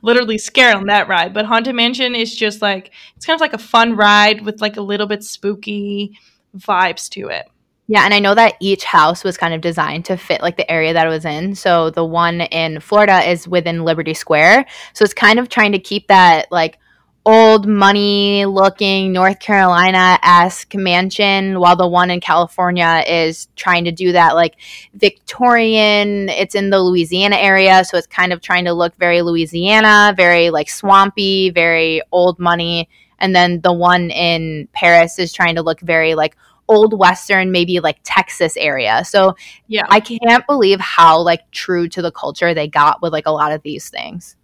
literally 0.00 0.38
scared 0.38 0.74
on 0.74 0.86
that 0.86 1.06
ride. 1.06 1.34
But 1.34 1.44
Haunted 1.44 1.74
Mansion 1.74 2.14
is 2.14 2.34
just 2.34 2.62
like 2.62 2.92
it's 3.14 3.26
kind 3.26 3.36
of 3.36 3.42
like 3.42 3.52
a 3.52 3.58
fun 3.58 3.94
ride 3.94 4.44
with 4.44 4.60
like 4.60 4.78
a 4.78 4.82
little 4.82 5.06
bit 5.06 5.22
spooky 5.22 6.18
vibes 6.56 7.08
to 7.10 7.28
it. 7.28 7.46
Yeah, 7.86 8.04
and 8.04 8.14
I 8.14 8.20
know 8.20 8.34
that 8.36 8.54
each 8.60 8.84
house 8.84 9.24
was 9.24 9.36
kind 9.36 9.52
of 9.52 9.60
designed 9.60 10.04
to 10.06 10.16
fit 10.16 10.40
like 10.40 10.56
the 10.56 10.70
area 10.70 10.92
that 10.92 11.06
it 11.06 11.10
was 11.10 11.24
in. 11.24 11.54
So 11.54 11.90
the 11.90 12.04
one 12.04 12.40
in 12.40 12.80
Florida 12.80 13.28
is 13.28 13.46
within 13.48 13.84
Liberty 13.84 14.14
Square. 14.14 14.66
So 14.94 15.04
it's 15.04 15.12
kind 15.12 15.38
of 15.38 15.48
trying 15.48 15.72
to 15.72 15.78
keep 15.78 16.06
that 16.08 16.50
like 16.50 16.78
old 17.26 17.66
money 17.66 18.46
looking 18.46 19.12
North 19.12 19.38
Carolina 19.40 20.18
esque 20.22 20.74
mansion, 20.74 21.60
while 21.60 21.76
the 21.76 21.86
one 21.86 22.10
in 22.10 22.20
California 22.20 23.04
is 23.06 23.48
trying 23.56 23.84
to 23.84 23.92
do 23.92 24.12
that 24.12 24.34
like 24.34 24.56
Victorian. 24.94 26.28
It's 26.28 26.54
in 26.54 26.70
the 26.70 26.80
Louisiana 26.80 27.36
area. 27.36 27.84
So 27.84 27.96
it's 27.98 28.06
kind 28.06 28.32
of 28.32 28.40
trying 28.40 28.64
to 28.64 28.72
look 28.72 28.94
very 28.96 29.22
Louisiana, 29.22 30.14
very 30.16 30.50
like 30.50 30.70
swampy, 30.70 31.50
very 31.50 32.02
old 32.10 32.38
money. 32.38 32.88
And 33.18 33.36
then 33.36 33.60
the 33.60 33.72
one 33.72 34.10
in 34.10 34.68
Paris 34.72 35.18
is 35.18 35.32
trying 35.32 35.56
to 35.56 35.62
look 35.62 35.80
very 35.80 36.14
like 36.14 36.36
old 36.68 36.96
western 36.96 37.50
maybe 37.50 37.80
like 37.80 37.98
texas 38.04 38.56
area 38.56 39.02
so 39.04 39.34
Yeah. 39.66 39.82
i 39.88 39.98
can't 39.98 40.46
believe 40.46 40.78
how 40.78 41.20
like 41.20 41.50
true 41.50 41.88
to 41.88 42.00
the 42.00 42.12
culture 42.12 42.54
they 42.54 42.68
got 42.68 43.02
with 43.02 43.12
like 43.12 43.26
a 43.26 43.32
lot 43.32 43.50
of 43.50 43.60
these 43.62 43.88
things 43.90 44.36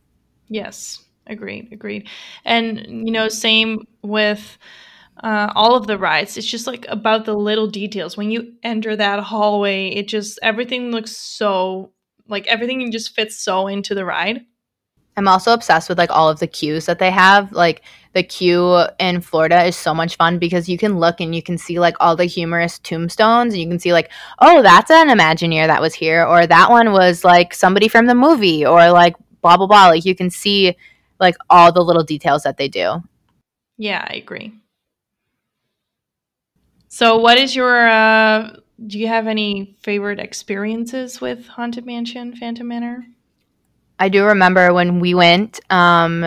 Yes, 0.48 1.04
agreed, 1.26 1.72
agreed. 1.72 2.08
And 2.44 3.06
you 3.06 3.12
know, 3.12 3.28
same 3.28 3.86
with 4.02 4.58
uh, 5.22 5.52
all 5.54 5.76
of 5.76 5.86
the 5.86 5.98
rides. 5.98 6.36
It's 6.36 6.46
just 6.46 6.66
like 6.66 6.86
about 6.88 7.24
the 7.24 7.34
little 7.34 7.66
details. 7.66 8.16
When 8.16 8.30
you 8.30 8.54
enter 8.62 8.96
that 8.96 9.20
hallway, 9.20 9.88
it 9.88 10.08
just 10.08 10.38
everything 10.42 10.90
looks 10.90 11.16
so 11.16 11.92
like 12.28 12.46
everything 12.46 12.90
just 12.90 13.14
fits 13.14 13.36
so 13.36 13.66
into 13.66 13.94
the 13.94 14.04
ride. 14.04 14.44
i'm 15.16 15.28
also 15.28 15.52
obsessed 15.52 15.88
with 15.88 15.98
like 15.98 16.10
all 16.10 16.28
of 16.28 16.38
the 16.40 16.46
queues 16.46 16.86
that 16.86 16.98
they 16.98 17.10
have 17.10 17.52
like 17.52 17.82
the 18.12 18.22
queue 18.22 18.84
in 18.98 19.20
florida 19.20 19.64
is 19.64 19.76
so 19.76 19.94
much 19.94 20.16
fun 20.16 20.38
because 20.38 20.68
you 20.68 20.78
can 20.78 20.98
look 20.98 21.20
and 21.20 21.34
you 21.34 21.42
can 21.42 21.56
see 21.56 21.78
like 21.78 21.96
all 22.00 22.16
the 22.16 22.24
humorous 22.24 22.78
tombstones 22.80 23.54
and 23.54 23.62
you 23.62 23.68
can 23.68 23.78
see 23.78 23.92
like 23.92 24.10
oh 24.40 24.62
that's 24.62 24.90
an 24.90 25.08
imagineer 25.08 25.66
that 25.66 25.80
was 25.80 25.94
here 25.94 26.24
or 26.24 26.46
that 26.46 26.70
one 26.70 26.92
was 26.92 27.24
like 27.24 27.54
somebody 27.54 27.88
from 27.88 28.06
the 28.06 28.14
movie 28.14 28.64
or 28.66 28.90
like 28.90 29.14
blah 29.40 29.56
blah 29.56 29.66
blah 29.66 29.88
like 29.88 30.04
you 30.04 30.14
can 30.14 30.30
see 30.30 30.76
like 31.20 31.36
all 31.50 31.72
the 31.72 31.82
little 31.82 32.04
details 32.04 32.42
that 32.42 32.56
they 32.56 32.68
do 32.68 33.02
Yeah, 33.78 34.04
I 34.08 34.14
agree. 34.14 34.54
So, 36.88 37.18
what 37.18 37.36
is 37.36 37.54
your? 37.54 37.88
Uh, 37.88 38.56
do 38.86 38.98
you 38.98 39.06
have 39.08 39.26
any 39.26 39.76
favorite 39.82 40.18
experiences 40.18 41.20
with 41.20 41.46
Haunted 41.46 41.84
Mansion, 41.84 42.34
Phantom 42.34 42.66
Manor? 42.66 43.06
I 43.98 44.08
do 44.08 44.24
remember 44.24 44.72
when 44.72 45.00
we 45.00 45.14
went. 45.14 45.60
Um, 45.70 46.24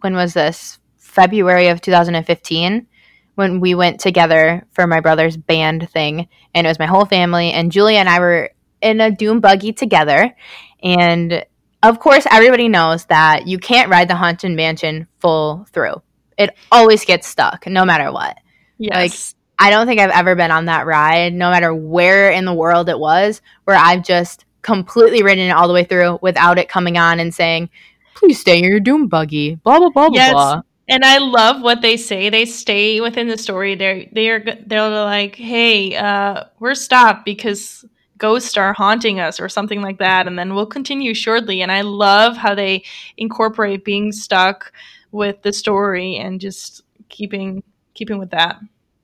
when 0.00 0.14
was 0.14 0.34
this? 0.34 0.78
February 0.96 1.68
of 1.68 1.80
2015. 1.80 2.86
When 3.34 3.60
we 3.60 3.74
went 3.74 4.00
together 4.00 4.64
for 4.72 4.86
my 4.86 5.00
brother's 5.00 5.36
band 5.36 5.90
thing, 5.90 6.28
and 6.54 6.66
it 6.66 6.70
was 6.70 6.78
my 6.78 6.86
whole 6.86 7.04
family, 7.04 7.50
and 7.50 7.72
Julia 7.72 7.98
and 7.98 8.08
I 8.08 8.20
were 8.20 8.50
in 8.80 9.00
a 9.00 9.10
doom 9.10 9.40
buggy 9.40 9.72
together, 9.72 10.34
and 10.82 11.44
of 11.88 11.98
course, 12.00 12.26
everybody 12.30 12.68
knows 12.68 13.04
that 13.06 13.46
you 13.46 13.58
can't 13.58 13.90
ride 13.90 14.08
the 14.08 14.16
haunted 14.16 14.52
mansion 14.52 15.06
full 15.20 15.66
through. 15.72 16.02
It 16.38 16.50
always 16.70 17.04
gets 17.04 17.26
stuck, 17.26 17.66
no 17.66 17.84
matter 17.84 18.12
what. 18.12 18.36
Yes. 18.78 19.34
Like, 19.58 19.68
I 19.68 19.70
don't 19.70 19.86
think 19.86 20.00
I've 20.00 20.10
ever 20.10 20.34
been 20.34 20.50
on 20.50 20.66
that 20.66 20.86
ride, 20.86 21.32
no 21.32 21.50
matter 21.50 21.74
where 21.74 22.30
in 22.30 22.44
the 22.44 22.52
world 22.52 22.88
it 22.88 22.98
was, 22.98 23.40
where 23.64 23.76
I've 23.76 24.04
just 24.04 24.44
completely 24.62 25.22
ridden 25.22 25.48
it 25.48 25.52
all 25.52 25.68
the 25.68 25.74
way 25.74 25.84
through 25.84 26.18
without 26.20 26.58
it 26.58 26.68
coming 26.68 26.98
on 26.98 27.20
and 27.20 27.32
saying, 27.34 27.70
"Please 28.14 28.38
stay 28.40 28.58
in 28.58 28.64
your 28.64 28.80
doom 28.80 29.08
buggy." 29.08 29.54
Blah 29.54 29.78
blah 29.78 29.88
blah 29.90 30.10
Yes. 30.12 30.32
blah. 30.32 30.62
And 30.88 31.04
I 31.04 31.18
love 31.18 31.62
what 31.62 31.80
they 31.82 31.96
say. 31.96 32.28
They 32.30 32.44
stay 32.44 33.00
within 33.00 33.28
the 33.28 33.38
story. 33.38 33.74
They're 33.76 34.04
they're 34.12 34.44
they're 34.66 34.88
like, 34.90 35.36
"Hey, 35.36 35.96
uh, 35.96 36.44
we're 36.60 36.74
stopped 36.74 37.24
because 37.24 37.84
ghosts 38.18 38.56
are 38.56 38.72
haunting 38.72 39.20
us," 39.20 39.40
or 39.40 39.48
something 39.48 39.82
like 39.82 39.98
that, 39.98 40.26
and 40.26 40.38
then 40.38 40.54
we'll 40.54 40.66
continue 40.66 41.14
shortly. 41.14 41.62
And 41.62 41.72
I 41.72 41.82
love 41.82 42.36
how 42.36 42.54
they 42.54 42.84
incorporate 43.16 43.84
being 43.84 44.12
stuck 44.12 44.72
with 45.12 45.42
the 45.42 45.52
story 45.52 46.16
and 46.16 46.40
just 46.40 46.82
keeping 47.08 47.62
keeping 47.94 48.18
with 48.18 48.30
that. 48.30 48.60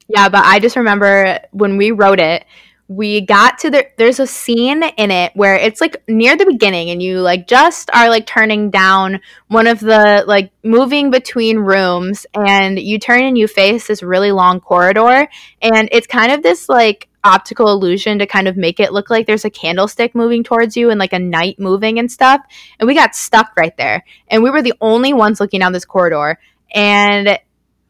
Yeah, 0.09 0.29
but 0.29 0.44
I 0.44 0.59
just 0.59 0.77
remember 0.77 1.38
when 1.53 1.77
we 1.77 1.90
wrote 1.90 2.20
it, 2.20 2.44
we 2.88 3.22
got 3.22 3.59
to 3.59 3.70
the 3.70 3.87
there's 3.96 4.20
a 4.20 4.27
scene 4.27 4.83
in 4.83 5.11
it 5.11 5.33
where 5.35 5.57
it's 5.57 5.81
like 5.81 6.03
near 6.09 6.37
the 6.37 6.44
beginning 6.44 6.90
and 6.90 7.03
you 7.03 7.20
like 7.20 7.46
just 7.46 7.90
are 7.94 8.09
like 8.09 8.27
turning 8.27 8.70
down 8.70 9.20
one 9.48 9.66
of 9.66 9.81
the 9.81 10.25
like 10.27 10.51
moving 10.62 11.11
between 11.11 11.59
rooms 11.59 12.27
and 12.35 12.79
you 12.79 12.98
turn 12.98 13.22
and 13.22 13.38
you 13.38 13.48
face 13.48 13.87
this 13.87 14.03
really 14.03 14.33
long 14.33 14.61
corridor 14.61 15.27
and 15.62 15.88
it's 15.92 16.07
kind 16.07 16.33
of 16.33 16.42
this 16.42 16.68
like 16.68 17.09
optical 17.24 17.68
illusion 17.70 18.18
to 18.18 18.26
kind 18.26 18.48
of 18.48 18.56
make 18.56 18.80
it 18.80 18.92
look 18.92 19.08
like 19.11 19.26
there's 19.26 19.44
a 19.44 19.50
candlestick 19.50 20.14
moving 20.14 20.42
towards 20.42 20.76
you 20.76 20.90
and 20.90 20.98
like 20.98 21.12
a 21.12 21.18
knight 21.18 21.58
moving 21.58 21.98
and 21.98 22.11
stuff 22.11 22.40
and 22.80 22.87
we 22.87 22.94
got 22.94 23.14
stuck 23.14 23.52
right 23.56 23.76
there 23.76 24.04
and 24.28 24.42
we 24.42 24.50
were 24.50 24.62
the 24.62 24.74
only 24.80 25.12
ones 25.12 25.38
looking 25.40 25.61
down 25.61 25.72
this 25.72 25.85
corridor 25.85 26.38
and 26.74 27.38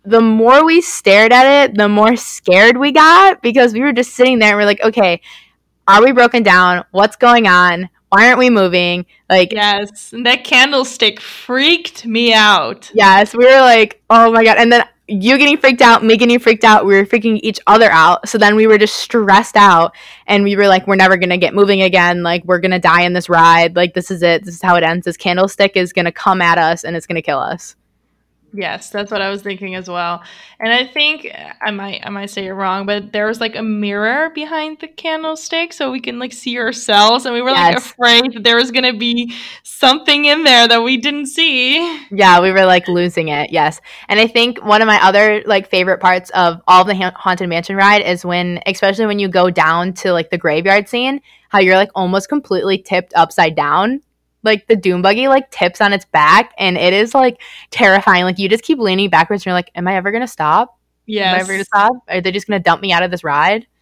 the 0.04 0.20
more 0.20 0.64
we 0.64 0.80
stared 0.80 1.32
at 1.32 1.64
it, 1.70 1.76
the 1.76 1.88
more 1.88 2.16
scared 2.16 2.76
we 2.76 2.90
got 2.90 3.40
because 3.40 3.72
we 3.72 3.80
were 3.80 3.92
just 3.92 4.14
sitting 4.14 4.40
there 4.40 4.48
and 4.50 4.58
we're 4.58 4.64
like, 4.64 4.82
okay, 4.82 5.20
are 5.86 6.02
we 6.02 6.10
broken 6.12 6.42
down? 6.42 6.84
What's 6.90 7.14
going 7.14 7.46
on? 7.46 7.88
Why 8.08 8.26
aren't 8.26 8.40
we 8.40 8.50
moving? 8.50 9.06
Like, 9.30 9.52
Yes, 9.52 10.12
and 10.12 10.26
that 10.26 10.42
candlestick 10.44 11.20
freaked 11.20 12.04
me 12.04 12.34
out. 12.34 12.90
yes, 12.92 13.32
we 13.34 13.44
were 13.46 13.60
like, 13.60 14.02
oh 14.10 14.32
my 14.32 14.44
God. 14.44 14.58
And 14.58 14.72
then 14.72 14.84
you 15.08 15.36
getting 15.36 15.56
freaked 15.56 15.82
out, 15.82 16.04
me 16.04 16.16
getting 16.16 16.38
freaked 16.38 16.64
out, 16.64 16.86
we 16.86 16.94
were 16.94 17.04
freaking 17.04 17.40
each 17.42 17.60
other 17.66 17.90
out. 17.90 18.28
So 18.28 18.38
then 18.38 18.54
we 18.56 18.66
were 18.66 18.78
just 18.78 18.96
stressed 18.96 19.56
out 19.56 19.94
and 20.26 20.44
we 20.44 20.56
were 20.56 20.68
like, 20.68 20.86
we're 20.86 20.96
never 20.96 21.16
going 21.16 21.30
to 21.30 21.38
get 21.38 21.54
moving 21.54 21.82
again. 21.82 22.22
Like, 22.22 22.44
we're 22.44 22.60
going 22.60 22.70
to 22.70 22.78
die 22.78 23.02
in 23.02 23.12
this 23.12 23.28
ride. 23.28 23.74
Like, 23.74 23.94
this 23.94 24.10
is 24.10 24.22
it. 24.22 24.44
This 24.44 24.54
is 24.54 24.62
how 24.62 24.76
it 24.76 24.84
ends. 24.84 25.04
This 25.04 25.16
candlestick 25.16 25.76
is 25.76 25.92
going 25.92 26.04
to 26.04 26.12
come 26.12 26.40
at 26.40 26.56
us 26.56 26.84
and 26.84 26.96
it's 26.96 27.06
going 27.06 27.16
to 27.16 27.22
kill 27.22 27.38
us. 27.38 27.74
Yes, 28.54 28.90
that's 28.90 29.10
what 29.10 29.22
I 29.22 29.30
was 29.30 29.40
thinking 29.40 29.74
as 29.74 29.88
well. 29.88 30.22
And 30.60 30.72
I 30.72 30.86
think 30.86 31.26
I 31.60 31.70
might 31.70 32.02
I 32.04 32.10
might 32.10 32.28
say 32.28 32.46
it 32.46 32.52
wrong, 32.52 32.84
but 32.84 33.10
there 33.10 33.26
was 33.26 33.40
like 33.40 33.56
a 33.56 33.62
mirror 33.62 34.28
behind 34.30 34.78
the 34.80 34.88
candlestick 34.88 35.72
so 35.72 35.90
we 35.90 36.00
can 36.00 36.18
like 36.18 36.34
see 36.34 36.58
ourselves 36.58 37.24
and 37.24 37.34
we 37.34 37.40
were 37.40 37.52
like 37.52 37.78
afraid 37.78 38.34
that 38.34 38.44
there 38.44 38.56
was 38.56 38.70
going 38.70 38.84
to 38.84 38.98
be 38.98 39.34
something 39.62 40.26
in 40.26 40.44
there 40.44 40.68
that 40.68 40.82
we 40.82 40.98
didn't 40.98 41.26
see. 41.26 41.78
Yeah, 42.10 42.40
we 42.40 42.52
were 42.52 42.66
like 42.66 42.88
losing 42.88 43.28
it. 43.28 43.52
Yes. 43.52 43.80
And 44.08 44.20
I 44.20 44.26
think 44.26 44.62
one 44.62 44.82
of 44.82 44.86
my 44.86 45.02
other 45.02 45.42
like 45.46 45.70
favorite 45.70 46.00
parts 46.00 46.28
of 46.30 46.60
all 46.68 46.82
of 46.82 46.88
the 46.88 46.94
Ha- 46.94 47.14
Haunted 47.16 47.48
Mansion 47.48 47.76
ride 47.76 48.02
is 48.02 48.22
when 48.22 48.60
especially 48.66 49.06
when 49.06 49.18
you 49.18 49.28
go 49.28 49.48
down 49.48 49.94
to 49.94 50.12
like 50.12 50.28
the 50.28 50.38
graveyard 50.38 50.90
scene, 50.90 51.22
how 51.48 51.58
you're 51.60 51.76
like 51.76 51.90
almost 51.94 52.28
completely 52.28 52.76
tipped 52.76 53.14
upside 53.16 53.56
down. 53.56 54.02
Like 54.42 54.66
the 54.66 54.76
doom 54.76 55.02
buggy 55.02 55.28
like 55.28 55.50
tips 55.50 55.80
on 55.80 55.92
its 55.92 56.04
back 56.06 56.52
and 56.58 56.76
it 56.76 56.92
is 56.92 57.14
like 57.14 57.40
terrifying. 57.70 58.24
Like 58.24 58.38
you 58.38 58.48
just 58.48 58.64
keep 58.64 58.78
leaning 58.78 59.10
backwards 59.10 59.42
and 59.42 59.46
you're 59.46 59.54
like, 59.54 59.70
Am 59.74 59.86
I 59.88 59.94
ever 59.96 60.10
gonna 60.10 60.26
stop? 60.28 60.78
Am 61.20 61.34
I 61.34 61.38
ever 61.40 61.52
gonna 61.52 61.64
stop? 61.64 61.92
Are 62.08 62.20
they 62.20 62.32
just 62.32 62.46
gonna 62.46 62.60
dump 62.60 62.82
me 62.82 62.92
out 62.92 63.02
of 63.02 63.10
this 63.10 63.24
ride? 63.24 63.66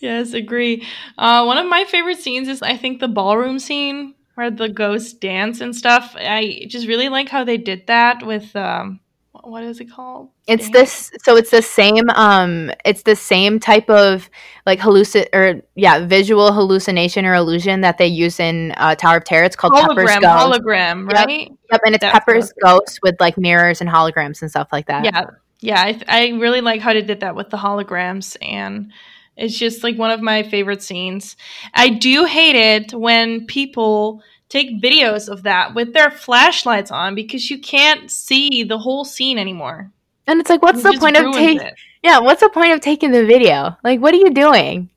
Yes, 0.00 0.34
agree. 0.34 0.86
Uh, 1.18 1.42
one 1.44 1.58
of 1.58 1.66
my 1.66 1.84
favorite 1.84 2.18
scenes 2.18 2.46
is 2.46 2.62
I 2.62 2.76
think 2.76 3.00
the 3.00 3.08
ballroom 3.08 3.58
scene 3.58 4.14
where 4.36 4.52
the 4.52 4.68
ghosts 4.68 5.12
dance 5.12 5.60
and 5.60 5.74
stuff. 5.74 6.14
I 6.16 6.64
just 6.68 6.86
really 6.86 7.08
like 7.08 7.28
how 7.28 7.42
they 7.42 7.56
did 7.56 7.88
that 7.88 8.24
with 8.24 8.54
um 8.54 9.00
what 9.48 9.64
is 9.64 9.80
it 9.80 9.90
called? 9.90 10.30
It's 10.46 10.64
Dang. 10.64 10.72
this 10.72 11.10
so 11.22 11.36
it's 11.36 11.50
the 11.50 11.62
same 11.62 12.08
um 12.10 12.70
it's 12.84 13.02
the 13.02 13.16
same 13.16 13.58
type 13.58 13.88
of 13.88 14.28
like 14.66 14.78
hallucin 14.78 15.26
or 15.32 15.62
yeah, 15.74 16.04
visual 16.06 16.52
hallucination 16.52 17.24
or 17.24 17.34
illusion 17.34 17.80
that 17.80 17.98
they 17.98 18.06
use 18.06 18.38
in 18.38 18.72
uh, 18.76 18.94
Tower 18.94 19.16
of 19.16 19.24
Terror. 19.24 19.44
It's 19.44 19.56
called 19.56 19.74
Pepper's 19.74 20.10
hologram, 20.10 20.20
Ghost. 20.20 20.60
hologram, 20.60 21.10
right? 21.10 21.50
Yep, 21.72 21.80
and 21.84 21.94
it's 21.94 22.02
That's 22.02 22.12
Pepper's 22.12 22.44
was 22.44 22.52
Ghost 22.62 23.00
with 23.02 23.16
like 23.20 23.38
mirrors 23.38 23.80
and 23.80 23.88
holograms 23.88 24.42
and 24.42 24.50
stuff 24.50 24.68
like 24.70 24.86
that. 24.86 25.04
Yeah, 25.04 25.24
yeah. 25.60 25.80
I, 25.80 26.02
I 26.06 26.28
really 26.38 26.60
like 26.60 26.80
how 26.80 26.92
they 26.92 27.02
did 27.02 27.20
that 27.20 27.34
with 27.34 27.50
the 27.50 27.56
holograms, 27.56 28.36
and 28.42 28.92
it's 29.36 29.56
just 29.56 29.82
like 29.82 29.96
one 29.96 30.10
of 30.10 30.20
my 30.20 30.42
favorite 30.42 30.82
scenes. 30.82 31.36
I 31.72 31.88
do 31.88 32.24
hate 32.24 32.56
it 32.56 32.92
when 32.92 33.46
people 33.46 34.22
take 34.48 34.82
videos 34.82 35.28
of 35.28 35.42
that 35.42 35.74
with 35.74 35.92
their 35.94 36.10
flashlights 36.10 36.90
on 36.90 37.14
because 37.14 37.50
you 37.50 37.58
can't 37.58 38.10
see 38.10 38.64
the 38.64 38.78
whole 38.78 39.04
scene 39.04 39.38
anymore. 39.38 39.90
And 40.26 40.40
it's 40.40 40.50
like 40.50 40.62
what's 40.62 40.80
It 40.80 40.92
the 40.92 40.98
point 40.98 41.16
of 41.16 41.32
taking. 41.34 41.70
Yeah, 42.02 42.18
what's 42.18 42.40
the 42.40 42.50
point 42.50 42.72
of 42.72 42.80
taking 42.80 43.10
the 43.12 43.24
video? 43.24 43.76
Like 43.82 44.00
what 44.00 44.14
are 44.14 44.18
you 44.18 44.30
doing? 44.30 44.90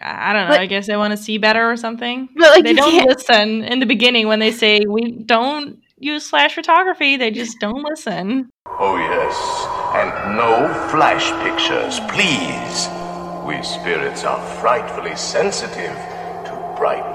I 0.00 0.30
I 0.30 0.32
don't 0.32 0.44
know. 0.48 0.54
But- 0.54 0.60
I 0.60 0.66
guess 0.66 0.86
they 0.86 0.96
want 0.96 1.12
to 1.12 1.16
see 1.16 1.38
better 1.38 1.70
or 1.70 1.76
something. 1.76 2.28
But 2.36 2.50
like 2.50 2.64
they 2.64 2.74
don't 2.74 2.90
can't 2.90 3.08
listen 3.08 3.64
in 3.64 3.80
the 3.80 3.86
beginning 3.86 4.28
when 4.28 4.38
they 4.38 4.52
say 4.52 4.80
we 4.88 5.10
don't 5.12 5.80
use 5.98 6.28
flash 6.30 6.54
photography. 6.54 7.16
They 7.16 7.30
just 7.30 7.58
don't 7.60 7.82
listen. 7.82 8.50
Oh, 8.66 8.96
yes. 8.96 9.34
And 9.96 10.36
no 10.36 10.72
flash 10.90 11.26
pictures, 11.42 12.00
please. 12.10 12.88
We 13.44 13.62
spirits 13.62 14.24
are 14.24 14.40
frightfully 14.60 15.16
sensitive 15.16 15.96
to 16.46 16.74
bright 16.76 17.04
lights. 17.06 17.07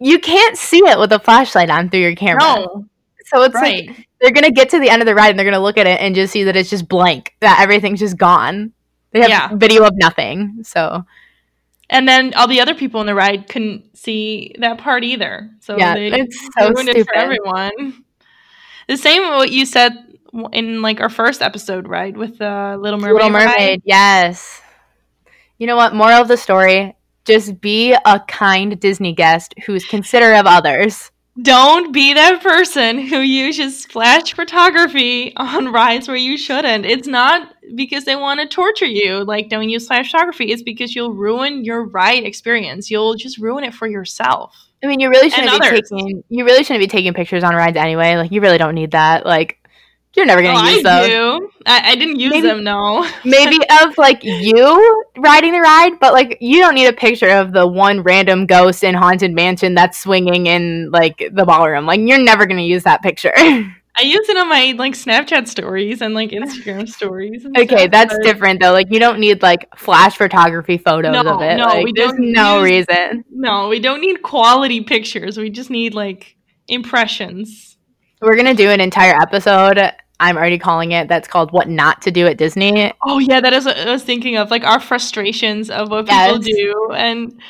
You 0.00 0.18
can't 0.18 0.56
see 0.56 0.78
it 0.78 0.98
with 0.98 1.12
a 1.12 1.18
flashlight 1.18 1.70
on 1.70 1.90
through 1.90 2.00
your 2.00 2.14
camera. 2.14 2.40
No, 2.42 2.86
So 3.26 3.42
it's 3.42 3.54
right. 3.54 3.86
like 3.88 4.08
they're 4.20 4.30
gonna 4.32 4.50
get 4.50 4.70
to 4.70 4.78
the 4.78 4.88
end 4.90 5.02
of 5.02 5.06
the 5.06 5.14
ride 5.14 5.30
and 5.30 5.38
they're 5.38 5.44
gonna 5.46 5.60
look 5.60 5.78
at 5.78 5.86
it 5.86 6.00
and 6.00 6.14
just 6.14 6.32
see 6.32 6.44
that 6.44 6.56
it's 6.56 6.70
just 6.70 6.88
blank, 6.88 7.34
that 7.40 7.60
everything's 7.60 8.00
just 8.00 8.16
gone. 8.16 8.72
They 9.12 9.20
have 9.20 9.28
Yeah. 9.30 9.48
video 9.54 9.84
of 9.84 9.92
nothing. 9.96 10.58
So 10.62 11.04
And 11.90 12.08
then 12.08 12.32
all 12.34 12.46
the 12.48 12.60
other 12.60 12.74
people 12.74 13.00
in 13.02 13.06
the 13.06 13.14
ride 13.14 13.48
couldn't 13.48 13.96
see 13.96 14.54
that 14.58 14.78
part 14.78 15.04
either. 15.04 15.50
So 15.60 15.76
Yeah, 15.76 15.94
they 15.94 16.06
it's 16.08 16.38
so 16.58 16.70
ruined 16.70 16.88
it 16.88 16.96
for 16.96 17.02
stupid. 17.04 17.16
everyone. 17.18 18.04
The 18.88 18.96
same 18.96 19.22
what 19.28 19.50
you 19.50 19.66
said 19.66 19.92
in 20.52 20.80
like 20.82 21.00
our 21.00 21.10
first 21.10 21.42
episode, 21.42 21.86
right, 21.88 22.16
with 22.16 22.38
the 22.38 22.76
Little 22.80 22.98
Mermaid. 22.98 23.14
Little 23.14 23.30
ride. 23.30 23.48
Mermaid, 23.50 23.82
yes. 23.84 24.60
You 25.58 25.66
know 25.66 25.76
what? 25.76 25.94
Moral 25.94 26.22
of 26.22 26.28
the 26.28 26.36
story: 26.38 26.94
just 27.24 27.60
be 27.60 27.92
a 27.92 28.20
kind 28.28 28.78
Disney 28.78 29.12
guest 29.12 29.54
who's 29.66 29.84
considerate 29.84 30.40
of 30.40 30.46
others. 30.46 31.10
Don't 31.40 31.92
be 31.92 32.12
that 32.12 32.42
person 32.42 32.98
who 32.98 33.20
uses 33.20 33.86
flash 33.86 34.34
photography 34.34 35.32
on 35.36 35.72
rides 35.72 36.06
where 36.06 36.16
you 36.16 36.36
shouldn't. 36.36 36.84
It's 36.84 37.08
not 37.08 37.54
because 37.74 38.04
they 38.04 38.16
want 38.16 38.40
to 38.40 38.46
torture 38.46 38.84
you. 38.84 39.24
Like, 39.24 39.48
don't 39.48 39.70
use 39.70 39.86
flash 39.86 40.10
photography. 40.10 40.52
It's 40.52 40.62
because 40.62 40.94
you'll 40.94 41.14
ruin 41.14 41.64
your 41.64 41.86
ride 41.86 42.24
experience. 42.24 42.90
You'll 42.90 43.14
just 43.14 43.38
ruin 43.38 43.64
it 43.64 43.72
for 43.72 43.88
yourself. 43.88 44.54
I 44.84 44.88
mean, 44.88 45.00
you 45.00 45.08
really 45.08 45.30
shouldn't 45.30 45.58
be 45.58 45.66
others. 45.66 45.88
taking 45.88 46.22
you 46.28 46.44
really 46.44 46.64
shouldn't 46.64 46.82
be 46.82 46.88
taking 46.88 47.14
pictures 47.14 47.44
on 47.44 47.54
rides 47.54 47.78
anyway. 47.78 48.16
Like, 48.16 48.30
you 48.30 48.42
really 48.42 48.58
don't 48.58 48.74
need 48.74 48.90
that. 48.90 49.24
Like, 49.24 49.58
you're 50.14 50.26
never 50.26 50.42
gonna 50.42 50.58
Oh, 50.58 50.68
use 50.74 50.84
I 50.84 51.00
those. 51.00 51.08
do. 51.08 51.50
I, 51.66 51.92
I 51.92 51.94
didn't 51.94 52.20
use 52.20 52.30
Maybe- 52.32 52.46
them, 52.46 52.64
no. 52.64 53.08
Maybe 53.24 53.58
of 53.82 53.96
like 53.98 54.22
you 54.22 55.04
riding 55.16 55.52
the 55.52 55.60
ride, 55.60 55.98
but 56.00 56.12
like 56.12 56.38
you 56.40 56.60
don't 56.60 56.74
need 56.74 56.86
a 56.86 56.92
picture 56.92 57.30
of 57.30 57.52
the 57.52 57.66
one 57.66 58.02
random 58.02 58.46
ghost 58.46 58.84
in 58.84 58.94
haunted 58.94 59.32
mansion 59.32 59.74
that's 59.74 59.98
swinging 59.98 60.46
in 60.46 60.90
like 60.90 61.18
the 61.32 61.44
ballroom. 61.44 61.86
Like, 61.86 62.00
you're 62.00 62.18
never 62.22 62.46
gonna 62.46 62.62
use 62.62 62.82
that 62.84 63.02
picture. 63.02 63.32
I 63.94 64.04
use 64.04 64.26
it 64.30 64.38
on 64.38 64.48
my 64.48 64.72
like 64.78 64.94
Snapchat 64.94 65.46
stories 65.48 66.00
and 66.00 66.14
like 66.14 66.30
Instagram 66.30 66.88
stories. 66.88 67.44
and 67.44 67.54
okay, 67.58 67.76
stuff, 67.76 67.90
that's 67.90 68.14
but- 68.14 68.22
different 68.22 68.60
though. 68.60 68.72
Like, 68.72 68.90
you 68.90 68.98
don't 68.98 69.18
need 69.20 69.42
like 69.42 69.68
flash 69.76 70.16
photography 70.16 70.78
photos 70.78 71.12
No, 71.12 71.20
of 71.20 71.42
it. 71.42 71.56
no, 71.56 71.64
like, 71.66 71.84
we 71.84 71.92
there's 71.94 72.12
don't 72.12 72.32
no 72.32 72.62
use- 72.64 72.86
reason. 72.88 73.24
No, 73.30 73.68
we 73.68 73.80
don't 73.80 74.00
need 74.00 74.22
quality 74.22 74.80
pictures. 74.82 75.36
We 75.36 75.50
just 75.50 75.68
need 75.70 75.92
like 75.94 76.36
impressions. 76.68 77.76
We're 78.20 78.36
gonna 78.36 78.54
do 78.54 78.70
an 78.70 78.80
entire 78.80 79.14
episode. 79.20 79.78
I'm 80.20 80.36
already 80.36 80.58
calling 80.58 80.92
it. 80.92 81.08
That's 81.08 81.26
called 81.28 81.52
"What 81.52 81.68
Not 81.68 82.02
to 82.02 82.10
Do 82.10 82.26
at 82.26 82.36
Disney." 82.38 82.92
Oh 83.02 83.18
yeah, 83.18 83.40
that 83.40 83.52
is 83.52 83.64
what 83.64 83.76
I 83.76 83.90
was 83.90 84.04
thinking 84.04 84.36
of, 84.36 84.50
like 84.50 84.64
our 84.64 84.80
frustrations 84.80 85.68
of 85.70 85.90
what 85.90 86.06
people 86.06 86.38
do, 86.38 86.90
and 86.94 87.40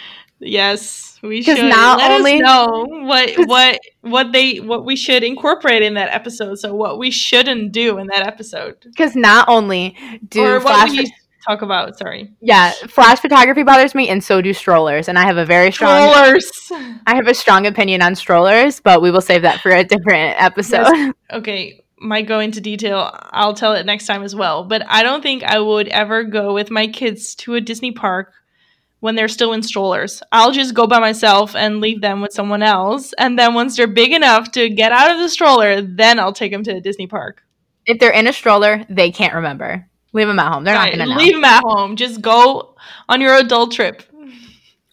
yes, 0.40 1.18
we 1.22 1.42
should 1.42 1.58
not 1.64 1.98
let 1.98 2.10
only- 2.12 2.34
us 2.34 2.40
know 2.40 2.86
what 3.04 3.30
what 3.46 3.78
what 4.00 4.32
they 4.32 4.60
what 4.60 4.84
we 4.84 4.96
should 4.96 5.22
incorporate 5.22 5.82
in 5.82 5.94
that 5.94 6.12
episode. 6.14 6.56
So 6.58 6.74
what 6.74 6.98
we 6.98 7.10
shouldn't 7.10 7.72
do 7.72 7.98
in 7.98 8.06
that 8.08 8.26
episode, 8.26 8.76
Because 8.82 9.14
not 9.14 9.48
only 9.48 9.96
do 10.28 10.44
or 10.44 10.60
flash, 10.60 10.90
we 10.90 11.12
talk 11.46 11.62
about. 11.62 11.98
Sorry, 11.98 12.30
yeah, 12.40 12.70
flash 12.88 13.20
photography 13.20 13.62
bothers 13.62 13.94
me, 13.94 14.08
and 14.08 14.22
so 14.24 14.40
do 14.40 14.52
strollers. 14.52 15.08
And 15.08 15.18
I 15.18 15.22
have 15.24 15.36
a 15.36 15.44
very 15.44 15.70
strong, 15.72 16.10
strollers. 16.12 16.72
I 17.06 17.14
have 17.14 17.26
a 17.28 17.34
strong 17.34 17.66
opinion 17.66 18.02
on 18.02 18.14
strollers, 18.14 18.80
but 18.80 19.02
we 19.02 19.10
will 19.10 19.20
save 19.20 19.42
that 19.42 19.60
for 19.60 19.70
a 19.70 19.84
different 19.84 20.40
episode. 20.42 21.12
Okay, 21.32 21.81
might 22.02 22.26
go 22.26 22.40
into 22.40 22.60
detail. 22.60 23.10
I'll 23.32 23.54
tell 23.54 23.74
it 23.74 23.86
next 23.86 24.06
time 24.06 24.22
as 24.22 24.34
well. 24.34 24.64
But 24.64 24.82
I 24.88 25.02
don't 25.02 25.22
think 25.22 25.42
I 25.42 25.58
would 25.58 25.88
ever 25.88 26.24
go 26.24 26.52
with 26.52 26.70
my 26.70 26.86
kids 26.86 27.34
to 27.36 27.54
a 27.54 27.60
Disney 27.60 27.92
park 27.92 28.32
when 29.00 29.14
they're 29.16 29.28
still 29.28 29.52
in 29.52 29.62
strollers. 29.62 30.22
I'll 30.32 30.52
just 30.52 30.74
go 30.74 30.86
by 30.86 31.00
myself 31.00 31.56
and 31.56 31.80
leave 31.80 32.00
them 32.00 32.20
with 32.20 32.32
someone 32.32 32.62
else. 32.62 33.12
And 33.18 33.38
then 33.38 33.54
once 33.54 33.76
they're 33.76 33.86
big 33.86 34.12
enough 34.12 34.52
to 34.52 34.68
get 34.68 34.92
out 34.92 35.10
of 35.10 35.18
the 35.18 35.28
stroller, 35.28 35.80
then 35.82 36.20
I'll 36.20 36.32
take 36.32 36.52
them 36.52 36.62
to 36.64 36.76
a 36.76 36.80
Disney 36.80 37.06
park. 37.06 37.42
If 37.86 37.98
they're 37.98 38.12
in 38.12 38.28
a 38.28 38.32
stroller, 38.32 38.84
they 38.88 39.10
can't 39.10 39.34
remember. 39.34 39.88
Leave 40.12 40.28
them 40.28 40.38
at 40.38 40.52
home. 40.52 40.62
They're 40.64 40.74
Right, 40.74 40.96
not 40.96 40.96
going 40.98 41.08
to 41.08 41.14
know. 41.14 41.20
leave 41.20 41.34
them 41.34 41.44
at 41.44 41.62
home. 41.64 41.96
Just 41.96 42.20
go 42.20 42.76
on 43.08 43.20
your 43.20 43.34
adult 43.34 43.72
trip. 43.72 44.02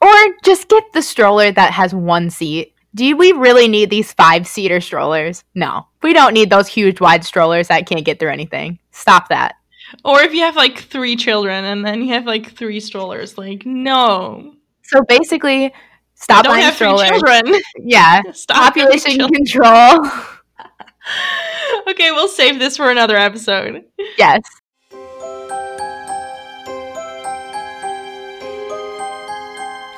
Or 0.02 0.12
just 0.46 0.70
get 0.70 0.84
the 0.94 1.02
stroller 1.02 1.52
that 1.52 1.74
has 1.74 1.94
one 1.94 2.30
seat. 2.30 2.74
Do 2.96 3.16
we 3.16 3.32
really 3.34 3.68
need 3.68 3.90
these 3.90 4.12
five 4.14 4.48
seater 4.48 4.82
strollers? 4.82 5.44
No. 5.54 5.88
We 6.02 6.14
don't 6.14 6.34
need 6.34 6.50
those 6.50 6.68
huge 6.68 7.00
wide 7.00 7.24
strollers 7.24 7.68
that 7.68 7.86
can't 7.88 8.04
get 8.06 8.20
through 8.20 8.32
anything. 8.32 8.80
Stop 8.92 9.30
that. 9.30 9.56
Or 10.04 10.22
if 10.22 10.34
you 10.34 10.42
have 10.42 10.56
like 10.56 10.78
three 10.80 11.16
children 11.16 11.66
and 11.66 11.86
then 11.86 12.02
you 12.02 12.14
have 12.14 12.26
like 12.26 12.52
three 12.56 12.80
strollers, 12.80 13.38
like 13.38 13.66
no, 13.66 14.54
So 14.84 15.02
basically, 15.08 15.74
stop 16.16 16.44
don't 16.46 16.54
buying 16.54 16.64
have 16.64 16.76
three 16.76 16.88
strollers. 16.88 17.10
children. 17.10 17.62
Yeah. 17.84 18.22
Stop 18.34 18.74
Population 18.74 19.18
control. 19.28 20.06
okay, 21.90 22.12
we'll 22.12 22.28
save 22.28 22.60
this 22.60 22.76
for 22.78 22.90
another 22.92 23.16
episode. 23.18 23.84
yes. 24.18 24.42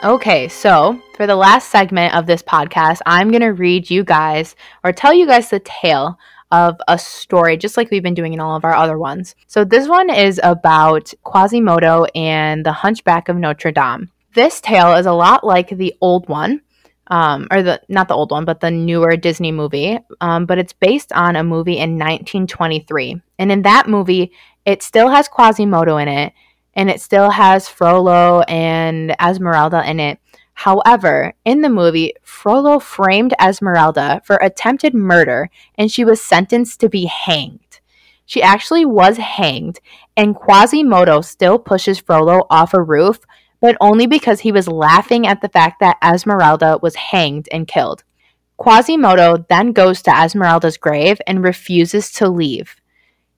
Okay, 0.04 0.48
so 0.48 1.00
for 1.22 1.28
the 1.28 1.36
last 1.36 1.70
segment 1.70 2.16
of 2.16 2.26
this 2.26 2.42
podcast, 2.42 2.98
I'm 3.06 3.30
going 3.30 3.44
to 3.44 3.54
read 3.54 3.92
you 3.92 4.04
guys 4.04 4.56
or 4.84 4.92
tell 4.92 5.14
you 5.14 5.28
guys 5.28 5.52
the 5.52 5.60
tale 5.60 6.18
of 6.52 6.82
a 6.88 6.98
story, 6.98 7.58
just 7.58 7.78
like 7.78 7.92
we've 7.92 8.02
been 8.02 8.16
doing 8.16 8.34
in 8.34 8.40
all 8.40 8.56
of 8.56 8.66
our 8.66 8.74
other 8.74 8.98
ones. 8.98 9.36
So 9.46 9.64
this 9.64 9.88
one 9.88 10.10
is 10.10 10.42
about 10.42 11.14
Quasimodo 11.24 12.06
and 12.16 12.66
the 12.66 12.72
Hunchback 12.72 13.30
of 13.30 13.38
Notre 13.38 13.72
Dame. 13.72 14.10
This 14.34 14.60
tale 14.62 14.96
is 14.96 15.06
a 15.06 15.14
lot 15.14 15.44
like 15.44 15.70
the 15.70 15.94
old 16.02 16.28
one, 16.28 16.62
um, 17.06 17.48
or 17.52 17.62
the 17.62 17.80
not 17.88 18.08
the 18.08 18.16
old 18.16 18.32
one, 18.32 18.46
but 18.46 18.60
the 18.60 18.72
newer 18.72 19.16
Disney 19.16 19.52
movie. 19.52 20.00
Um, 20.22 20.48
but 20.48 20.58
it's 20.58 20.74
based 20.74 21.14
on 21.14 21.36
a 21.36 21.44
movie 21.44 21.78
in 21.78 22.00
1923, 22.00 23.22
and 23.38 23.52
in 23.52 23.62
that 23.62 23.88
movie, 23.88 24.32
it 24.66 24.82
still 24.82 25.10
has 25.10 25.30
Quasimodo 25.30 25.98
in 25.98 26.08
it, 26.08 26.34
and 26.74 26.90
it 26.90 27.00
still 27.00 27.30
has 27.30 27.70
Frollo 27.70 28.42
and 28.48 29.16
Esmeralda 29.22 29.88
in 29.88 30.00
it. 30.00 30.18
However, 30.64 31.34
in 31.44 31.62
the 31.62 31.72
movie, 31.72 32.14
Frollo 32.22 32.78
framed 32.78 33.34
Esmeralda 33.42 34.22
for 34.24 34.36
attempted 34.36 34.94
murder, 34.94 35.50
and 35.74 35.92
she 35.92 36.06
was 36.06 36.22
sentenced 36.22 36.80
to 36.82 36.88
be 36.88 37.06
hanged. 37.06 37.80
She 38.28 38.44
actually 38.44 38.86
was 38.86 39.18
hanged, 39.18 39.80
and 40.16 40.36
Quasimodo 40.36 41.22
still 41.22 41.58
pushes 41.58 41.98
Frollo 41.98 42.46
off 42.52 42.76
a 42.76 42.82
roof, 42.82 43.22
but 43.60 43.76
only 43.82 44.06
because 44.06 44.42
he 44.42 44.52
was 44.52 44.68
laughing 44.68 45.26
at 45.26 45.42
the 45.42 45.50
fact 45.50 45.80
that 45.80 45.98
Esmeralda 46.04 46.78
was 46.80 46.94
hanged 46.94 47.50
and 47.52 47.68
killed. 47.68 48.04
Quasimodo 48.58 49.44
then 49.50 49.72
goes 49.72 50.04
to 50.04 50.16
Esmeralda's 50.16 50.78
grave 50.78 51.20
and 51.26 51.44
refuses 51.44 52.12
to 52.12 52.30
leave. 52.30 52.76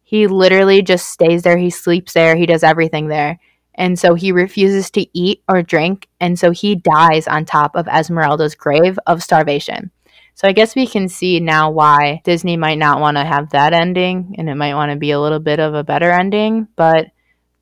He 0.03 0.27
literally 0.27 0.81
just 0.81 1.07
stays 1.07 1.43
there, 1.43 1.57
he 1.57 1.69
sleeps 1.69 2.11
there, 2.11 2.35
he 2.35 2.45
does 2.45 2.63
everything 2.63 3.07
there. 3.07 3.39
And 3.75 3.97
so 3.97 4.15
he 4.15 4.31
refuses 4.31 4.91
to 4.91 5.05
eat 5.17 5.43
or 5.47 5.63
drink, 5.63 6.07
and 6.19 6.37
so 6.37 6.51
he 6.51 6.75
dies 6.75 7.27
on 7.27 7.45
top 7.45 7.75
of 7.75 7.87
Esmeralda's 7.87 8.55
grave 8.55 8.99
of 9.07 9.23
starvation. 9.23 9.91
So 10.35 10.47
I 10.47 10.51
guess 10.51 10.75
we 10.75 10.87
can 10.87 11.09
see 11.09 11.39
now 11.39 11.69
why 11.69 12.21
Disney 12.23 12.57
might 12.57 12.77
not 12.77 12.99
want 12.99 13.17
to 13.17 13.23
have 13.23 13.51
that 13.51 13.73
ending 13.73 14.35
and 14.37 14.49
it 14.49 14.55
might 14.55 14.73
want 14.73 14.91
to 14.91 14.97
be 14.97 15.11
a 15.11 15.19
little 15.19 15.39
bit 15.39 15.59
of 15.59 15.75
a 15.75 15.83
better 15.83 16.11
ending, 16.11 16.67
but 16.75 17.07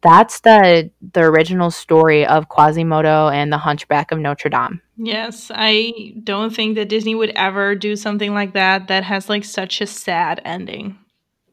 that's 0.01 0.39
the 0.39 0.89
the 1.13 1.21
original 1.21 1.69
story 1.69 2.25
of 2.25 2.49
Quasimodo 2.49 3.29
and 3.29 3.51
the 3.51 3.57
Hunchback 3.57 4.11
of 4.11 4.19
Notre 4.19 4.49
Dame. 4.49 4.81
Yes, 4.97 5.51
I 5.53 6.13
don't 6.23 6.55
think 6.55 6.75
that 6.75 6.89
Disney 6.89 7.13
would 7.13 7.31
ever 7.31 7.75
do 7.75 7.95
something 7.95 8.33
like 8.33 8.53
that 8.53 8.87
that 8.87 9.03
has 9.03 9.29
like 9.29 9.43
such 9.43 9.81
a 9.81 9.85
sad 9.85 10.41
ending. 10.43 10.97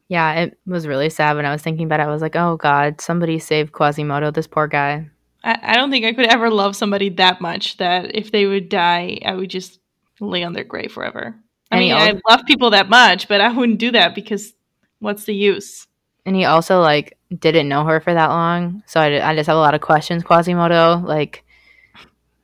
Yeah, 0.09 0.33
it 0.41 0.57
was 0.65 0.87
really 0.87 1.09
sad 1.09 1.35
when 1.37 1.45
I 1.45 1.51
was 1.51 1.61
thinking 1.61 1.85
about 1.85 1.99
it. 2.01 2.03
I 2.03 2.07
was 2.11 2.21
like, 2.21 2.35
"Oh 2.35 2.57
God, 2.57 2.99
somebody 2.99 3.39
save 3.39 3.71
Quasimodo, 3.71 4.31
this 4.31 4.47
poor 4.47 4.67
guy." 4.67 5.09
I, 5.43 5.57
I 5.61 5.75
don't 5.75 5.89
think 5.91 6.05
I 6.05 6.13
could 6.13 6.27
ever 6.27 6.49
love 6.49 6.75
somebody 6.75 7.09
that 7.11 7.39
much 7.41 7.77
that 7.77 8.13
if 8.15 8.31
they 8.31 8.45
would 8.45 8.69
die, 8.69 9.19
I 9.23 9.33
would 9.33 9.49
just 9.49 9.79
lay 10.19 10.43
on 10.43 10.53
their 10.53 10.63
grave 10.65 10.91
forever. 10.91 11.35
I 11.71 11.77
And 11.77 11.79
mean, 11.79 11.93
I 11.93 12.19
love 12.29 12.45
people 12.45 12.71
that 12.71 12.89
much, 12.89 13.27
but 13.27 13.39
I 13.39 13.51
wouldn't 13.51 13.79
do 13.79 13.91
that 13.91 14.15
because 14.15 14.53
what's 14.99 15.25
the 15.25 15.35
use? 15.35 15.87
And 16.25 16.35
he 16.35 16.45
also 16.45 16.81
like 16.81 17.17
didn't 17.39 17.69
know 17.69 17.85
her 17.85 17.99
for 18.01 18.13
that 18.13 18.27
long, 18.27 18.83
so 18.87 18.99
I, 18.99 19.29
I 19.31 19.35
just 19.35 19.47
have 19.47 19.55
a 19.57 19.59
lot 19.61 19.75
of 19.75 19.81
questions. 19.81 20.23
Quasimodo, 20.23 20.97
like, 21.05 21.43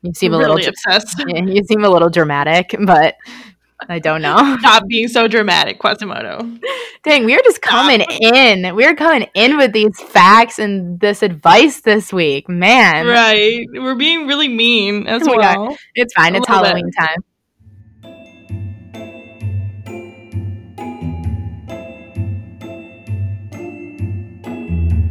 you 0.01 0.13
seem 0.13 0.33
a 0.33 0.37
really 0.37 0.55
little, 0.55 0.69
obsessed. 0.69 1.23
yeah, 1.27 1.41
you 1.45 1.63
seem 1.63 1.83
a 1.83 1.89
little 1.89 2.09
dramatic, 2.09 2.75
but 2.85 3.15
I 3.89 3.99
don't 3.99 4.21
know. 4.21 4.57
Stop 4.61 4.87
being 4.87 5.07
so 5.07 5.27
dramatic, 5.27 5.79
Quasimodo. 5.79 6.59
Dang, 7.03 7.25
we 7.25 7.35
are 7.35 7.41
just 7.43 7.61
coming 7.61 8.01
in. 8.21 8.73
We 8.75 8.85
are 8.85 8.95
coming 8.95 9.27
in 9.35 9.57
with 9.57 9.73
these 9.73 9.99
facts 10.01 10.59
and 10.59 10.99
this 10.99 11.21
advice 11.21 11.81
this 11.81 12.11
week, 12.13 12.47
man. 12.49 13.05
Right. 13.05 13.65
We're 13.73 13.95
being 13.95 14.27
really 14.27 14.47
mean 14.47 15.07
as 15.07 15.27
Oh 15.27 15.37
God. 15.37 15.57
well. 15.59 15.77
It's 15.93 16.13
fine. 16.13 16.35
A 16.35 16.39
It's 16.39 16.49
little 16.49 16.63
bit. 16.63 16.67
Halloween 16.69 16.91
time. 16.91 17.23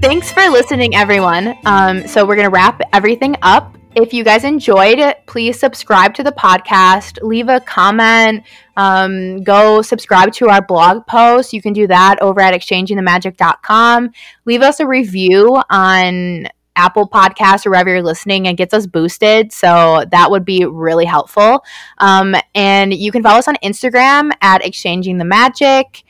Thanks 0.00 0.30
for 0.30 0.46
listening, 0.50 0.94
everyone. 0.94 1.56
Um, 1.64 2.06
so 2.06 2.26
we're 2.26 2.36
gonna 2.36 2.50
wrap 2.50 2.80
everything 2.92 3.36
up. 3.40 3.76
If 3.96 4.12
you 4.12 4.24
guys 4.24 4.42
enjoyed 4.42 4.98
it, 4.98 5.24
please 5.26 5.58
subscribe 5.58 6.14
to 6.14 6.24
the 6.24 6.32
podcast. 6.32 7.22
Leave 7.22 7.48
a 7.48 7.60
comment. 7.60 8.42
Um, 8.76 9.42
go 9.44 9.82
subscribe 9.82 10.32
to 10.34 10.48
our 10.48 10.60
blog 10.60 11.06
post. 11.06 11.52
You 11.52 11.62
can 11.62 11.72
do 11.72 11.86
that 11.86 12.20
over 12.20 12.40
at 12.40 12.54
exchangingthemagic.com. 12.54 14.10
Leave 14.46 14.62
us 14.62 14.80
a 14.80 14.86
review 14.86 15.60
on 15.70 16.48
Apple 16.76 17.08
Podcasts 17.08 17.66
or 17.66 17.70
wherever 17.70 17.88
you're 17.90 18.02
listening 18.02 18.48
and 18.48 18.56
gets 18.56 18.74
us 18.74 18.86
boosted. 18.86 19.52
So 19.52 20.04
that 20.10 20.28
would 20.28 20.44
be 20.44 20.64
really 20.64 21.04
helpful. 21.04 21.64
Um, 21.98 22.34
and 22.52 22.92
you 22.92 23.12
can 23.12 23.22
follow 23.22 23.38
us 23.38 23.46
on 23.46 23.56
Instagram 23.62 24.32
at 24.40 24.66
Exchanging 24.66 25.18
the 25.18 25.24
Magic. 25.24 26.02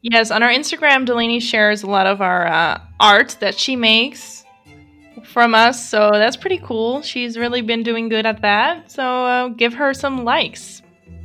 Yes, 0.00 0.30
on 0.30 0.44
our 0.44 0.50
Instagram, 0.50 1.06
Delaney 1.06 1.40
shares 1.40 1.82
a 1.82 1.86
lot 1.88 2.06
of 2.06 2.20
our 2.20 2.46
uh, 2.46 2.80
art 3.00 3.36
that 3.40 3.58
she 3.58 3.74
makes 3.74 4.41
from 5.32 5.54
us. 5.54 5.88
So 5.88 6.10
that's 6.12 6.36
pretty 6.36 6.58
cool. 6.58 7.02
She's 7.02 7.36
really 7.36 7.62
been 7.62 7.82
doing 7.82 8.08
good 8.08 8.26
at 8.26 8.42
that. 8.42 8.90
So 8.90 9.02
uh, 9.02 9.48
give 9.48 9.74
her 9.74 9.94
some 9.94 10.24
likes. 10.24 10.82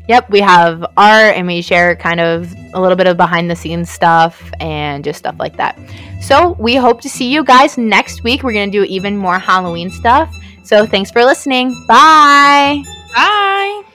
Yep, 0.07 0.29
we 0.29 0.39
have 0.39 0.85
art 0.95 1.35
and 1.35 1.45
we 1.47 1.61
share 1.61 1.95
kind 1.95 2.21
of 2.21 2.53
a 2.73 2.79
little 2.79 2.95
bit 2.95 3.07
of 3.07 3.17
behind 3.17 3.51
the 3.51 3.55
scenes 3.57 3.89
stuff 3.89 4.51
and 4.61 5.03
just 5.03 5.19
stuff 5.19 5.35
like 5.37 5.57
that. 5.57 5.77
So 6.21 6.55
we 6.59 6.75
hope 6.75 7.01
to 7.01 7.09
see 7.09 7.29
you 7.29 7.43
guys 7.43 7.77
next 7.77 8.23
week. 8.23 8.41
We're 8.41 8.53
going 8.53 8.71
to 8.71 8.77
do 8.77 8.83
even 8.85 9.17
more 9.17 9.37
Halloween 9.37 9.89
stuff. 9.89 10.33
So 10.63 10.85
thanks 10.85 11.11
for 11.11 11.25
listening. 11.25 11.75
Bye. 11.87 12.83
Bye. 13.13 13.86